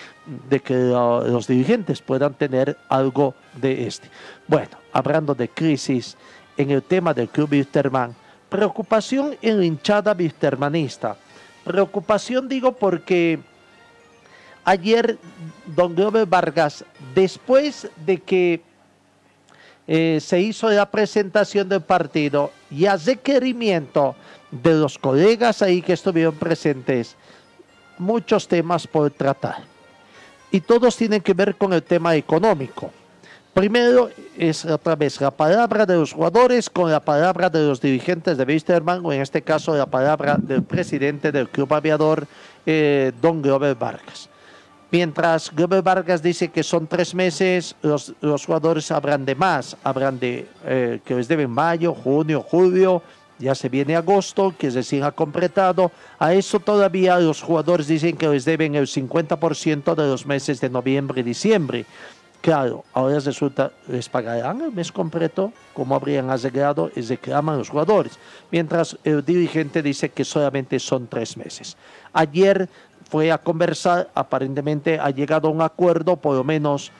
que 0.63 0.73
los 0.73 1.45
dirigentes 1.45 2.01
puedan 2.01 2.33
tener 2.33 2.75
algo 2.89 3.35
de 3.61 3.85
este. 3.85 4.09
Bueno, 4.47 4.71
hablando 4.91 5.35
de 5.35 5.47
crisis, 5.47 6.17
en 6.57 6.71
el 6.71 6.83
tema 6.83 7.13
del 7.13 7.29
club 7.29 7.51
Wisterman. 7.51 8.15
Preocupación 8.53 9.35
en 9.41 9.57
la 9.57 9.65
hinchada 9.65 10.13
wistermanista. 10.13 11.17
Preocupación 11.63 12.47
digo 12.47 12.71
porque 12.71 13.39
ayer 14.63 15.17
don 15.65 15.95
Glover 15.95 16.27
Vargas, 16.27 16.85
después 17.15 17.89
de 18.05 18.19
que 18.19 18.61
eh, 19.87 20.19
se 20.21 20.39
hizo 20.39 20.69
la 20.69 20.85
presentación 20.91 21.67
del 21.67 21.81
partido 21.81 22.51
y 22.69 22.85
a 22.85 22.95
requerimiento 22.95 24.15
de 24.51 24.75
los 24.75 24.99
colegas 24.99 25.63
ahí 25.63 25.81
que 25.81 25.93
estuvieron 25.93 26.35
presentes, 26.35 27.15
muchos 27.97 28.47
temas 28.47 28.85
por 28.85 29.09
tratar. 29.09 29.63
Y 30.51 30.61
todos 30.61 30.95
tienen 30.95 31.21
que 31.21 31.33
ver 31.33 31.55
con 31.55 31.73
el 31.73 31.81
tema 31.81 32.15
económico. 32.15 32.91
Primero 33.53 34.09
es 34.35 34.65
otra 34.65 34.95
vez 34.95 35.21
la 35.21 35.29
palabra 35.29 35.85
de 35.85 35.95
los 35.95 36.13
jugadores 36.13 36.71
con 36.71 36.89
la 36.89 36.99
palabra 36.99 37.51
de 37.51 37.67
los 37.67 37.79
dirigentes 37.79 38.35
de 38.35 38.45
Wisterman, 38.45 39.05
o 39.05 39.13
en 39.13 39.21
este 39.21 39.43
caso 39.43 39.75
la 39.77 39.85
palabra 39.85 40.37
del 40.39 40.63
presidente 40.63 41.31
del 41.31 41.47
club 41.49 41.71
aviador, 41.71 42.25
eh, 42.65 43.11
don 43.21 43.43
Glover 43.43 43.75
Vargas. 43.75 44.27
Mientras 44.89 45.51
Glover 45.53 45.83
Vargas 45.83 46.23
dice 46.23 46.49
que 46.49 46.63
son 46.63 46.87
tres 46.87 47.13
meses, 47.13 47.75
los, 47.83 48.15
jugadores 48.43 48.89
hablan 48.89 49.23
de 49.23 49.35
más, 49.35 49.77
hablan 49.83 50.19
de 50.19 50.47
eh, 50.65 50.99
que 51.05 51.13
les 51.13 51.27
deben 51.27 51.51
mayo, 51.51 51.93
junio, 51.93 52.41
julio, 52.41 53.03
ya 53.37 53.53
se 53.53 53.69
viene 53.69 53.95
agosto, 53.95 54.55
que 54.57 54.71
recién 54.71 55.03
ha 55.03 55.11
completado. 55.11 55.91
A 56.17 56.33
eso 56.33 56.59
todavía 56.59 57.19
los 57.19 57.41
jugadores 57.41 57.85
dicen 57.85 58.17
que 58.17 58.27
les 58.29 58.45
deben 58.45 58.73
el 58.73 58.87
50% 58.87 59.93
de 59.93 60.07
los 60.07 60.25
meses 60.25 60.59
de 60.59 60.69
noviembre 60.69 61.21
y 61.21 61.23
diciembre. 61.23 61.85
Claro, 62.43 62.83
ahora 62.91 63.19
resulta, 63.19 63.71
les 63.87 64.09
pagarán 64.09 64.59
el 64.59 64.73
mes 64.73 64.91
completo, 64.91 65.53
como 65.73 65.95
habrían 65.95 66.29
asegurado, 66.29 66.91
y 66.93 66.99
reclaman 66.99 67.57
los 67.57 67.69
jugadores, 67.69 68.19
mientras 68.51 68.97
el 69.05 69.23
dirigente 69.23 69.81
dice 69.81 70.09
que 70.09 70.25
solamente 70.25 70.77
son 70.77 71.07
tres 71.07 71.37
meses. 71.37 71.77
Ayer 72.11 72.67
fue 73.09 73.31
a 73.31 73.37
conversar, 73.37 74.09
aparentemente 74.13 74.99
ha 74.99 75.09
llegado 75.09 75.47
a 75.47 75.51
un 75.51 75.61
acuerdo, 75.61 76.17
por 76.17 76.35
lo 76.35 76.43
menos 76.43 76.91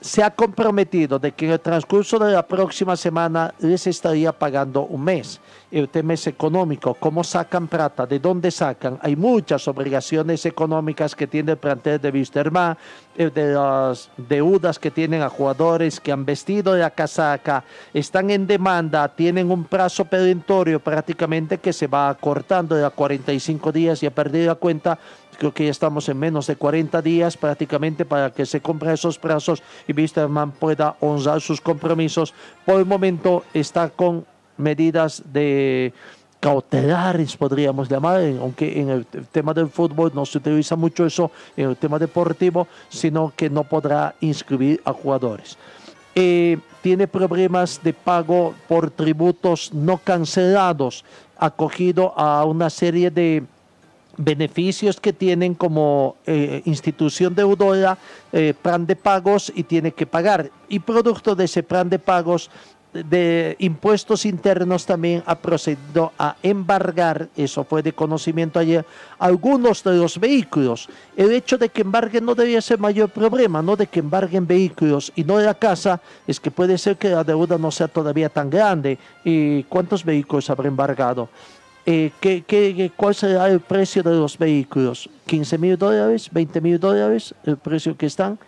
se 0.00 0.22
ha 0.22 0.30
comprometido 0.30 1.18
de 1.18 1.32
que 1.32 1.44
en 1.44 1.52
el 1.52 1.60
transcurso 1.60 2.18
de 2.18 2.32
la 2.32 2.46
próxima 2.46 2.96
semana 2.96 3.52
les 3.58 3.86
estaría 3.86 4.32
pagando 4.32 4.86
un 4.86 5.04
mes. 5.04 5.40
El 5.74 5.88
tema 5.88 6.14
es 6.14 6.28
económico, 6.28 6.94
cómo 6.94 7.24
sacan 7.24 7.66
plata, 7.66 8.06
de 8.06 8.20
dónde 8.20 8.52
sacan. 8.52 8.96
Hay 9.02 9.16
muchas 9.16 9.66
obligaciones 9.66 10.46
económicas 10.46 11.16
que 11.16 11.26
tiene 11.26 11.50
el 11.50 11.58
plantel 11.58 12.00
de 12.00 12.10
Wisterman, 12.10 12.78
de 13.16 13.52
las 13.52 14.08
deudas 14.16 14.78
que 14.78 14.92
tienen 14.92 15.22
a 15.22 15.28
jugadores 15.28 15.98
que 15.98 16.12
han 16.12 16.24
vestido 16.24 16.76
la 16.76 16.90
casaca, 16.90 17.64
están 17.92 18.30
en 18.30 18.46
demanda, 18.46 19.08
tienen 19.16 19.50
un 19.50 19.64
plazo 19.64 20.04
perentorio 20.04 20.78
prácticamente 20.78 21.58
que 21.58 21.72
se 21.72 21.88
va 21.88 22.08
acortando 22.08 22.76
de 22.76 22.84
a 22.84 22.90
45 22.90 23.72
días 23.72 24.00
y 24.04 24.06
a 24.06 24.14
perder 24.14 24.46
la 24.46 24.54
cuenta 24.54 24.96
creo 25.36 25.52
que 25.52 25.64
ya 25.64 25.72
estamos 25.72 26.08
en 26.08 26.16
menos 26.16 26.46
de 26.46 26.54
40 26.54 27.02
días 27.02 27.36
prácticamente 27.36 28.04
para 28.04 28.30
que 28.30 28.46
se 28.46 28.60
cumplan 28.60 28.94
esos 28.94 29.18
plazos 29.18 29.64
y 29.88 29.92
Wisterman 29.92 30.52
pueda 30.52 30.94
honrar 31.00 31.40
sus 31.40 31.60
compromisos. 31.60 32.32
Por 32.64 32.78
el 32.78 32.86
momento 32.86 33.42
está 33.52 33.88
con 33.88 34.24
medidas 34.56 35.22
de 35.32 35.92
cautelares, 36.40 37.36
podríamos 37.36 37.88
llamar, 37.88 38.20
aunque 38.38 38.78
en 38.78 38.90
el 38.90 39.06
tema 39.06 39.54
del 39.54 39.68
fútbol 39.68 40.12
no 40.14 40.26
se 40.26 40.38
utiliza 40.38 40.76
mucho 40.76 41.06
eso, 41.06 41.30
en 41.56 41.70
el 41.70 41.76
tema 41.76 41.98
deportivo, 41.98 42.68
sino 42.90 43.32
que 43.34 43.48
no 43.48 43.64
podrá 43.64 44.14
inscribir 44.20 44.80
a 44.84 44.92
jugadores. 44.92 45.56
Eh, 46.14 46.58
tiene 46.82 47.08
problemas 47.08 47.80
de 47.82 47.94
pago 47.94 48.54
por 48.68 48.90
tributos 48.90 49.72
no 49.72 49.96
cancelados, 49.96 51.04
acogido 51.38 52.12
a 52.18 52.44
una 52.44 52.68
serie 52.68 53.10
de 53.10 53.42
beneficios 54.16 55.00
que 55.00 55.12
tienen 55.12 55.54
como 55.54 56.16
eh, 56.26 56.62
institución 56.66 57.34
deudora, 57.34 57.98
eh, 58.32 58.54
plan 58.60 58.86
de 58.86 58.96
pagos 58.96 59.50
y 59.54 59.62
tiene 59.64 59.92
que 59.92 60.06
pagar. 60.06 60.50
Y 60.68 60.78
producto 60.78 61.34
de 61.34 61.44
ese 61.44 61.62
plan 61.62 61.88
de 61.88 61.98
pagos 61.98 62.50
de 62.94 63.56
impuestos 63.58 64.24
internos 64.24 64.86
también 64.86 65.22
ha 65.26 65.34
procedido 65.34 66.12
a 66.16 66.36
embargar, 66.42 67.28
eso 67.36 67.64
fue 67.64 67.82
de 67.82 67.92
conocimiento 67.92 68.60
ayer, 68.60 68.86
algunos 69.18 69.82
de 69.82 69.96
los 69.96 70.18
vehículos. 70.18 70.88
El 71.16 71.32
hecho 71.32 71.58
de 71.58 71.68
que 71.68 71.82
embarguen 71.82 72.24
no 72.24 72.34
debería 72.34 72.60
ser 72.60 72.78
mayor 72.78 73.10
problema, 73.10 73.62
no 73.62 73.74
de 73.74 73.88
que 73.88 73.98
embarguen 73.98 74.46
vehículos 74.46 75.12
y 75.16 75.24
no 75.24 75.38
de 75.38 75.46
la 75.46 75.54
casa, 75.54 76.00
es 76.26 76.38
que 76.38 76.52
puede 76.52 76.78
ser 76.78 76.96
que 76.96 77.10
la 77.10 77.24
deuda 77.24 77.58
no 77.58 77.70
sea 77.70 77.88
todavía 77.88 78.28
tan 78.28 78.48
grande. 78.48 78.96
¿Y 79.24 79.64
cuántos 79.64 80.04
vehículos 80.04 80.48
habrá 80.48 80.68
embargado? 80.68 81.28
Eh, 81.86 82.12
¿qué, 82.20 82.44
qué, 82.46 82.92
cuál 82.96 83.14
será 83.14 83.48
el 83.48 83.60
precio 83.60 84.02
de 84.02 84.12
los 84.12 84.38
vehículos? 84.38 85.10
¿15 85.26 85.58
mil 85.58 85.76
dólares? 85.76 86.30
¿20 86.32 86.60
mil 86.62 86.78
dólares? 86.78 87.34
¿El 87.44 87.56
precio 87.56 87.96
que 87.96 88.06
están? 88.06 88.38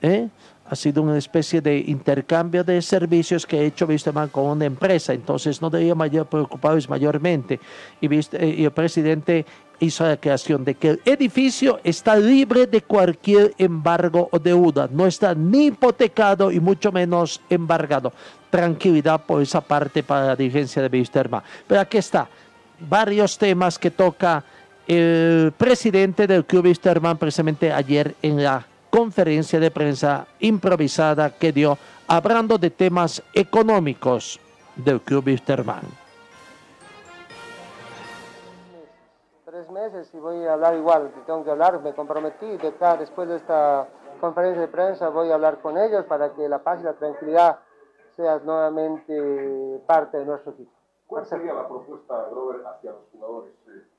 ¿Eh? 0.00 0.28
Ha 0.70 0.76
sido 0.76 1.02
una 1.02 1.16
especie 1.16 1.60
de 1.60 1.78
intercambio 1.78 2.62
de 2.62 2.82
servicios 2.82 3.46
que 3.46 3.58
ha 3.58 3.62
hecho 3.62 3.86
Wisterman 3.86 4.28
con 4.28 4.44
una 4.46 4.66
empresa, 4.66 5.14
entonces 5.14 5.62
no 5.62 5.70
debería 5.70 5.94
mayor 5.94 6.26
preocuparse 6.26 6.88
mayormente. 6.88 7.58
Y, 8.00 8.14
eh, 8.14 8.54
y 8.58 8.64
el 8.64 8.70
presidente 8.70 9.46
hizo 9.80 10.04
la 10.06 10.16
creación 10.16 10.64
de 10.64 10.74
que 10.74 10.90
el 10.90 11.00
edificio 11.04 11.80
está 11.84 12.16
libre 12.16 12.66
de 12.66 12.82
cualquier 12.82 13.54
embargo 13.58 14.28
o 14.30 14.38
deuda, 14.38 14.88
no 14.92 15.06
está 15.06 15.34
ni 15.34 15.66
hipotecado 15.66 16.50
y 16.50 16.60
mucho 16.60 16.92
menos 16.92 17.40
embargado. 17.48 18.12
Tranquilidad 18.50 19.22
por 19.24 19.40
esa 19.40 19.60
parte 19.60 20.02
para 20.02 20.26
la 20.26 20.36
dirigencia 20.36 20.82
de 20.82 20.98
Wisterman. 20.98 21.42
Pero 21.66 21.80
aquí 21.80 21.98
está, 21.98 22.28
varios 22.80 23.38
temas 23.38 23.78
que 23.78 23.90
toca 23.90 24.44
el 24.86 25.52
presidente 25.56 26.26
del 26.26 26.44
Club 26.44 26.64
Wisterman 26.64 27.16
precisamente 27.16 27.72
ayer 27.72 28.14
en 28.22 28.42
la 28.42 28.66
conferencia 28.90 29.60
de 29.60 29.70
prensa 29.70 30.26
improvisada 30.40 31.30
que 31.30 31.52
dio 31.52 31.78
hablando 32.06 32.58
de 32.58 32.70
temas 32.70 33.22
económicos 33.34 34.40
del 34.76 35.00
Club 35.00 35.26
Wisterman. 35.26 35.82
Tres 39.44 39.70
meses 39.70 40.08
y 40.14 40.18
voy 40.18 40.44
a 40.46 40.54
hablar 40.54 40.76
igual, 40.76 41.10
tengo 41.26 41.44
que 41.44 41.50
hablar, 41.50 41.80
me 41.82 41.92
comprometí, 41.92 42.56
de 42.56 42.68
acá, 42.68 42.96
después 42.96 43.28
de 43.28 43.36
esta 43.36 43.88
conferencia 44.20 44.62
de 44.62 44.68
prensa 44.68 45.08
voy 45.08 45.30
a 45.30 45.34
hablar 45.34 45.60
con 45.60 45.78
ellos 45.78 46.04
para 46.06 46.32
que 46.34 46.48
la 46.48 46.58
paz 46.58 46.80
y 46.80 46.84
la 46.84 46.94
tranquilidad 46.94 47.58
sea 48.16 48.38
nuevamente 48.38 49.80
parte 49.86 50.18
de 50.18 50.24
nuestro 50.24 50.52
equipo. 50.52 50.72
¿Cuál 51.06 51.24
sería 51.24 51.54
la 51.54 51.66
propuesta, 51.66 52.28
Robert, 52.30 52.64
hacia 52.66 52.92
los 52.92 53.02
jugadores? 53.12 53.54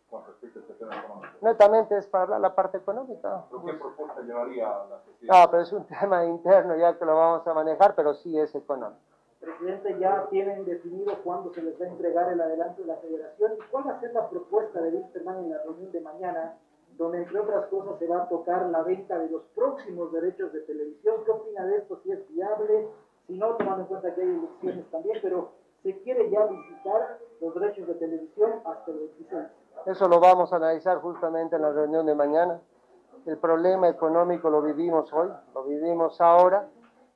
Con 0.09 0.25
respecto 0.25 0.59
a 0.59 0.61
este 0.63 0.73
tema 0.73 0.95
económico? 0.97 1.33
Netamente 1.41 1.97
es 1.97 2.07
para 2.07 2.23
hablar 2.23 2.41
la 2.41 2.55
parte 2.55 2.77
económica. 2.77 3.45
¿Pero 3.49 3.65
qué 3.65 3.73
propuesta 3.73 4.21
llevaría 4.21 4.67
la 4.67 5.01
No, 5.21 5.51
pero 5.51 5.63
es 5.63 5.71
un 5.71 5.85
tema 5.99 6.25
interno 6.25 6.75
ya 6.75 6.97
que 6.97 7.05
lo 7.05 7.15
vamos 7.15 7.45
a 7.45 7.53
manejar, 7.53 7.93
pero 7.95 8.13
sí 8.15 8.37
es 8.39 8.53
económico. 8.55 8.99
Presidente, 9.39 9.97
ya 9.99 10.27
tienen 10.29 10.65
definido 10.65 11.15
cuándo 11.23 11.53
se 11.53 11.61
les 11.61 11.79
va 11.79 11.85
a 11.85 11.89
entregar 11.89 12.33
el 12.33 12.41
adelanto 12.41 12.81
de 12.81 12.87
la 12.87 12.97
federación 12.97 13.53
y 13.53 13.71
cuál 13.71 13.87
va 13.87 13.91
a 13.93 13.99
ser 14.01 14.13
la 14.13 14.29
propuesta 14.29 14.81
de 14.81 14.89
Wisterman 14.89 15.37
en 15.37 15.51
la 15.51 15.63
reunión 15.63 15.91
de 15.91 16.01
mañana, 16.01 16.57
donde 16.97 17.19
entre 17.19 17.39
otras 17.39 17.67
cosas 17.67 17.97
se 17.99 18.07
va 18.07 18.23
a 18.23 18.29
tocar 18.29 18.65
la 18.65 18.81
venta 18.81 19.17
de 19.17 19.29
los 19.29 19.43
próximos 19.55 20.11
derechos 20.11 20.51
de 20.51 20.59
televisión. 20.61 21.23
¿Qué 21.23 21.31
opina 21.31 21.65
de 21.65 21.77
esto? 21.77 22.01
Si 22.03 22.11
es 22.11 22.27
viable, 22.27 22.89
si 23.27 23.37
no, 23.37 23.55
tomando 23.55 23.83
en 23.83 23.87
cuenta 23.87 24.13
que 24.13 24.21
hay 24.21 24.27
elecciones 24.27 24.91
también, 24.91 25.19
pero 25.21 25.51
se 25.83 25.97
quiere 26.01 26.29
ya 26.29 26.45
visitar 26.45 27.19
los 27.39 27.55
derechos 27.55 27.87
de 27.87 27.93
televisión 27.93 28.61
hasta 28.65 28.91
el 28.91 28.97
26. 28.97 29.47
Eso 29.85 30.07
lo 30.07 30.19
vamos 30.19 30.53
a 30.53 30.57
analizar 30.57 30.97
justamente 30.99 31.55
en 31.55 31.61
la 31.61 31.71
reunión 31.71 32.05
de 32.05 32.15
mañana. 32.15 32.59
El 33.25 33.37
problema 33.37 33.89
económico 33.89 34.49
lo 34.49 34.61
vivimos 34.61 35.11
hoy, 35.13 35.29
lo 35.53 35.63
vivimos 35.63 36.19
ahora. 36.21 36.67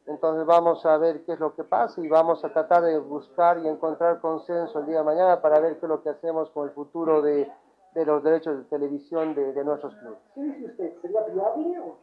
Entonces 0.06 0.46
vamos 0.46 0.86
a 0.86 0.98
ver 0.98 1.24
qué 1.24 1.34
es 1.34 1.40
lo 1.40 1.56
que 1.56 1.64
pasa 1.64 2.02
y 2.02 2.10
vamos 2.10 2.44
a 2.44 2.52
tratar 2.52 2.84
de 2.84 2.98
buscar 3.00 3.60
y 3.60 3.68
encontrar 3.68 4.20
consenso 4.20 4.80
el 4.80 4.86
día 4.86 4.98
de 4.98 5.04
mañana 5.04 5.42
para 5.42 5.60
ver 5.60 5.80
qué 5.80 5.86
es 5.86 5.90
lo 5.90 6.04
que 6.04 6.10
hacemos 6.10 6.50
con 6.50 6.68
el 6.68 6.74
futuro 6.74 7.22
de, 7.22 7.50
de 7.94 8.06
los 8.06 8.22
derechos 8.22 8.58
de 8.58 8.64
televisión 8.66 9.34
de, 9.34 9.54
de 9.54 9.64
nuestros 9.64 9.96
clubes. 9.96 10.20
¿Qué 10.36 10.42
dice 10.42 10.66
usted? 10.66 11.02
¿Sería 11.02 11.22
viable 11.22 11.80
o...? 11.80 11.98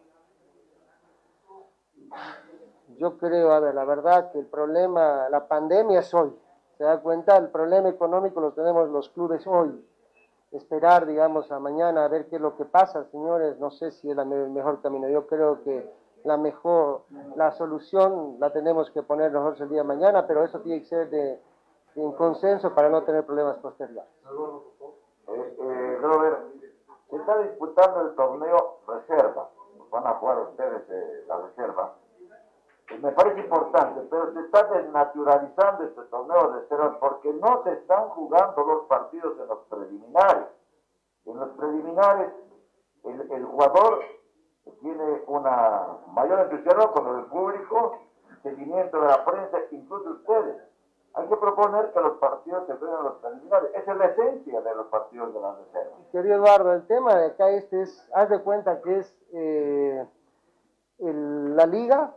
Yo 2.97 3.19
creo, 3.19 3.53
a 3.53 3.61
ver, 3.61 3.75
la 3.75 3.85
verdad 3.85 4.33
que 4.33 4.39
el 4.39 4.47
problema, 4.47 5.29
la 5.29 5.47
pandemia 5.47 6.01
es 6.01 6.13
hoy. 6.15 6.35
¿Se 6.79 6.85
da 6.85 7.01
cuenta? 7.01 7.37
El 7.37 7.49
problema 7.51 7.89
económico 7.91 8.41
lo 8.41 8.53
tenemos 8.53 8.89
los 8.89 9.11
clubes 9.11 9.47
hoy 9.47 9.85
esperar, 10.53 11.07
digamos, 11.07 11.51
a 11.53 11.59
mañana 11.59 12.05
a 12.05 12.09
ver 12.09 12.27
qué 12.29 12.37
es 12.37 12.43
lo 12.43 12.57
que 12.57 12.65
pasa, 12.65 13.05
señores, 13.11 13.59
no 13.59 13.71
sé 13.71 13.93
si 13.93 14.11
es 14.11 14.19
el 14.19 14.51
mejor 14.51 14.81
camino. 14.83 15.09
Yo 15.09 15.27
creo 15.27 15.63
que 15.63 15.89
la 16.25 16.37
mejor, 16.37 17.03
la 17.37 17.53
solución 17.53 18.37
la 18.39 18.53
tenemos 18.53 18.91
que 18.91 19.03
poner 19.03 19.33
nosotros 19.33 19.63
el 19.63 19.69
día 19.71 19.83
de 19.83 19.89
mañana, 19.89 20.27
pero 20.27 20.45
eso 20.45 20.61
tiene 20.61 20.81
que 20.81 20.87
ser 20.87 21.11
de, 21.11 21.41
de 21.95 22.15
consenso 22.17 22.75
para 22.75 22.89
no 22.89 23.03
tener 23.05 23.25
problemas 23.25 23.57
posteriores. 23.59 24.05
Eh, 25.29 25.57
eh, 25.61 25.99
se 27.09 27.17
está 27.17 27.39
disputando 27.39 28.03
el 28.03 28.15
torneo 28.15 28.79
reserva, 28.87 29.51
van 29.91 30.07
a 30.07 30.15
jugar 30.15 30.39
ustedes 30.41 30.83
eh, 30.91 31.25
la 31.29 31.39
reserva. 31.39 31.95
Me 32.99 33.13
parece 33.13 33.41
importante, 33.41 34.01
pero 34.11 34.33
se 34.33 34.41
está 34.41 34.65
desnaturalizando 34.65 35.85
este 35.85 36.03
torneo 36.03 36.51
de 36.51 36.61
reserva 36.61 36.99
porque 36.99 37.33
no 37.35 37.63
se 37.63 37.73
están 37.73 38.09
jugando 38.11 38.65
los 38.65 38.87
partidos 38.87 39.39
en 39.39 39.47
los 39.47 39.59
preliminares. 39.69 40.47
En 41.25 41.39
los 41.39 41.49
preliminares, 41.51 42.33
el, 43.05 43.45
jugador 43.45 44.01
tiene 44.81 45.23
una 45.29 45.87
mayor 46.09 46.41
entusiasmo 46.41 46.93
con 46.93 47.19
el 47.19 47.25
público, 47.27 47.99
seguimiento 48.43 49.01
de 49.01 49.07
la 49.07 49.25
prensa, 49.25 49.59
incluso 49.71 50.11
ustedes. 50.11 50.57
Hay 51.15 51.29
que 51.29 51.37
proponer 51.37 51.93
que 51.93 52.01
los 52.01 52.19
partidos 52.19 52.67
se 52.67 52.75
jueguen 52.75 52.99
en 52.99 53.05
los 53.05 53.15
preliminares. 53.15 53.71
Esa 53.75 53.93
es 53.93 53.99
la 53.99 54.07
esencia 54.07 54.61
de 54.61 54.75
los 54.75 54.87
partidos 54.87 55.33
de 55.33 55.41
la 55.41 55.55
reserva. 55.55 55.97
Querido 56.13 56.35
Eduardo, 56.37 56.73
el 56.73 56.87
tema 56.87 57.15
de 57.15 57.27
acá 57.27 57.51
es, 57.51 58.11
haz 58.15 58.29
de 58.29 58.43
cuenta 58.43 58.81
que 58.83 58.99
es 58.99 59.17
eh, 59.33 60.07
la 60.99 61.67
liga 61.67 62.15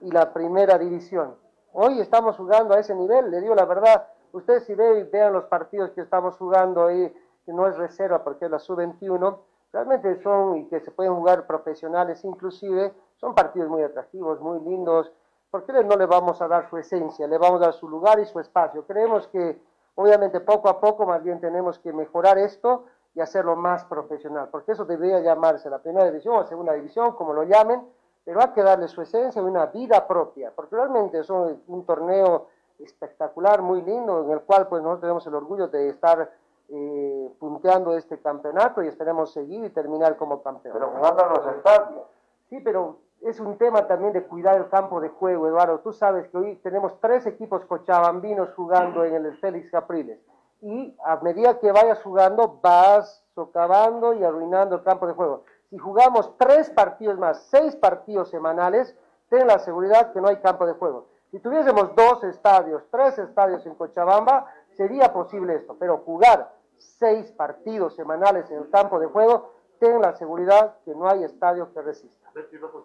y 0.00 0.10
la 0.10 0.32
primera 0.32 0.78
división. 0.78 1.36
Hoy 1.72 2.00
estamos 2.00 2.36
jugando 2.36 2.74
a 2.74 2.80
ese 2.80 2.94
nivel, 2.94 3.30
le 3.30 3.40
digo 3.40 3.54
la 3.54 3.64
verdad, 3.64 4.06
ustedes 4.32 4.64
si 4.64 4.74
ven, 4.74 5.08
vean 5.10 5.32
los 5.32 5.44
partidos 5.44 5.90
que 5.90 6.00
estamos 6.00 6.36
jugando 6.36 6.86
ahí, 6.86 7.14
que 7.44 7.52
no 7.52 7.66
es 7.66 7.76
reserva 7.76 8.24
porque 8.24 8.46
es 8.46 8.50
la 8.50 8.58
sub-21, 8.58 9.38
realmente 9.72 10.20
son, 10.22 10.56
y 10.56 10.68
que 10.68 10.80
se 10.80 10.90
pueden 10.90 11.14
jugar 11.14 11.46
profesionales 11.46 12.24
inclusive, 12.24 12.94
son 13.16 13.34
partidos 13.34 13.68
muy 13.68 13.82
atractivos, 13.82 14.40
muy 14.40 14.60
lindos, 14.60 15.12
porque 15.50 15.72
no 15.72 15.96
le 15.96 16.06
vamos 16.06 16.40
a 16.42 16.48
dar 16.48 16.68
su 16.68 16.76
esencia, 16.76 17.26
le 17.26 17.38
vamos 17.38 17.60
a 17.60 17.66
dar 17.66 17.74
su 17.74 17.88
lugar 17.88 18.18
y 18.18 18.26
su 18.26 18.40
espacio. 18.40 18.86
Creemos 18.86 19.28
que 19.28 19.60
obviamente 19.94 20.40
poco 20.40 20.68
a 20.68 20.80
poco 20.80 21.06
más 21.06 21.22
bien 21.22 21.40
tenemos 21.40 21.78
que 21.78 21.92
mejorar 21.92 22.38
esto 22.38 22.84
y 23.14 23.20
hacerlo 23.20 23.56
más 23.56 23.84
profesional, 23.86 24.48
porque 24.50 24.72
eso 24.72 24.84
debería 24.84 25.20
llamarse 25.20 25.70
la 25.70 25.78
primera 25.78 26.06
división 26.06 26.36
o 26.36 26.44
segunda 26.44 26.74
división, 26.74 27.12
como 27.12 27.32
lo 27.32 27.44
llamen, 27.44 27.82
pero 28.26 28.40
hay 28.40 28.48
que 28.48 28.62
darle 28.62 28.88
su 28.88 29.00
esencia 29.00 29.40
y 29.40 29.44
una 29.44 29.66
vida 29.66 30.06
propia, 30.06 30.52
porque 30.54 30.74
realmente 30.74 31.20
es 31.20 31.30
un, 31.30 31.62
un 31.68 31.86
torneo 31.86 32.48
espectacular, 32.80 33.62
muy 33.62 33.80
lindo, 33.82 34.24
en 34.24 34.32
el 34.32 34.40
cual 34.40 34.66
pues 34.66 34.82
nosotros 34.82 35.02
tenemos 35.02 35.26
el 35.28 35.34
orgullo 35.36 35.68
de 35.68 35.88
estar 35.88 36.30
eh, 36.68 37.30
punteando 37.38 37.96
este 37.96 38.18
campeonato 38.18 38.82
y 38.82 38.88
esperemos 38.88 39.32
seguir 39.32 39.64
y 39.64 39.70
terminar 39.70 40.16
como 40.16 40.42
campeón. 40.42 40.74
Pero 40.74 40.90
jugando 40.90 41.22
en 41.22 41.28
los 41.28 41.56
estadios. 41.56 42.02
Sí, 42.50 42.60
pero 42.60 42.96
es 43.22 43.38
un 43.38 43.56
tema 43.56 43.86
también 43.86 44.12
de 44.12 44.24
cuidar 44.24 44.56
el 44.56 44.68
campo 44.68 45.00
de 45.00 45.08
juego, 45.08 45.46
Eduardo. 45.46 45.78
Tú 45.78 45.92
sabes 45.92 46.28
que 46.28 46.36
hoy 46.36 46.56
tenemos 46.56 46.98
tres 47.00 47.26
equipos 47.26 47.64
cochabambinos 47.66 48.52
jugando 48.54 49.04
en 49.04 49.14
el 49.14 49.36
Félix 49.38 49.70
Capriles. 49.70 50.18
Y 50.60 50.96
a 51.04 51.16
medida 51.16 51.60
que 51.60 51.70
vayas 51.70 52.02
jugando, 52.02 52.58
vas 52.60 53.24
socavando 53.36 54.14
y 54.14 54.24
arruinando 54.24 54.76
el 54.76 54.82
campo 54.82 55.06
de 55.06 55.12
juego. 55.12 55.44
Si 55.70 55.78
jugamos 55.78 56.36
tres 56.38 56.70
partidos 56.70 57.18
más, 57.18 57.42
seis 57.50 57.74
partidos 57.74 58.30
semanales, 58.30 58.96
ten 59.28 59.46
la 59.46 59.58
seguridad 59.58 60.12
que 60.12 60.20
no 60.20 60.28
hay 60.28 60.36
campo 60.36 60.66
de 60.66 60.74
juego. 60.74 61.08
Si 61.30 61.40
tuviésemos 61.40 61.94
dos 61.96 62.22
estadios, 62.24 62.84
tres 62.90 63.18
estadios 63.18 63.66
en 63.66 63.74
Cochabamba, 63.74 64.46
sería 64.76 65.12
posible 65.12 65.56
esto, 65.56 65.76
pero 65.78 65.98
jugar 65.98 66.52
seis 66.78 67.30
partidos 67.32 67.94
semanales 67.96 68.50
en 68.50 68.58
el 68.58 68.70
campo 68.70 69.00
de 69.00 69.06
juego, 69.06 69.52
ten 69.80 70.00
la 70.00 70.14
seguridad 70.14 70.76
que 70.84 70.94
no 70.94 71.08
hay 71.08 71.24
estadio 71.24 71.72
que 71.72 71.82
resista. 71.82 72.30
Precisamente 72.32 72.78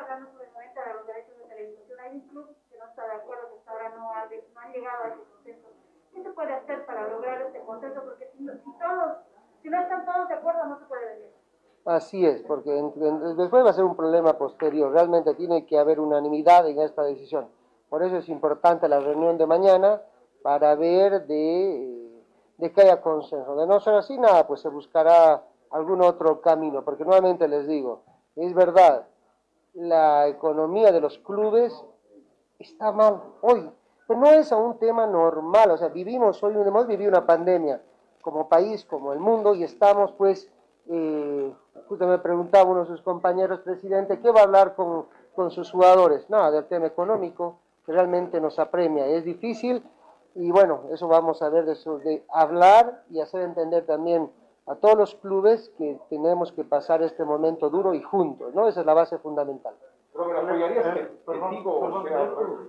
hablando 0.00 0.30
sobre 0.32 0.46
el 0.46 0.52
momento 0.52 0.80
de 0.80 0.94
los 0.94 1.06
derechos 1.06 1.38
de 1.38 1.44
televisión, 1.44 2.00
hay 2.00 2.14
un 2.14 2.20
club 2.28 2.56
que 2.70 2.78
no 2.78 2.86
está 2.86 3.06
de 3.06 3.12
acuerdo, 3.12 3.48
que 3.48 3.58
hasta 3.58 3.72
ahora 3.72 3.90
no 3.90 4.10
ha, 4.12 4.24
no 4.24 4.60
ha 4.60 4.68
llegado 4.72 5.04
a 5.04 5.08
ese 5.08 5.22
consenso. 5.30 5.68
¿Qué 6.14 6.22
se 6.22 6.30
puede 6.30 6.54
hacer 6.54 6.86
para 6.86 7.08
lograr 7.08 7.42
este 7.42 7.60
consenso? 7.60 8.02
Porque 8.04 8.30
si, 8.32 8.38
si 8.38 8.72
todos 8.78 9.18
si 9.62 9.68
no 9.68 9.80
están 9.80 10.04
todos 10.04 10.28
de 10.28 10.34
acuerdo, 10.34 10.66
no 10.66 10.78
se 10.78 10.84
puede 10.86 11.06
venir. 11.06 11.38
Así 11.84 12.26
es, 12.26 12.42
porque 12.42 12.70
después 12.70 13.64
va 13.64 13.70
a 13.70 13.72
ser 13.72 13.84
un 13.84 13.96
problema 13.96 14.36
posterior. 14.36 14.92
Realmente 14.92 15.34
tiene 15.34 15.64
que 15.64 15.78
haber 15.78 16.00
unanimidad 16.00 16.68
en 16.68 16.80
esta 16.80 17.02
decisión. 17.02 17.48
Por 17.88 18.02
eso 18.02 18.18
es 18.18 18.28
importante 18.28 18.88
la 18.88 19.00
reunión 19.00 19.38
de 19.38 19.46
mañana 19.46 20.02
para 20.42 20.74
ver 20.74 21.26
de, 21.26 22.22
de 22.58 22.72
que 22.72 22.82
haya 22.82 23.00
consenso. 23.00 23.56
De 23.56 23.66
no 23.66 23.80
ser 23.80 23.94
así, 23.94 24.18
nada, 24.18 24.46
pues 24.46 24.60
se 24.60 24.68
buscará 24.68 25.42
algún 25.70 26.02
otro 26.02 26.42
camino. 26.42 26.84
Porque 26.84 27.06
nuevamente 27.06 27.48
les 27.48 27.66
digo, 27.66 28.02
es 28.36 28.52
verdad, 28.52 29.06
la 29.72 30.28
economía 30.28 30.92
de 30.92 31.00
los 31.00 31.18
clubes 31.20 31.72
está 32.58 32.92
mal 32.92 33.22
hoy. 33.40 33.70
Pues 34.06 34.18
no 34.18 34.26
es 34.26 34.52
un 34.52 34.78
tema 34.78 35.06
normal, 35.06 35.70
o 35.70 35.78
sea, 35.78 35.88
vivimos 35.88 36.42
hoy, 36.42 36.54
hemos 36.54 36.86
vivido 36.86 37.10
una 37.10 37.26
pandemia 37.26 37.80
como 38.22 38.48
país, 38.48 38.84
como 38.84 39.12
el 39.12 39.18
mundo, 39.18 39.54
y 39.54 39.64
estamos 39.64 40.12
pues, 40.12 40.50
eh, 40.88 41.52
me 41.90 42.18
preguntaba 42.18 42.70
uno 42.70 42.80
de 42.80 42.86
sus 42.86 43.02
compañeros, 43.02 43.60
presidente, 43.60 44.20
¿qué 44.20 44.30
va 44.30 44.40
a 44.40 44.44
hablar 44.44 44.74
con, 44.74 45.06
con 45.34 45.50
sus 45.50 45.70
jugadores? 45.70 46.28
Nada, 46.30 46.50
del 46.50 46.66
tema 46.66 46.86
económico, 46.86 47.58
que 47.84 47.92
realmente 47.92 48.40
nos 48.40 48.58
apremia, 48.58 49.06
es 49.06 49.24
difícil, 49.24 49.82
y 50.34 50.50
bueno, 50.50 50.82
eso 50.92 51.08
vamos 51.08 51.42
a 51.42 51.48
ver 51.48 51.64
de, 51.64 51.72
eso, 51.72 52.00
hablar 52.32 53.02
y 53.10 53.20
hacer 53.20 53.42
entender 53.42 53.86
también 53.86 54.30
a 54.66 54.76
todos 54.76 54.96
los 54.96 55.14
clubes 55.16 55.70
que 55.78 55.98
tenemos 56.10 56.52
que 56.52 56.62
pasar 56.62 57.02
este 57.02 57.24
momento 57.24 57.70
duro 57.70 57.94
y 57.94 58.02
juntos, 58.02 58.54
¿no? 58.54 58.68
Esa 58.68 58.80
es 58.80 58.86
la 58.86 58.94
base 58.94 59.18
fundamental. 59.18 59.74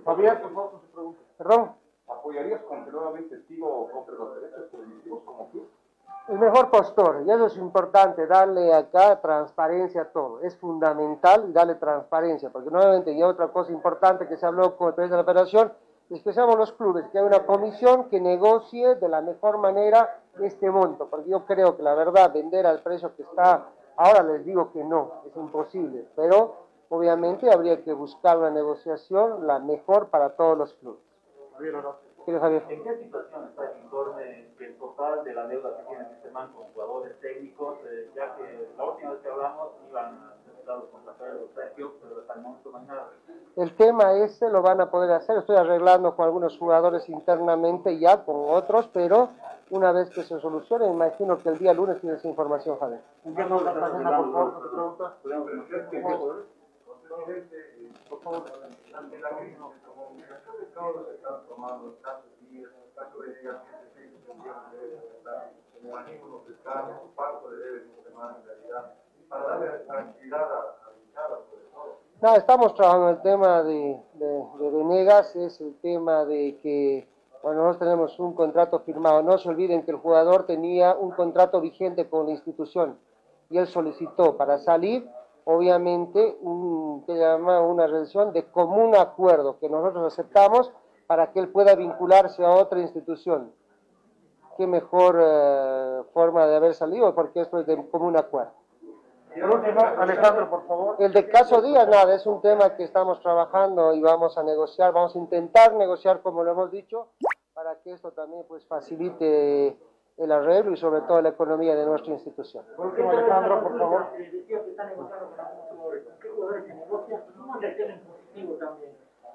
¿Apoyarías 0.04 0.40
que. 0.40 0.46
Perdón. 1.38 1.72
¿Apoyarías 2.20 2.60
con 2.64 2.84
que 2.84 2.90
nuevamente 2.90 3.38
Tigo 3.48 3.88
compre 3.90 4.14
los 4.14 4.34
derechos 4.34 4.70
televisivos 4.70 5.22
como 5.24 5.48
club? 5.48 5.70
El 6.28 6.38
mejor 6.38 6.70
postor, 6.70 7.22
y 7.26 7.30
eso 7.30 7.46
es 7.46 7.56
importante, 7.56 8.26
darle 8.26 8.74
acá 8.74 9.18
transparencia 9.22 10.02
a 10.02 10.04
todo. 10.04 10.42
Es 10.42 10.54
fundamental 10.58 11.50
darle 11.54 11.76
transparencia, 11.76 12.50
porque 12.50 12.70
nuevamente, 12.70 13.12
y 13.12 13.22
otra 13.22 13.48
cosa 13.48 13.72
importante 13.72 14.28
que 14.28 14.36
se 14.36 14.44
habló 14.44 14.76
con 14.76 14.92
el 14.98 15.08
de 15.08 15.16
la 15.16 15.22
operación, 15.22 15.72
es 16.10 16.22
que 16.22 16.34
seamos 16.34 16.58
los 16.58 16.72
clubes, 16.72 17.06
que 17.08 17.18
hay 17.18 17.24
una 17.24 17.46
comisión 17.46 18.10
que 18.10 18.20
negocie 18.20 18.96
de 18.96 19.08
la 19.08 19.22
mejor 19.22 19.56
manera 19.56 20.20
este 20.42 20.70
monto, 20.70 21.08
porque 21.08 21.30
yo 21.30 21.46
creo 21.46 21.74
que 21.74 21.82
la 21.82 21.94
verdad, 21.94 22.34
vender 22.34 22.66
al 22.66 22.82
precio 22.82 23.16
que 23.16 23.22
está, 23.22 23.68
ahora 23.96 24.22
les 24.22 24.44
digo 24.44 24.72
que 24.72 24.84
no, 24.84 25.22
es 25.26 25.34
imposible, 25.36 26.06
pero 26.16 26.54
obviamente 26.90 27.50
habría 27.50 27.82
que 27.82 27.94
buscar 27.94 28.36
una 28.36 28.50
negociación 28.50 29.46
la 29.46 29.58
mejor 29.58 30.08
para 30.08 30.36
todos 30.36 30.58
los 30.58 30.74
clubes. 30.74 31.10
Javier, 32.26 32.62
¿En 32.68 32.84
qué 32.84 32.96
situación 32.98 33.44
está 33.48 33.72
el 33.72 33.82
informe 33.82 34.48
que 34.56 34.66
el 34.66 34.76
total 34.76 35.24
de 35.24 35.34
la 35.34 35.46
deuda 35.48 35.76
que 35.78 35.82
tiene 35.84 36.04
este 36.12 36.30
man 36.30 36.52
con 36.52 36.64
jugadores 36.72 37.18
técnicos, 37.20 37.78
eh, 37.86 38.10
ya 38.14 38.36
que 38.36 38.68
la 38.76 38.84
última 38.84 39.10
vez 39.12 39.20
que 39.22 39.28
hablamos 39.28 39.70
iban 39.88 40.30
contratar 40.90 41.34
los 41.34 41.50
Sergio, 41.54 41.92
pero 42.00 42.20
hasta 42.20 42.34
el 42.34 42.40
momento 42.42 42.70
no 42.70 42.78
hay 42.78 42.86
nada? 42.86 43.08
El 43.56 43.74
tema 43.74 44.12
ese 44.14 44.48
lo 44.48 44.62
van 44.62 44.80
a 44.80 44.90
poder 44.90 45.10
hacer, 45.12 45.38
estoy 45.38 45.56
arreglando 45.56 46.14
con 46.14 46.26
algunos 46.26 46.56
jugadores 46.58 47.08
internamente 47.08 47.98
ya, 47.98 48.24
con 48.24 48.36
otros, 48.48 48.88
pero 48.92 49.30
una 49.70 49.92
vez 49.92 50.10
que 50.10 50.22
se 50.22 50.38
solucione, 50.40 50.86
imagino 50.86 51.38
que 51.38 51.48
el 51.48 51.58
día 51.58 51.74
lunes 51.74 52.00
tiene 52.00 52.16
esa 52.16 52.28
información, 52.28 52.78
Javier. 52.78 53.00
¿En 53.24 53.34
qué 53.34 53.44
nos 53.44 53.62
está 53.62 53.72
por 53.74 54.32
favor, 54.32 54.66
Por 58.08 58.20
favor, 58.22 58.44
ante 58.94 59.18
la 59.18 59.30
crisis, 59.38 59.58
como 59.86 60.16
de 60.16 60.66
todos 60.74 61.08
están 61.14 61.46
tomando 61.48 61.92
tantos 62.02 62.30
días, 62.40 62.70
de 62.70 63.40
ellas, 63.40 63.56
que 63.64 63.90
se 63.94 64.06
de 64.06 65.00
como 65.74 65.96
animo 65.96 66.42
fiscales, 66.46 66.96
pago 67.14 67.50
de 67.50 67.56
debes 67.56 67.82
semana 68.04 68.36
en 68.40 68.46
realidad, 68.46 68.94
para 69.28 69.44
darle 69.44 69.78
tranquilidad 69.86 70.42
a 70.42 70.64
la. 70.64 70.80
No, 72.22 72.36
estamos 72.36 72.74
trabajando 72.74 73.10
el 73.10 73.22
tema 73.22 73.62
de, 73.62 73.98
de, 74.14 74.44
de 74.58 74.70
Venegas, 74.70 75.34
es 75.36 75.60
el 75.60 75.74
tema 75.80 76.24
de 76.26 76.58
que, 76.58 77.08
bueno, 77.42 77.60
nosotros 77.60 77.88
tenemos 77.88 78.18
un 78.18 78.34
contrato 78.34 78.80
firmado. 78.80 79.22
No 79.22 79.38
se 79.38 79.48
olviden 79.48 79.82
que 79.84 79.90
el 79.90 79.96
jugador 79.96 80.44
tenía 80.44 80.94
un 80.94 81.12
contrato 81.12 81.60
vigente 81.60 82.08
con 82.08 82.26
la 82.26 82.32
institución 82.32 82.98
y 83.48 83.58
él 83.58 83.66
solicitó 83.66 84.36
para 84.36 84.58
salir 84.58 85.08
obviamente 85.44 86.36
un, 86.40 86.69
que 87.04 87.14
llama 87.14 87.60
una 87.60 87.86
relación 87.86 88.32
de 88.32 88.44
común 88.50 88.94
acuerdo 88.96 89.58
que 89.58 89.68
nosotros 89.68 90.12
aceptamos 90.12 90.72
para 91.06 91.32
que 91.32 91.40
él 91.40 91.48
pueda 91.48 91.74
vincularse 91.74 92.44
a 92.44 92.50
otra 92.50 92.80
institución. 92.80 93.52
Qué 94.56 94.66
mejor 94.66 95.18
eh, 95.20 96.02
forma 96.12 96.46
de 96.46 96.56
haber 96.56 96.74
salido, 96.74 97.14
porque 97.14 97.40
esto 97.40 97.58
es 97.60 97.66
de 97.66 97.76
común 97.88 98.16
acuerdo. 98.16 98.52
Por 99.34 99.58
último, 99.58 99.80
Alejandro, 99.80 100.50
por 100.50 100.66
favor. 100.66 100.96
El 100.98 101.12
de 101.12 101.28
caso 101.28 101.62
Díaz, 101.62 101.88
nada, 101.88 102.14
es 102.14 102.26
un 102.26 102.40
tema 102.40 102.76
que 102.76 102.82
estamos 102.82 103.20
trabajando 103.20 103.94
y 103.94 104.00
vamos 104.00 104.36
a 104.36 104.42
negociar, 104.42 104.92
vamos 104.92 105.14
a 105.14 105.18
intentar 105.18 105.74
negociar, 105.74 106.20
como 106.20 106.42
lo 106.42 106.50
hemos 106.50 106.70
dicho, 106.70 107.08
para 107.54 107.76
que 107.80 107.92
esto 107.92 108.10
también 108.12 108.44
pues 108.48 108.66
facilite 108.66 109.78
el 110.20 110.32
arreglo 110.32 110.72
y 110.72 110.76
sobre 110.76 111.00
todo 111.02 111.22
la 111.22 111.30
economía 111.30 111.74
de 111.74 111.86
nuestra 111.86 112.12
institución. 112.12 112.62
Por 112.76 112.88
último, 112.88 113.10
Alejandro, 113.10 113.62
por 113.62 113.78
favor. 113.78 114.06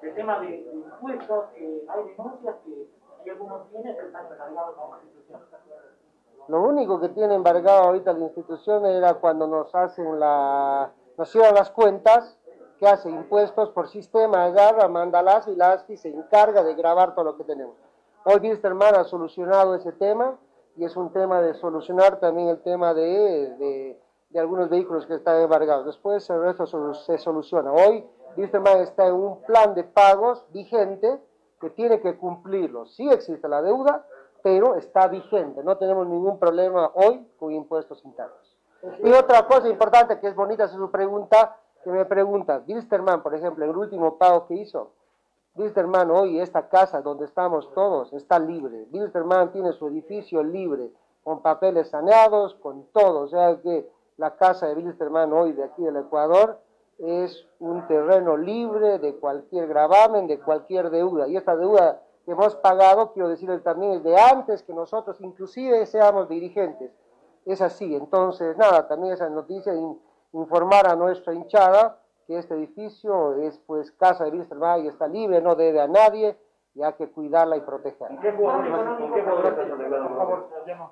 El 0.02 0.14
tema 0.14 0.40
de, 0.40 0.56
impuestos, 0.72 1.44
hay 1.56 2.04
denuncias 2.16 2.56
que 2.64 2.88
hay 3.22 3.30
algunos 3.30 3.70
bienes 3.72 3.96
que 3.96 4.06
están 4.06 4.26
encargados 4.26 4.76
con 4.76 4.90
la 4.90 5.02
institución. 5.02 5.40
Lo 6.48 6.62
único 6.62 7.00
que 7.00 7.08
tiene 7.08 7.34
embargado 7.34 7.82
ahorita 7.84 8.12
la 8.12 8.26
institución 8.26 8.86
era 8.86 9.14
cuando 9.14 9.48
nos 9.48 9.74
hacen 9.74 10.20
la, 10.20 10.92
nos 11.18 11.28
cierran 11.28 11.54
las 11.54 11.70
cuentas, 11.72 12.38
que 12.78 12.86
hace 12.86 13.10
impuestos 13.10 13.70
por 13.70 13.88
sistema, 13.88 14.44
agarra, 14.44 14.86
manda 14.86 15.22
las 15.22 15.48
y 15.48 15.56
las 15.56 15.88
y 15.90 15.96
se 15.96 16.10
encarga 16.10 16.62
de 16.62 16.74
grabar 16.74 17.14
todo 17.14 17.24
lo 17.24 17.36
que 17.36 17.44
tenemos. 17.44 17.74
Hoy 18.24 18.36
Wilstermann 18.40 18.94
ha 18.94 19.04
solucionado 19.04 19.74
ese 19.74 19.92
tema 19.92 20.36
y 20.76 20.84
es 20.84 20.96
un 20.96 21.12
tema 21.12 21.40
de 21.40 21.54
solucionar 21.54 22.20
también 22.20 22.48
el 22.48 22.60
tema 22.60 22.92
de, 22.94 23.54
de, 23.56 24.00
de 24.30 24.40
algunos 24.40 24.68
vehículos 24.68 25.06
que 25.06 25.14
están 25.14 25.40
embargados. 25.40 25.86
Después 25.86 26.28
el 26.30 26.42
resto 26.42 26.66
se 26.94 27.18
soluciona. 27.18 27.72
Hoy 27.72 28.04
Wilstermann 28.36 28.78
está 28.78 29.06
en 29.06 29.14
un 29.14 29.42
plan 29.42 29.74
de 29.74 29.84
pagos 29.84 30.44
vigente 30.52 31.20
que 31.60 31.70
tiene 31.70 32.00
que 32.00 32.16
cumplirlo. 32.16 32.86
Sí 32.86 33.08
existe 33.08 33.48
la 33.48 33.62
deuda, 33.62 34.06
pero 34.42 34.76
está 34.76 35.08
vigente. 35.08 35.64
No 35.64 35.78
tenemos 35.78 36.06
ningún 36.06 36.38
problema 36.38 36.90
hoy 36.94 37.26
con 37.38 37.52
impuestos 37.52 38.04
internos. 38.04 38.56
Y 39.02 39.10
otra 39.10 39.46
cosa 39.46 39.68
importante 39.68 40.20
que 40.20 40.28
es 40.28 40.34
bonita 40.34 40.64
es 40.64 40.70
su 40.70 40.90
pregunta, 40.90 41.56
que 41.82 41.90
me 41.90 42.04
pregunta, 42.04 42.62
Wilstermann, 42.66 43.22
por 43.22 43.34
ejemplo, 43.34 43.64
el 43.64 43.76
último 43.76 44.18
pago 44.18 44.46
que 44.46 44.54
hizo, 44.54 44.92
Wilstermann 45.56 46.10
hoy, 46.10 46.38
esta 46.38 46.68
casa 46.68 47.00
donde 47.00 47.24
estamos 47.24 47.72
todos, 47.72 48.12
está 48.12 48.38
libre. 48.38 48.86
Wilstermann 48.92 49.52
tiene 49.52 49.72
su 49.72 49.88
edificio 49.88 50.42
libre, 50.42 50.90
con 51.24 51.40
papeles 51.40 51.88
saneados, 51.88 52.54
con 52.56 52.84
todo. 52.92 53.20
O 53.20 53.28
sea 53.28 53.60
que 53.62 53.88
la 54.18 54.36
casa 54.36 54.66
de 54.66 54.74
Wilstermann 54.74 55.32
hoy 55.32 55.52
de 55.52 55.64
aquí 55.64 55.82
del 55.82 55.96
Ecuador 55.96 56.58
es 56.98 57.46
un 57.58 57.86
terreno 57.86 58.36
libre 58.36 58.98
de 58.98 59.16
cualquier 59.16 59.66
gravamen, 59.66 60.26
de 60.26 60.38
cualquier 60.38 60.90
deuda. 60.90 61.26
Y 61.26 61.36
esta 61.36 61.56
deuda 61.56 62.02
que 62.26 62.32
hemos 62.32 62.54
pagado, 62.56 63.12
quiero 63.12 63.28
decirles 63.28 63.62
también, 63.62 63.92
es 63.92 64.02
de 64.02 64.18
antes 64.18 64.62
que 64.62 64.74
nosotros 64.74 65.20
inclusive 65.20 65.86
seamos 65.86 66.28
dirigentes. 66.28 66.92
Es 67.46 67.62
así. 67.62 67.94
Entonces, 67.94 68.56
nada, 68.58 68.86
también 68.88 69.14
esa 69.14 69.30
noticia, 69.30 69.74
in, 69.74 69.98
informar 70.32 70.86
a 70.86 70.96
nuestra 70.96 71.32
hinchada 71.32 71.98
que 72.26 72.38
este 72.38 72.54
edificio 72.54 73.34
es 73.42 73.58
pues 73.66 73.92
casa 73.92 74.24
de 74.24 74.30
Wilstermann 74.30 74.84
y 74.84 74.88
está 74.88 75.06
libre, 75.06 75.40
no 75.40 75.54
debe 75.54 75.80
a 75.80 75.86
nadie 75.86 76.36
y 76.74 76.82
hay 76.82 76.92
que 76.94 77.08
cuidarla 77.08 77.56
y 77.56 77.60
protegerla. 77.60 78.20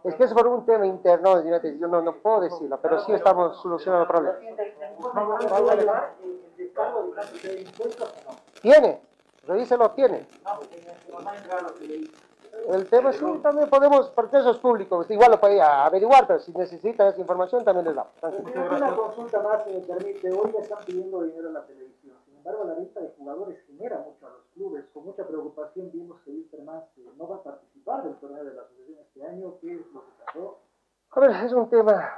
Es 0.04 0.14
que 0.14 0.24
es 0.24 0.32
por 0.32 0.46
un 0.46 0.64
tema 0.64 0.86
interno, 0.86 1.42
yo 1.44 1.88
no, 1.88 2.00
no 2.00 2.14
puedo 2.14 2.40
decirlo, 2.40 2.78
pero 2.80 3.00
sí 3.00 3.12
estamos 3.12 3.60
solucionando 3.60 4.04
el 4.04 4.08
problema. 4.08 4.38
¿Tiene? 8.62 9.00
Revíselo, 9.46 9.90
tiene. 9.90 10.26
El 12.68 12.88
tema 12.88 13.12
sí, 13.12 13.24
también 13.42 13.68
podemos, 13.68 14.10
porque 14.10 14.38
eso 14.38 14.50
es 14.50 14.58
público, 14.58 15.04
igual 15.08 15.30
lo 15.30 15.40
puede 15.40 15.60
averiguar, 15.60 16.26
pero 16.26 16.38
si 16.38 16.52
necesitan 16.52 17.08
esa 17.08 17.20
información 17.20 17.64
también 17.64 17.86
les 17.86 17.94
damos. 17.94 18.12
Una 18.22 18.96
consulta 18.96 19.42
más, 19.42 19.64
si 19.64 19.74
me 19.74 19.80
permite. 19.80 20.32
Hoy 20.32 20.52
le 20.52 20.58
están 20.58 20.78
pidiendo 20.84 21.22
dinero 21.22 21.48
a 21.48 21.52
la 21.52 21.66
televisión. 21.66 22.16
Sin 22.24 22.36
embargo, 22.36 22.64
la 22.64 22.74
venta 22.74 23.00
de 23.00 23.12
jugadores 23.18 23.58
genera 23.66 23.98
mucho 23.98 24.26
a 24.26 24.30
los 24.30 24.44
clubes. 24.54 24.84
Con 24.94 25.04
mucha 25.04 25.26
preocupación 25.26 25.90
vimos 25.92 26.20
que 26.22 26.30
Wilterman 26.30 26.82
no 27.16 27.28
va 27.28 27.36
a 27.36 27.42
participar 27.42 28.04
del 28.04 28.14
torneo 28.16 28.44
de 28.44 28.54
la 28.54 28.62
asociación 28.62 28.98
este 29.00 29.26
año. 29.26 29.54
¿Qué 29.60 29.74
es 29.74 29.86
lo 29.92 30.00
que 30.00 30.24
pasó? 30.24 30.58
A 31.16 31.20
ver, 31.20 31.30
es 31.44 31.52
un 31.52 31.68
tema, 31.68 32.10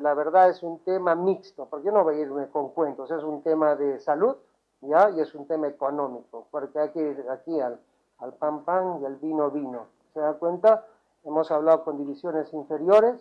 la 0.00 0.14
verdad 0.14 0.48
es 0.48 0.64
un 0.64 0.80
tema 0.80 1.14
mixto, 1.14 1.66
porque 1.66 1.86
yo 1.86 1.92
no 1.92 2.02
voy 2.02 2.16
a 2.16 2.20
irme 2.20 2.48
con 2.48 2.70
cuentos, 2.70 3.08
es 3.12 3.22
un 3.22 3.40
tema 3.40 3.76
de 3.76 4.00
salud, 4.00 4.34
¿ya? 4.80 5.10
Y 5.10 5.20
es 5.20 5.32
un 5.36 5.46
tema 5.46 5.68
económico, 5.68 6.48
porque 6.50 6.80
aquí, 6.80 7.00
aquí 7.30 7.60
al, 7.60 7.78
al 8.22 8.34
pan 8.34 8.64
pan 8.64 9.00
y 9.02 9.04
al 9.04 9.16
vino 9.16 9.50
vino. 9.50 9.86
¿Se 10.14 10.20
da 10.20 10.34
cuenta? 10.34 10.86
Hemos 11.24 11.50
hablado 11.50 11.84
con 11.84 11.98
divisiones 11.98 12.52
inferiores 12.52 13.20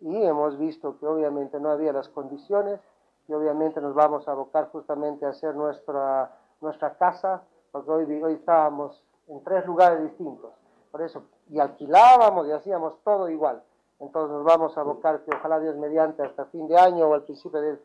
y 0.00 0.22
hemos 0.22 0.56
visto 0.58 0.98
que 0.98 1.06
obviamente 1.06 1.58
no 1.58 1.70
había 1.70 1.92
las 1.92 2.08
condiciones 2.08 2.80
y 3.28 3.32
obviamente 3.32 3.80
nos 3.80 3.94
vamos 3.94 4.28
a 4.28 4.32
abocar 4.32 4.70
justamente 4.70 5.26
a 5.26 5.30
hacer 5.30 5.54
nuestra, 5.54 6.30
nuestra 6.60 6.94
casa, 6.96 7.42
porque 7.72 7.90
hoy, 7.90 8.22
hoy 8.22 8.34
estábamos 8.34 9.02
en 9.26 9.42
tres 9.42 9.66
lugares 9.66 10.02
distintos. 10.02 10.52
Por 10.92 11.02
eso, 11.02 11.24
y 11.50 11.58
alquilábamos 11.58 12.46
y 12.46 12.52
hacíamos 12.52 12.94
todo 13.02 13.28
igual. 13.28 13.62
Entonces 13.98 14.30
nos 14.30 14.44
vamos 14.44 14.76
a 14.76 14.82
abocar 14.82 15.24
que 15.24 15.34
ojalá 15.34 15.58
Dios 15.58 15.74
mediante 15.76 16.22
hasta 16.22 16.44
fin 16.46 16.68
de 16.68 16.78
año 16.78 17.08
o 17.08 17.14
al 17.14 17.24
principio 17.24 17.60
del, 17.60 17.80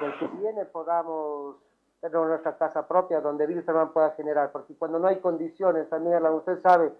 del 0.00 0.18
que 0.18 0.26
viene 0.38 0.64
podamos 0.64 1.56
tener 2.00 2.16
nuestra 2.16 2.56
casa 2.56 2.86
propia 2.86 3.20
donde 3.20 3.46
Wilstermann 3.46 3.92
pueda 3.92 4.10
generar, 4.12 4.50
porque 4.52 4.74
cuando 4.74 4.98
no 4.98 5.08
hay 5.08 5.16
condiciones, 5.16 5.88
también 5.88 6.24
usted 6.26 6.58
sabe, 6.60 6.92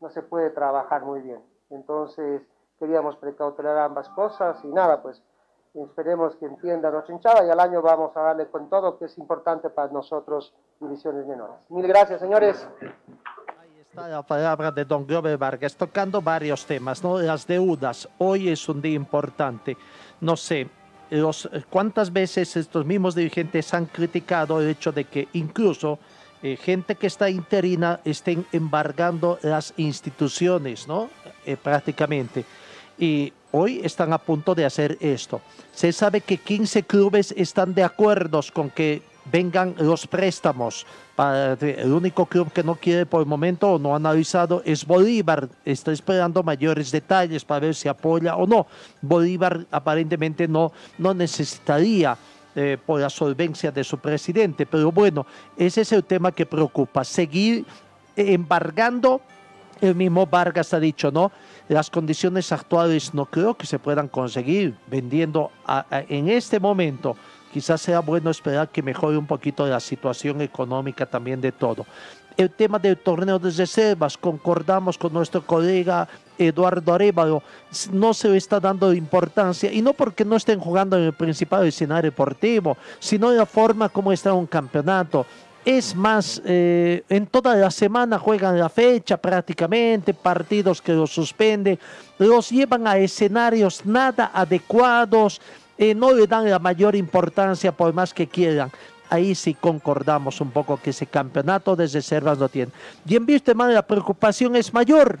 no 0.00 0.10
se 0.10 0.22
puede 0.22 0.50
trabajar 0.50 1.02
muy 1.02 1.20
bien. 1.20 1.40
Entonces, 1.70 2.42
queríamos 2.78 3.16
precautelar 3.16 3.78
ambas 3.78 4.08
cosas 4.10 4.62
y 4.64 4.68
nada, 4.68 5.00
pues 5.02 5.22
esperemos 5.74 6.34
que 6.36 6.46
entienda 6.46 6.90
nuestra 6.90 7.14
hinchada 7.14 7.46
y 7.46 7.50
al 7.50 7.60
año 7.60 7.80
vamos 7.80 8.16
a 8.16 8.20
darle 8.22 8.48
con 8.48 8.68
todo, 8.68 8.98
que 8.98 9.04
es 9.04 9.16
importante 9.18 9.70
para 9.70 9.92
nosotros, 9.92 10.52
divisiones 10.80 11.26
menores. 11.26 11.56
Mil 11.68 11.86
gracias, 11.86 12.20
señores. 12.20 12.66
Está 13.90 14.08
la 14.08 14.22
palabra 14.22 14.70
de 14.70 14.84
don 14.84 15.06
Glover 15.06 15.36
Vargas, 15.36 15.76
tocando 15.76 16.22
varios 16.22 16.64
temas, 16.64 17.02
¿no? 17.02 17.18
Las 17.18 17.46
deudas. 17.46 18.08
Hoy 18.18 18.48
es 18.48 18.68
un 18.68 18.80
día 18.80 18.94
importante. 18.94 19.76
No 20.20 20.36
sé, 20.36 20.68
los, 21.10 21.48
cuántas 21.68 22.12
veces 22.12 22.56
estos 22.56 22.86
mismos 22.86 23.14
dirigentes 23.14 23.72
han 23.74 23.86
criticado 23.86 24.60
el 24.60 24.68
hecho 24.68 24.92
de 24.92 25.04
que 25.04 25.28
incluso 25.32 25.98
eh, 26.42 26.56
gente 26.56 26.94
que 26.94 27.06
está 27.06 27.28
interina 27.28 28.00
estén 28.04 28.46
embargando 28.52 29.38
las 29.42 29.74
instituciones, 29.76 30.88
¿no? 30.88 31.10
Eh, 31.44 31.56
prácticamente. 31.56 32.44
Y 32.98 33.32
hoy 33.52 33.80
están 33.84 34.12
a 34.12 34.18
punto 34.18 34.54
de 34.54 34.64
hacer 34.64 34.96
esto. 35.00 35.42
Se 35.72 35.92
sabe 35.92 36.22
que 36.22 36.38
15 36.38 36.84
clubes 36.84 37.34
están 37.36 37.74
de 37.74 37.84
acuerdo 37.84 38.40
con 38.52 38.70
que 38.70 39.02
vengan 39.24 39.74
los 39.78 40.06
préstamos. 40.06 40.86
El 41.60 41.92
único 41.92 42.24
club 42.24 42.50
que 42.52 42.62
no 42.62 42.74
quiere 42.74 43.04
por 43.04 43.20
el 43.20 43.26
momento 43.26 43.72
o 43.72 43.78
no 43.78 43.92
ha 43.92 43.96
analizado 43.96 44.62
es 44.64 44.86
Bolívar. 44.86 45.48
Está 45.64 45.92
esperando 45.92 46.42
mayores 46.42 46.90
detalles 46.90 47.44
para 47.44 47.60
ver 47.60 47.74
si 47.74 47.88
apoya 47.88 48.36
o 48.36 48.46
no. 48.46 48.66
Bolívar 49.02 49.66
aparentemente 49.70 50.48
no, 50.48 50.72
no 50.96 51.12
necesitaría 51.12 52.16
eh, 52.54 52.78
por 52.84 53.00
la 53.00 53.10
solvencia 53.10 53.70
de 53.70 53.84
su 53.84 53.98
presidente. 53.98 54.64
Pero 54.66 54.90
bueno, 54.90 55.26
ese 55.56 55.82
es 55.82 55.92
el 55.92 56.04
tema 56.04 56.32
que 56.32 56.46
preocupa. 56.46 57.04
Seguir 57.04 57.66
embargando, 58.16 59.20
el 59.80 59.94
mismo 59.94 60.26
Vargas 60.26 60.74
ha 60.74 60.80
dicho, 60.80 61.10
¿no? 61.10 61.30
Las 61.68 61.90
condiciones 61.90 62.50
actuales 62.50 63.14
no 63.14 63.26
creo 63.26 63.54
que 63.54 63.66
se 63.66 63.78
puedan 63.78 64.08
conseguir 64.08 64.74
vendiendo 64.88 65.50
en 66.08 66.28
este 66.28 66.58
momento 66.58 67.16
quizás 67.52 67.80
sea 67.80 68.00
bueno 68.00 68.30
esperar 68.30 68.68
que 68.68 68.82
mejore 68.82 69.16
un 69.16 69.26
poquito 69.26 69.66
la 69.66 69.80
situación 69.80 70.40
económica 70.40 71.06
también 71.06 71.40
de 71.40 71.52
todo. 71.52 71.86
El 72.36 72.50
tema 72.50 72.78
del 72.78 72.96
torneo 72.96 73.38
de 73.38 73.50
reservas, 73.50 74.16
concordamos 74.16 74.96
con 74.96 75.12
nuestro 75.12 75.44
colega 75.44 76.08
Eduardo 76.38 76.94
Arevalo, 76.94 77.42
no 77.92 78.14
se 78.14 78.28
le 78.28 78.38
está 78.38 78.58
dando 78.58 78.94
importancia, 78.94 79.70
y 79.70 79.82
no 79.82 79.92
porque 79.92 80.24
no 80.24 80.36
estén 80.36 80.58
jugando 80.58 80.96
en 80.96 81.04
el 81.04 81.12
principal 81.12 81.66
escenario 81.66 82.10
deportivo, 82.10 82.76
sino 82.98 83.30
la 83.30 83.44
forma 83.44 83.88
como 83.88 84.12
está 84.12 84.32
un 84.32 84.46
campeonato. 84.46 85.26
Es 85.64 85.94
más, 85.94 86.40
eh, 86.46 87.02
en 87.10 87.26
toda 87.26 87.54
la 87.54 87.70
semana 87.70 88.18
juegan 88.18 88.58
la 88.58 88.70
fecha 88.70 89.18
prácticamente, 89.18 90.14
partidos 90.14 90.80
que 90.80 90.94
los 90.94 91.12
suspenden, 91.12 91.78
los 92.18 92.48
llevan 92.48 92.86
a 92.86 92.96
escenarios 92.96 93.84
nada 93.84 94.30
adecuados, 94.32 95.42
no 95.94 96.12
le 96.12 96.26
dan 96.26 96.48
la 96.48 96.58
mayor 96.58 96.94
importancia 96.94 97.72
por 97.72 97.92
más 97.92 98.12
que 98.12 98.26
quieran. 98.26 98.70
Ahí 99.08 99.34
sí 99.34 99.54
concordamos 99.54 100.40
un 100.40 100.50
poco 100.50 100.76
que 100.76 100.90
ese 100.90 101.06
campeonato 101.06 101.74
de 101.74 101.86
reservas 101.86 102.38
lo 102.38 102.48
tiene. 102.48 102.70
Y 103.06 103.16
en 103.16 103.26
de 103.26 103.42
la 103.56 103.82
preocupación 103.82 104.54
es 104.56 104.72
mayor. 104.72 105.18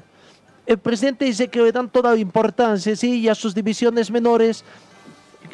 El 0.66 0.78
presidente 0.78 1.24
dice 1.24 1.48
que 1.48 1.60
le 1.60 1.72
dan 1.72 1.88
toda 1.88 2.12
la 2.12 2.20
importancia, 2.20 2.94
sí, 2.94 3.20
y 3.20 3.28
a 3.28 3.34
sus 3.34 3.54
divisiones 3.54 4.10
menores 4.10 4.64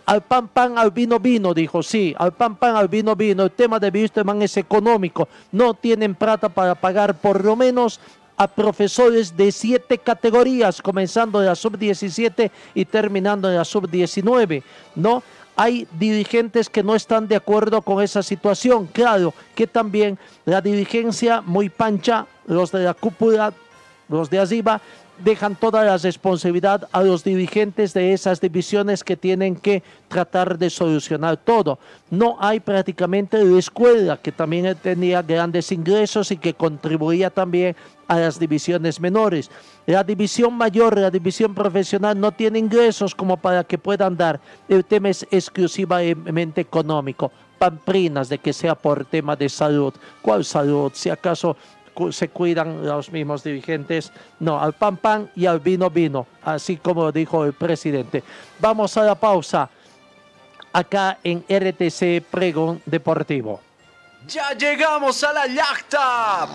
al 0.04 0.22
pan 0.22 0.48
pan, 0.48 0.78
al 0.78 0.90
vino 0.90 1.18
vino, 1.18 1.54
dijo, 1.54 1.82
sí, 1.82 2.14
al 2.18 2.32
pan 2.32 2.56
pan, 2.56 2.76
al 2.76 2.88
vino 2.88 3.16
vino. 3.16 3.44
El 3.44 3.50
tema 3.50 3.78
de 3.78 3.90
Wisterman 3.90 4.42
es 4.42 4.56
económico. 4.56 5.28
No 5.52 5.74
tienen 5.74 6.14
plata 6.14 6.48
para 6.48 6.74
pagar 6.74 7.14
por 7.14 7.44
lo 7.44 7.56
menos 7.56 8.00
a 8.36 8.46
profesores 8.46 9.36
de 9.36 9.50
siete 9.50 9.98
categorías, 9.98 10.82
comenzando 10.82 11.40
de 11.40 11.46
la 11.46 11.54
sub-17 11.54 12.50
y 12.74 12.84
terminando 12.84 13.48
en 13.48 13.56
la 13.56 13.64
sub-19, 13.64 14.62
¿no? 14.94 15.22
Hay 15.58 15.88
dirigentes 15.98 16.68
que 16.68 16.82
no 16.82 16.94
están 16.94 17.26
de 17.28 17.36
acuerdo 17.36 17.80
con 17.80 18.02
esa 18.02 18.22
situación. 18.22 18.86
Claro 18.92 19.32
que 19.54 19.66
también 19.66 20.18
la 20.44 20.60
dirigencia 20.60 21.40
muy 21.40 21.70
pancha, 21.70 22.26
los 22.46 22.70
de 22.72 22.80
la 22.80 22.92
cúpula, 22.92 23.54
los 24.08 24.28
de 24.28 24.38
arriba, 24.38 24.82
dejan 25.18 25.56
toda 25.56 25.84
la 25.84 25.96
responsabilidad 25.96 26.88
a 26.92 27.02
los 27.02 27.24
dirigentes 27.24 27.94
de 27.94 28.12
esas 28.12 28.40
divisiones 28.40 29.02
que 29.02 29.16
tienen 29.16 29.56
que 29.56 29.82
tratar 30.08 30.58
de 30.58 30.70
solucionar 30.70 31.36
todo. 31.36 31.78
No 32.10 32.36
hay 32.40 32.60
prácticamente 32.60 33.42
la 33.42 33.58
escuela, 33.58 34.16
que 34.16 34.32
también 34.32 34.76
tenía 34.82 35.22
grandes 35.22 35.72
ingresos 35.72 36.30
y 36.30 36.36
que 36.36 36.54
contribuía 36.54 37.30
también 37.30 37.76
a 38.08 38.18
las 38.18 38.38
divisiones 38.38 39.00
menores. 39.00 39.50
La 39.86 40.04
división 40.04 40.54
mayor, 40.54 40.98
la 40.98 41.10
división 41.10 41.54
profesional 41.54 42.18
no 42.18 42.32
tiene 42.32 42.58
ingresos 42.58 43.14
como 43.14 43.36
para 43.36 43.64
que 43.64 43.78
puedan 43.78 44.16
dar. 44.16 44.40
El 44.68 44.84
tema 44.84 45.08
es 45.08 45.26
exclusivamente 45.30 46.60
económico. 46.60 47.32
Pamprinas 47.58 48.28
de 48.28 48.38
que 48.38 48.52
sea 48.52 48.74
por 48.74 49.06
tema 49.06 49.34
de 49.34 49.48
salud. 49.48 49.94
¿Cuál 50.20 50.44
salud? 50.44 50.92
Si 50.94 51.08
acaso 51.08 51.56
se 52.10 52.28
cuidan 52.28 52.84
los 52.86 53.10
mismos 53.10 53.42
dirigentes. 53.42 54.12
No, 54.40 54.60
al 54.60 54.72
pan 54.72 54.96
pan 54.96 55.30
y 55.34 55.46
al 55.46 55.60
vino 55.60 55.90
vino, 55.90 56.26
así 56.42 56.76
como 56.76 57.10
dijo 57.12 57.44
el 57.44 57.52
presidente. 57.52 58.22
Vamos 58.60 58.96
a 58.96 59.02
la 59.02 59.14
pausa 59.14 59.68
acá 60.72 61.18
en 61.24 61.44
RTC 61.48 62.22
Pregón 62.30 62.82
Deportivo. 62.84 63.60
Ya 64.26 64.52
llegamos 64.52 65.22
a 65.24 65.32
la 65.32 65.46
yacta. 65.46 66.48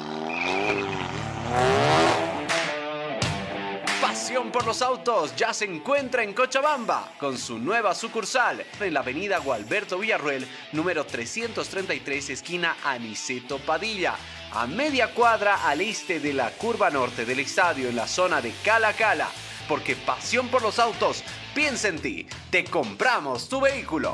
Pasión 4.02 4.52
por 4.52 4.66
los 4.66 4.82
autos 4.82 5.36
ya 5.36 5.54
se 5.54 5.66
encuentra 5.66 6.24
en 6.24 6.34
Cochabamba 6.34 7.14
con 7.18 7.38
su 7.38 7.58
nueva 7.58 7.96
sucursal 7.96 8.64
en 8.80 8.94
la 8.94 9.00
avenida 9.00 9.38
Gualberto 9.38 9.98
Villarruel, 9.98 10.46
número 10.74 11.06
333, 11.06 12.32
esquina 12.32 12.76
Aniceto 12.84 13.58
Padilla, 13.60 14.16
a 14.54 14.68
media 14.68 15.14
cuadra 15.14 15.68
al 15.68 15.82
este 15.82 16.20
de 16.20 16.34
la 16.34 16.52
curva 16.52 16.90
norte 16.90 17.26
del 17.26 17.40
estadio 17.40 17.90
en 17.90 17.96
la 17.96 18.08
zona 18.08 18.42
de 18.42 18.52
Cala 18.64 18.94
Cala. 18.94 19.30
Porque 19.68 19.96
pasión 19.96 20.50
por 20.50 20.62
los 20.62 20.78
autos, 20.80 21.24
piensa 21.54 21.88
en 21.88 22.00
ti, 22.00 22.28
te 22.50 22.64
compramos 22.66 23.48
tu 23.48 23.62
vehículo. 23.62 24.14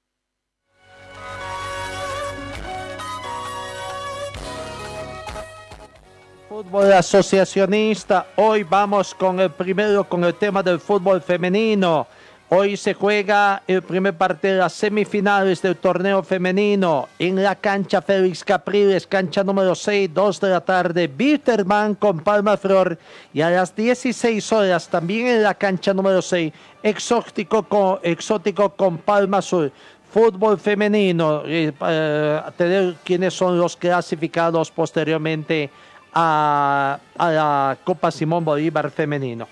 Fútbol 6.51 6.91
asociacionista. 6.91 8.27
Hoy 8.35 8.63
vamos 8.63 9.15
con 9.15 9.39
el 9.39 9.51
primero, 9.51 10.03
con 10.03 10.21
el 10.25 10.35
tema 10.35 10.61
del 10.61 10.81
fútbol 10.81 11.21
femenino. 11.21 12.05
Hoy 12.49 12.75
se 12.75 12.93
juega 12.93 13.63
el 13.65 13.81
primer 13.81 14.17
partido 14.17 14.55
de 14.55 14.59
las 14.59 14.73
semifinales 14.73 15.61
del 15.61 15.77
torneo 15.77 16.21
femenino 16.21 17.07
en 17.17 17.41
la 17.41 17.55
cancha 17.55 18.01
Félix 18.01 18.43
Capriles, 18.43 19.07
cancha 19.07 19.45
número 19.45 19.73
6, 19.73 20.13
2 20.13 20.41
de 20.41 20.49
la 20.49 20.59
tarde, 20.59 21.07
Bitterman 21.07 21.95
con 21.95 22.19
Palma 22.19 22.57
Flor 22.57 22.97
y 23.33 23.39
a 23.39 23.49
las 23.49 23.73
16 23.73 24.51
horas 24.51 24.89
también 24.89 25.27
en 25.27 25.43
la 25.43 25.53
cancha 25.53 25.93
número 25.93 26.21
6, 26.21 26.51
exótico 26.83 27.63
con, 27.63 27.99
exótico 28.03 28.71
con 28.75 28.97
Palma 28.97 29.37
Azul. 29.37 29.71
Fútbol 30.11 30.59
femenino, 30.59 31.43
eh, 31.45 31.71
para 31.71 32.51
tener 32.57 32.95
quiénes 33.05 33.33
son 33.33 33.57
los 33.57 33.77
clasificados 33.77 34.69
posteriormente 34.69 35.69
a, 36.13 36.99
la 37.17 37.77
Copa 37.83 38.11
Simón 38.11 38.43
Bolívar 38.43 38.89
femenino. 38.91 39.47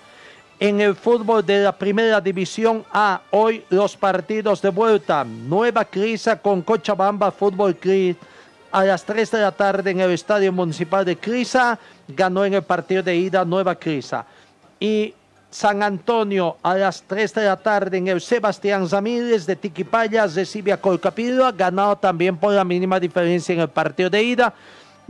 En 0.58 0.80
el 0.80 0.94
fútbol 0.94 1.44
de 1.44 1.62
la 1.62 1.72
primera 1.72 2.20
división 2.20 2.84
A, 2.92 3.22
hoy 3.30 3.64
los 3.70 3.96
partidos 3.96 4.60
de 4.60 4.68
vuelta. 4.68 5.24
Nueva 5.24 5.84
Crisa 5.86 6.36
con 6.36 6.60
Cochabamba 6.60 7.30
Fútbol 7.30 7.76
Club 7.76 8.16
a 8.70 8.84
las 8.84 9.04
3 9.04 9.30
de 9.30 9.40
la 9.40 9.52
tarde 9.52 9.90
en 9.90 10.00
el 10.00 10.10
Estadio 10.10 10.52
Municipal 10.52 11.04
de 11.04 11.16
Crisa. 11.16 11.78
Ganó 12.08 12.44
en 12.44 12.54
el 12.54 12.62
partido 12.62 13.02
de 13.02 13.16
ida 13.16 13.44
Nueva 13.44 13.74
Crisa. 13.74 14.26
Y 14.78 15.14
San 15.50 15.82
Antonio 15.82 16.58
a 16.62 16.74
las 16.74 17.02
3 17.02 17.34
de 17.34 17.44
la 17.44 17.56
tarde 17.56 17.96
en 17.96 18.08
el 18.08 18.20
Sebastián 18.20 18.88
Ramírez 18.88 19.46
de 19.46 19.56
Tiquipaya 19.56 20.26
recibe 20.26 20.72
a 20.72 20.80
Colcapillo. 20.80 21.50
Ganado 21.54 21.96
también 21.96 22.36
por 22.36 22.52
la 22.52 22.64
mínima 22.64 23.00
diferencia 23.00 23.54
en 23.54 23.60
el 23.60 23.68
partido 23.68 24.10
de 24.10 24.22
ida. 24.22 24.54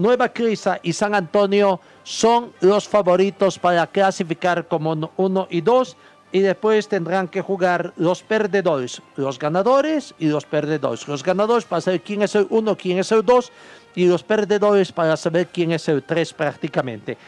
Nueva 0.00 0.30
Crisa 0.30 0.80
y 0.82 0.94
San 0.94 1.14
Antonio 1.14 1.78
son 2.04 2.54
los 2.62 2.88
favoritos 2.88 3.58
para 3.58 3.86
clasificar 3.86 4.66
como 4.66 5.10
uno 5.18 5.46
y 5.50 5.60
dos 5.60 5.94
y 6.32 6.38
después 6.38 6.88
tendrán 6.88 7.28
que 7.28 7.42
jugar 7.42 7.92
los 7.98 8.22
perdedores, 8.22 9.02
los 9.16 9.38
ganadores 9.38 10.14
y 10.18 10.28
los 10.28 10.46
perdedores. 10.46 11.06
Los 11.06 11.22
ganadores 11.22 11.66
para 11.66 11.82
saber 11.82 12.00
quién 12.00 12.22
es 12.22 12.34
el 12.34 12.46
uno, 12.48 12.78
quién 12.78 12.98
es 12.98 13.12
el 13.12 13.22
dos 13.22 13.52
y 13.94 14.06
los 14.06 14.22
perdedores 14.22 14.90
para 14.90 15.18
saber 15.18 15.48
quién 15.48 15.72
es 15.72 15.86
el 15.86 16.02
tres 16.02 16.32
prácticamente. 16.32 17.18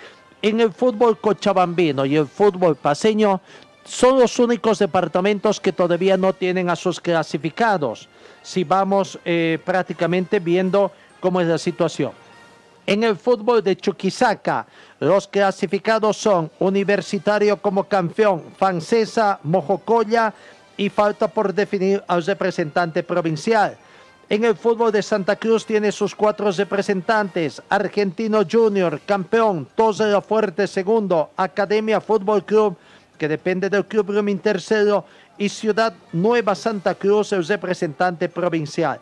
En 0.40 0.58
el 0.58 0.72
fútbol 0.72 1.18
cochabambino 1.18 2.06
y 2.06 2.16
el 2.16 2.26
fútbol 2.26 2.76
paseño 2.76 3.42
son 3.84 4.18
los 4.18 4.38
únicos 4.38 4.78
departamentos 4.78 5.60
que 5.60 5.74
todavía 5.74 6.16
no 6.16 6.32
tienen 6.32 6.70
a 6.70 6.76
sus 6.76 6.98
clasificados. 7.02 8.08
Si 8.40 8.64
vamos 8.64 9.18
eh, 9.26 9.58
prácticamente 9.62 10.40
viendo 10.40 10.90
cómo 11.20 11.38
es 11.38 11.46
la 11.46 11.58
situación. 11.58 12.21
En 12.86 13.04
el 13.04 13.16
fútbol 13.16 13.62
de 13.62 13.76
Chuquisaca, 13.76 14.66
los 14.98 15.28
clasificados 15.28 16.16
son 16.16 16.50
Universitario 16.58 17.56
como 17.56 17.84
campeón, 17.84 18.42
Francesa, 18.58 19.38
Mojocoya 19.44 20.34
y 20.76 20.88
falta 20.88 21.28
por 21.28 21.54
definir 21.54 22.02
al 22.08 22.24
representante 22.24 23.04
provincial. 23.04 23.76
En 24.28 24.44
el 24.44 24.56
fútbol 24.56 24.90
de 24.90 25.02
Santa 25.02 25.36
Cruz 25.36 25.64
tiene 25.64 25.92
sus 25.92 26.14
cuatro 26.14 26.50
representantes, 26.50 27.62
Argentino 27.68 28.40
Junior, 28.50 29.00
campeón, 29.06 29.68
Tos 29.76 30.00
la 30.00 30.20
Fuerte, 30.20 30.66
segundo, 30.66 31.30
Academia 31.36 32.00
Fútbol 32.00 32.44
Club, 32.44 32.76
que 33.16 33.28
depende 33.28 33.70
del 33.70 33.86
Club 33.86 34.06
Blooming 34.06 34.38
tercero, 34.38 35.04
y 35.38 35.48
Ciudad 35.48 35.94
Nueva 36.12 36.54
Santa 36.54 36.94
Cruz, 36.94 37.32
el 37.32 37.46
representante 37.46 38.28
provincial. 38.28 39.00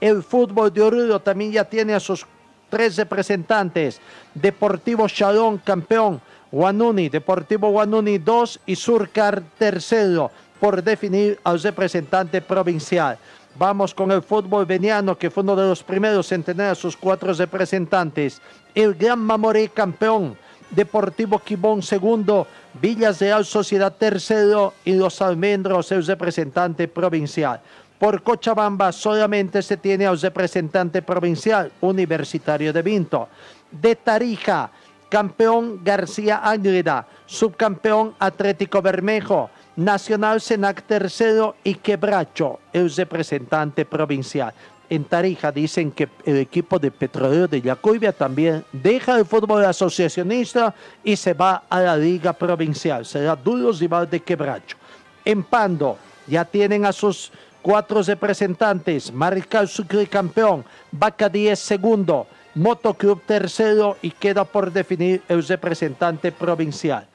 El 0.00 0.22
fútbol 0.22 0.72
de 0.72 0.82
Oruro 0.82 1.20
también 1.20 1.52
ya 1.52 1.64
tiene 1.64 1.94
a 1.94 2.00
sus 2.00 2.26
tres 2.68 2.96
representantes. 2.96 4.00
Deportivo 4.34 5.06
Shalom, 5.08 5.58
campeón. 5.58 6.20
Guanuni, 6.52 7.08
Deportivo 7.08 7.70
Guanuni 7.70 8.18
2 8.18 8.60
y 8.66 8.76
Surcar 8.76 9.42
tercero 9.58 10.30
por 10.60 10.82
definir 10.82 11.38
al 11.44 11.60
representante 11.60 12.40
provincial. 12.40 13.18
Vamos 13.58 13.94
con 13.94 14.10
el 14.10 14.22
fútbol 14.22 14.66
veniano, 14.66 15.16
que 15.16 15.30
fue 15.30 15.42
uno 15.42 15.56
de 15.56 15.68
los 15.68 15.82
primeros 15.82 16.30
en 16.32 16.42
tener 16.42 16.68
a 16.68 16.74
sus 16.74 16.96
cuatro 16.96 17.32
representantes. 17.32 18.40
El 18.74 18.94
Gran 18.94 19.18
Mamoré, 19.18 19.68
campeón. 19.70 20.36
Deportivo 20.70 21.38
Quibón, 21.38 21.82
segundo. 21.82 22.46
Villas 22.74 23.20
Real 23.20 23.44
Sociedad, 23.46 23.94
tercero. 23.94 24.74
Y 24.84 24.92
los 24.92 25.22
Almendros, 25.22 25.90
el 25.92 26.06
representante 26.06 26.86
provincial. 26.86 27.60
Por 27.98 28.22
Cochabamba 28.22 28.92
solamente 28.92 29.62
se 29.62 29.76
tiene 29.78 30.06
al 30.06 30.20
representante 30.20 31.00
provincial 31.02 31.72
universitario 31.80 32.72
de 32.72 32.82
Vinto. 32.82 33.28
De 33.70 33.96
Tarija, 33.96 34.70
campeón 35.08 35.80
García 35.82 36.38
Ágreda, 36.44 37.06
subcampeón 37.24 38.14
Atlético 38.18 38.82
Bermejo, 38.82 39.50
Nacional 39.76 40.40
Senac 40.40 40.82
tercero 40.82 41.56
y 41.64 41.74
Quebracho, 41.74 42.60
el 42.72 42.94
representante 42.94 43.84
provincial. 43.84 44.52
En 44.88 45.04
Tarija 45.04 45.50
dicen 45.50 45.90
que 45.90 46.08
el 46.24 46.36
equipo 46.36 46.78
de 46.78 46.90
Petrolero 46.90 47.48
de 47.48 47.60
Yacubia 47.60 48.12
también 48.12 48.64
deja 48.72 49.18
el 49.18 49.24
fútbol 49.24 49.64
asociacionista 49.64 50.74
y 51.02 51.16
se 51.16 51.34
va 51.34 51.64
a 51.68 51.80
la 51.80 51.96
liga 51.96 52.32
provincial. 52.32 53.04
Será 53.04 53.34
duro 53.34 53.72
rival 53.72 54.08
de 54.08 54.20
Quebracho. 54.20 54.76
En 55.24 55.42
Pando 55.42 55.98
ya 56.28 56.44
tienen 56.44 56.84
a 56.84 56.92
sus 56.92 57.32
cuatro 57.66 58.00
representantes, 58.00 59.12
Mariscal 59.12 59.66
Sucre 59.66 60.06
campeón, 60.06 60.64
Vaca 60.92 61.28
10 61.28 61.58
segundo, 61.58 62.28
Motoclub 62.54 63.22
tercero 63.26 63.96
y 64.02 64.12
queda 64.12 64.44
por 64.44 64.70
definir 64.70 65.20
el 65.28 65.44
representante 65.44 66.30
provincial. 66.30 67.08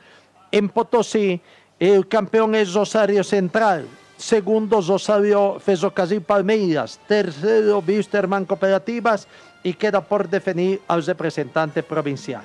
En 0.52 0.68
Potosí, 0.68 1.40
el 1.80 2.06
campeón 2.06 2.54
es 2.56 2.74
Rosario 2.74 3.24
Central, 3.24 3.88
segundo 4.18 4.82
Rosario 4.82 5.58
Ferrocarril 5.58 6.22
Palmeiras, 6.22 7.00
tercero 7.08 7.82
Wisterman 7.88 8.44
Cooperativas 8.44 9.30
y 9.64 9.74
queda 9.74 10.02
por 10.02 10.28
definir 10.28 10.82
al 10.90 11.06
representante 11.06 11.82
provincial. 11.82 12.44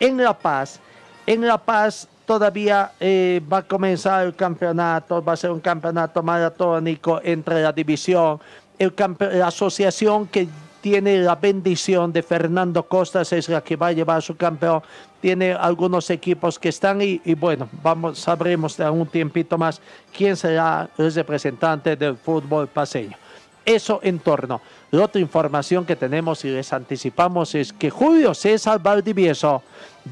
En 0.00 0.16
La 0.16 0.32
Paz, 0.32 0.80
en 1.26 1.46
La 1.46 1.58
Paz 1.58 2.08
todavía 2.24 2.92
eh, 3.00 3.40
va 3.50 3.58
a 3.58 3.62
comenzar 3.62 4.26
el 4.26 4.34
campeonato, 4.34 5.22
va 5.22 5.32
a 5.32 5.36
ser 5.36 5.50
un 5.50 5.60
campeonato 5.60 6.22
maratónico 6.22 7.20
entre 7.22 7.62
la 7.62 7.72
división, 7.72 8.40
el 8.78 8.92
la 9.18 9.48
asociación 9.48 10.26
que 10.26 10.48
tiene 10.80 11.18
la 11.18 11.36
bendición 11.36 12.12
de 12.12 12.22
Fernando 12.22 12.82
Costas, 12.82 13.32
es 13.32 13.48
la 13.48 13.60
que 13.60 13.76
va 13.76 13.88
a 13.88 13.92
llevar 13.92 14.20
su 14.20 14.36
campeón. 14.36 14.82
Tiene 15.20 15.52
algunos 15.52 16.10
equipos 16.10 16.58
que 16.58 16.70
están 16.70 17.00
y, 17.00 17.20
y 17.24 17.34
bueno, 17.34 17.68
vamos, 17.82 18.18
sabremos 18.18 18.76
de 18.76 18.90
un 18.90 19.06
tiempito 19.06 19.56
más 19.56 19.80
quién 20.14 20.36
será 20.36 20.90
el 20.98 21.14
representante 21.14 21.94
del 21.94 22.16
fútbol 22.16 22.66
paseño. 22.66 23.16
Eso 23.64 24.00
en 24.02 24.18
torno. 24.18 24.60
La 24.90 25.04
otra 25.04 25.20
información 25.20 25.84
que 25.84 25.96
tenemos 25.96 26.44
y 26.44 26.48
les 26.48 26.72
anticipamos 26.72 27.54
es 27.54 27.72
que 27.72 27.90
Julio 27.90 28.34
César 28.34 28.82
Valdivieso 28.82 29.62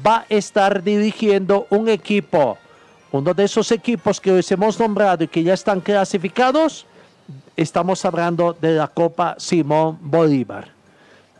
va 0.05 0.19
a 0.19 0.25
estar 0.29 0.81
dirigiendo 0.81 1.67
un 1.69 1.89
equipo, 1.89 2.57
uno 3.11 3.33
de 3.33 3.43
esos 3.43 3.71
equipos 3.71 4.21
que 4.21 4.31
les 4.31 4.51
hemos 4.51 4.79
nombrado 4.79 5.23
y 5.23 5.27
que 5.27 5.43
ya 5.43 5.53
están 5.53 5.81
clasificados, 5.81 6.85
estamos 7.57 8.03
hablando 8.05 8.53
de 8.59 8.75
la 8.75 8.87
Copa 8.87 9.35
Simón 9.37 9.97
Bolívar. 10.01 10.69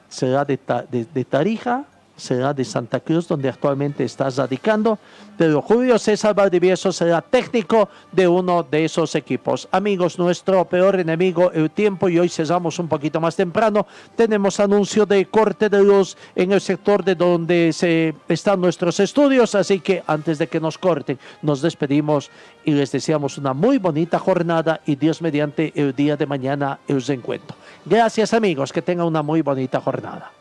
Será 0.09 0.43
de, 0.43 0.59
de 0.91 1.25
Tarija, 1.25 1.85
será 2.21 2.53
de 2.53 2.63
Santa 2.63 2.99
Cruz, 2.99 3.27
donde 3.27 3.49
actualmente 3.49 4.03
está 4.03 4.29
radicando, 4.29 4.99
pero 5.37 5.61
Julio 5.61 5.97
César 5.97 6.35
Valdivieso 6.35 6.91
será 6.91 7.21
técnico 7.21 7.89
de 8.11 8.27
uno 8.27 8.63
de 8.63 8.85
esos 8.85 9.15
equipos. 9.15 9.67
Amigos, 9.71 10.19
nuestro 10.19 10.63
peor 10.65 10.99
enemigo, 10.99 11.51
el 11.51 11.71
tiempo, 11.71 12.09
y 12.09 12.19
hoy 12.19 12.29
cesamos 12.29 12.77
un 12.77 12.87
poquito 12.87 13.19
más 13.19 13.35
temprano. 13.35 13.87
Tenemos 14.15 14.59
anuncio 14.59 15.05
de 15.05 15.25
corte 15.25 15.67
de 15.67 15.83
luz 15.83 16.15
en 16.35 16.51
el 16.51 16.61
sector 16.61 17.03
de 17.03 17.15
donde 17.15 17.73
se 17.73 18.13
están 18.27 18.61
nuestros 18.61 18.99
estudios, 18.99 19.55
así 19.55 19.79
que 19.79 20.03
antes 20.05 20.37
de 20.37 20.47
que 20.47 20.59
nos 20.59 20.77
corten, 20.77 21.17
nos 21.41 21.61
despedimos 21.61 22.29
y 22.63 22.71
les 22.71 22.91
deseamos 22.91 23.37
una 23.37 23.53
muy 23.53 23.79
bonita 23.79 24.19
jornada 24.19 24.81
y 24.85 24.95
Dios 24.95 25.21
mediante 25.21 25.73
el 25.75 25.95
día 25.95 26.15
de 26.15 26.27
mañana 26.27 26.79
el 26.87 27.01
reencuentro. 27.01 27.57
Gracias 27.85 28.33
amigos, 28.33 28.71
que 28.71 28.83
tengan 28.83 29.07
una 29.07 29.23
muy 29.23 29.41
bonita 29.41 29.81
jornada. 29.81 30.40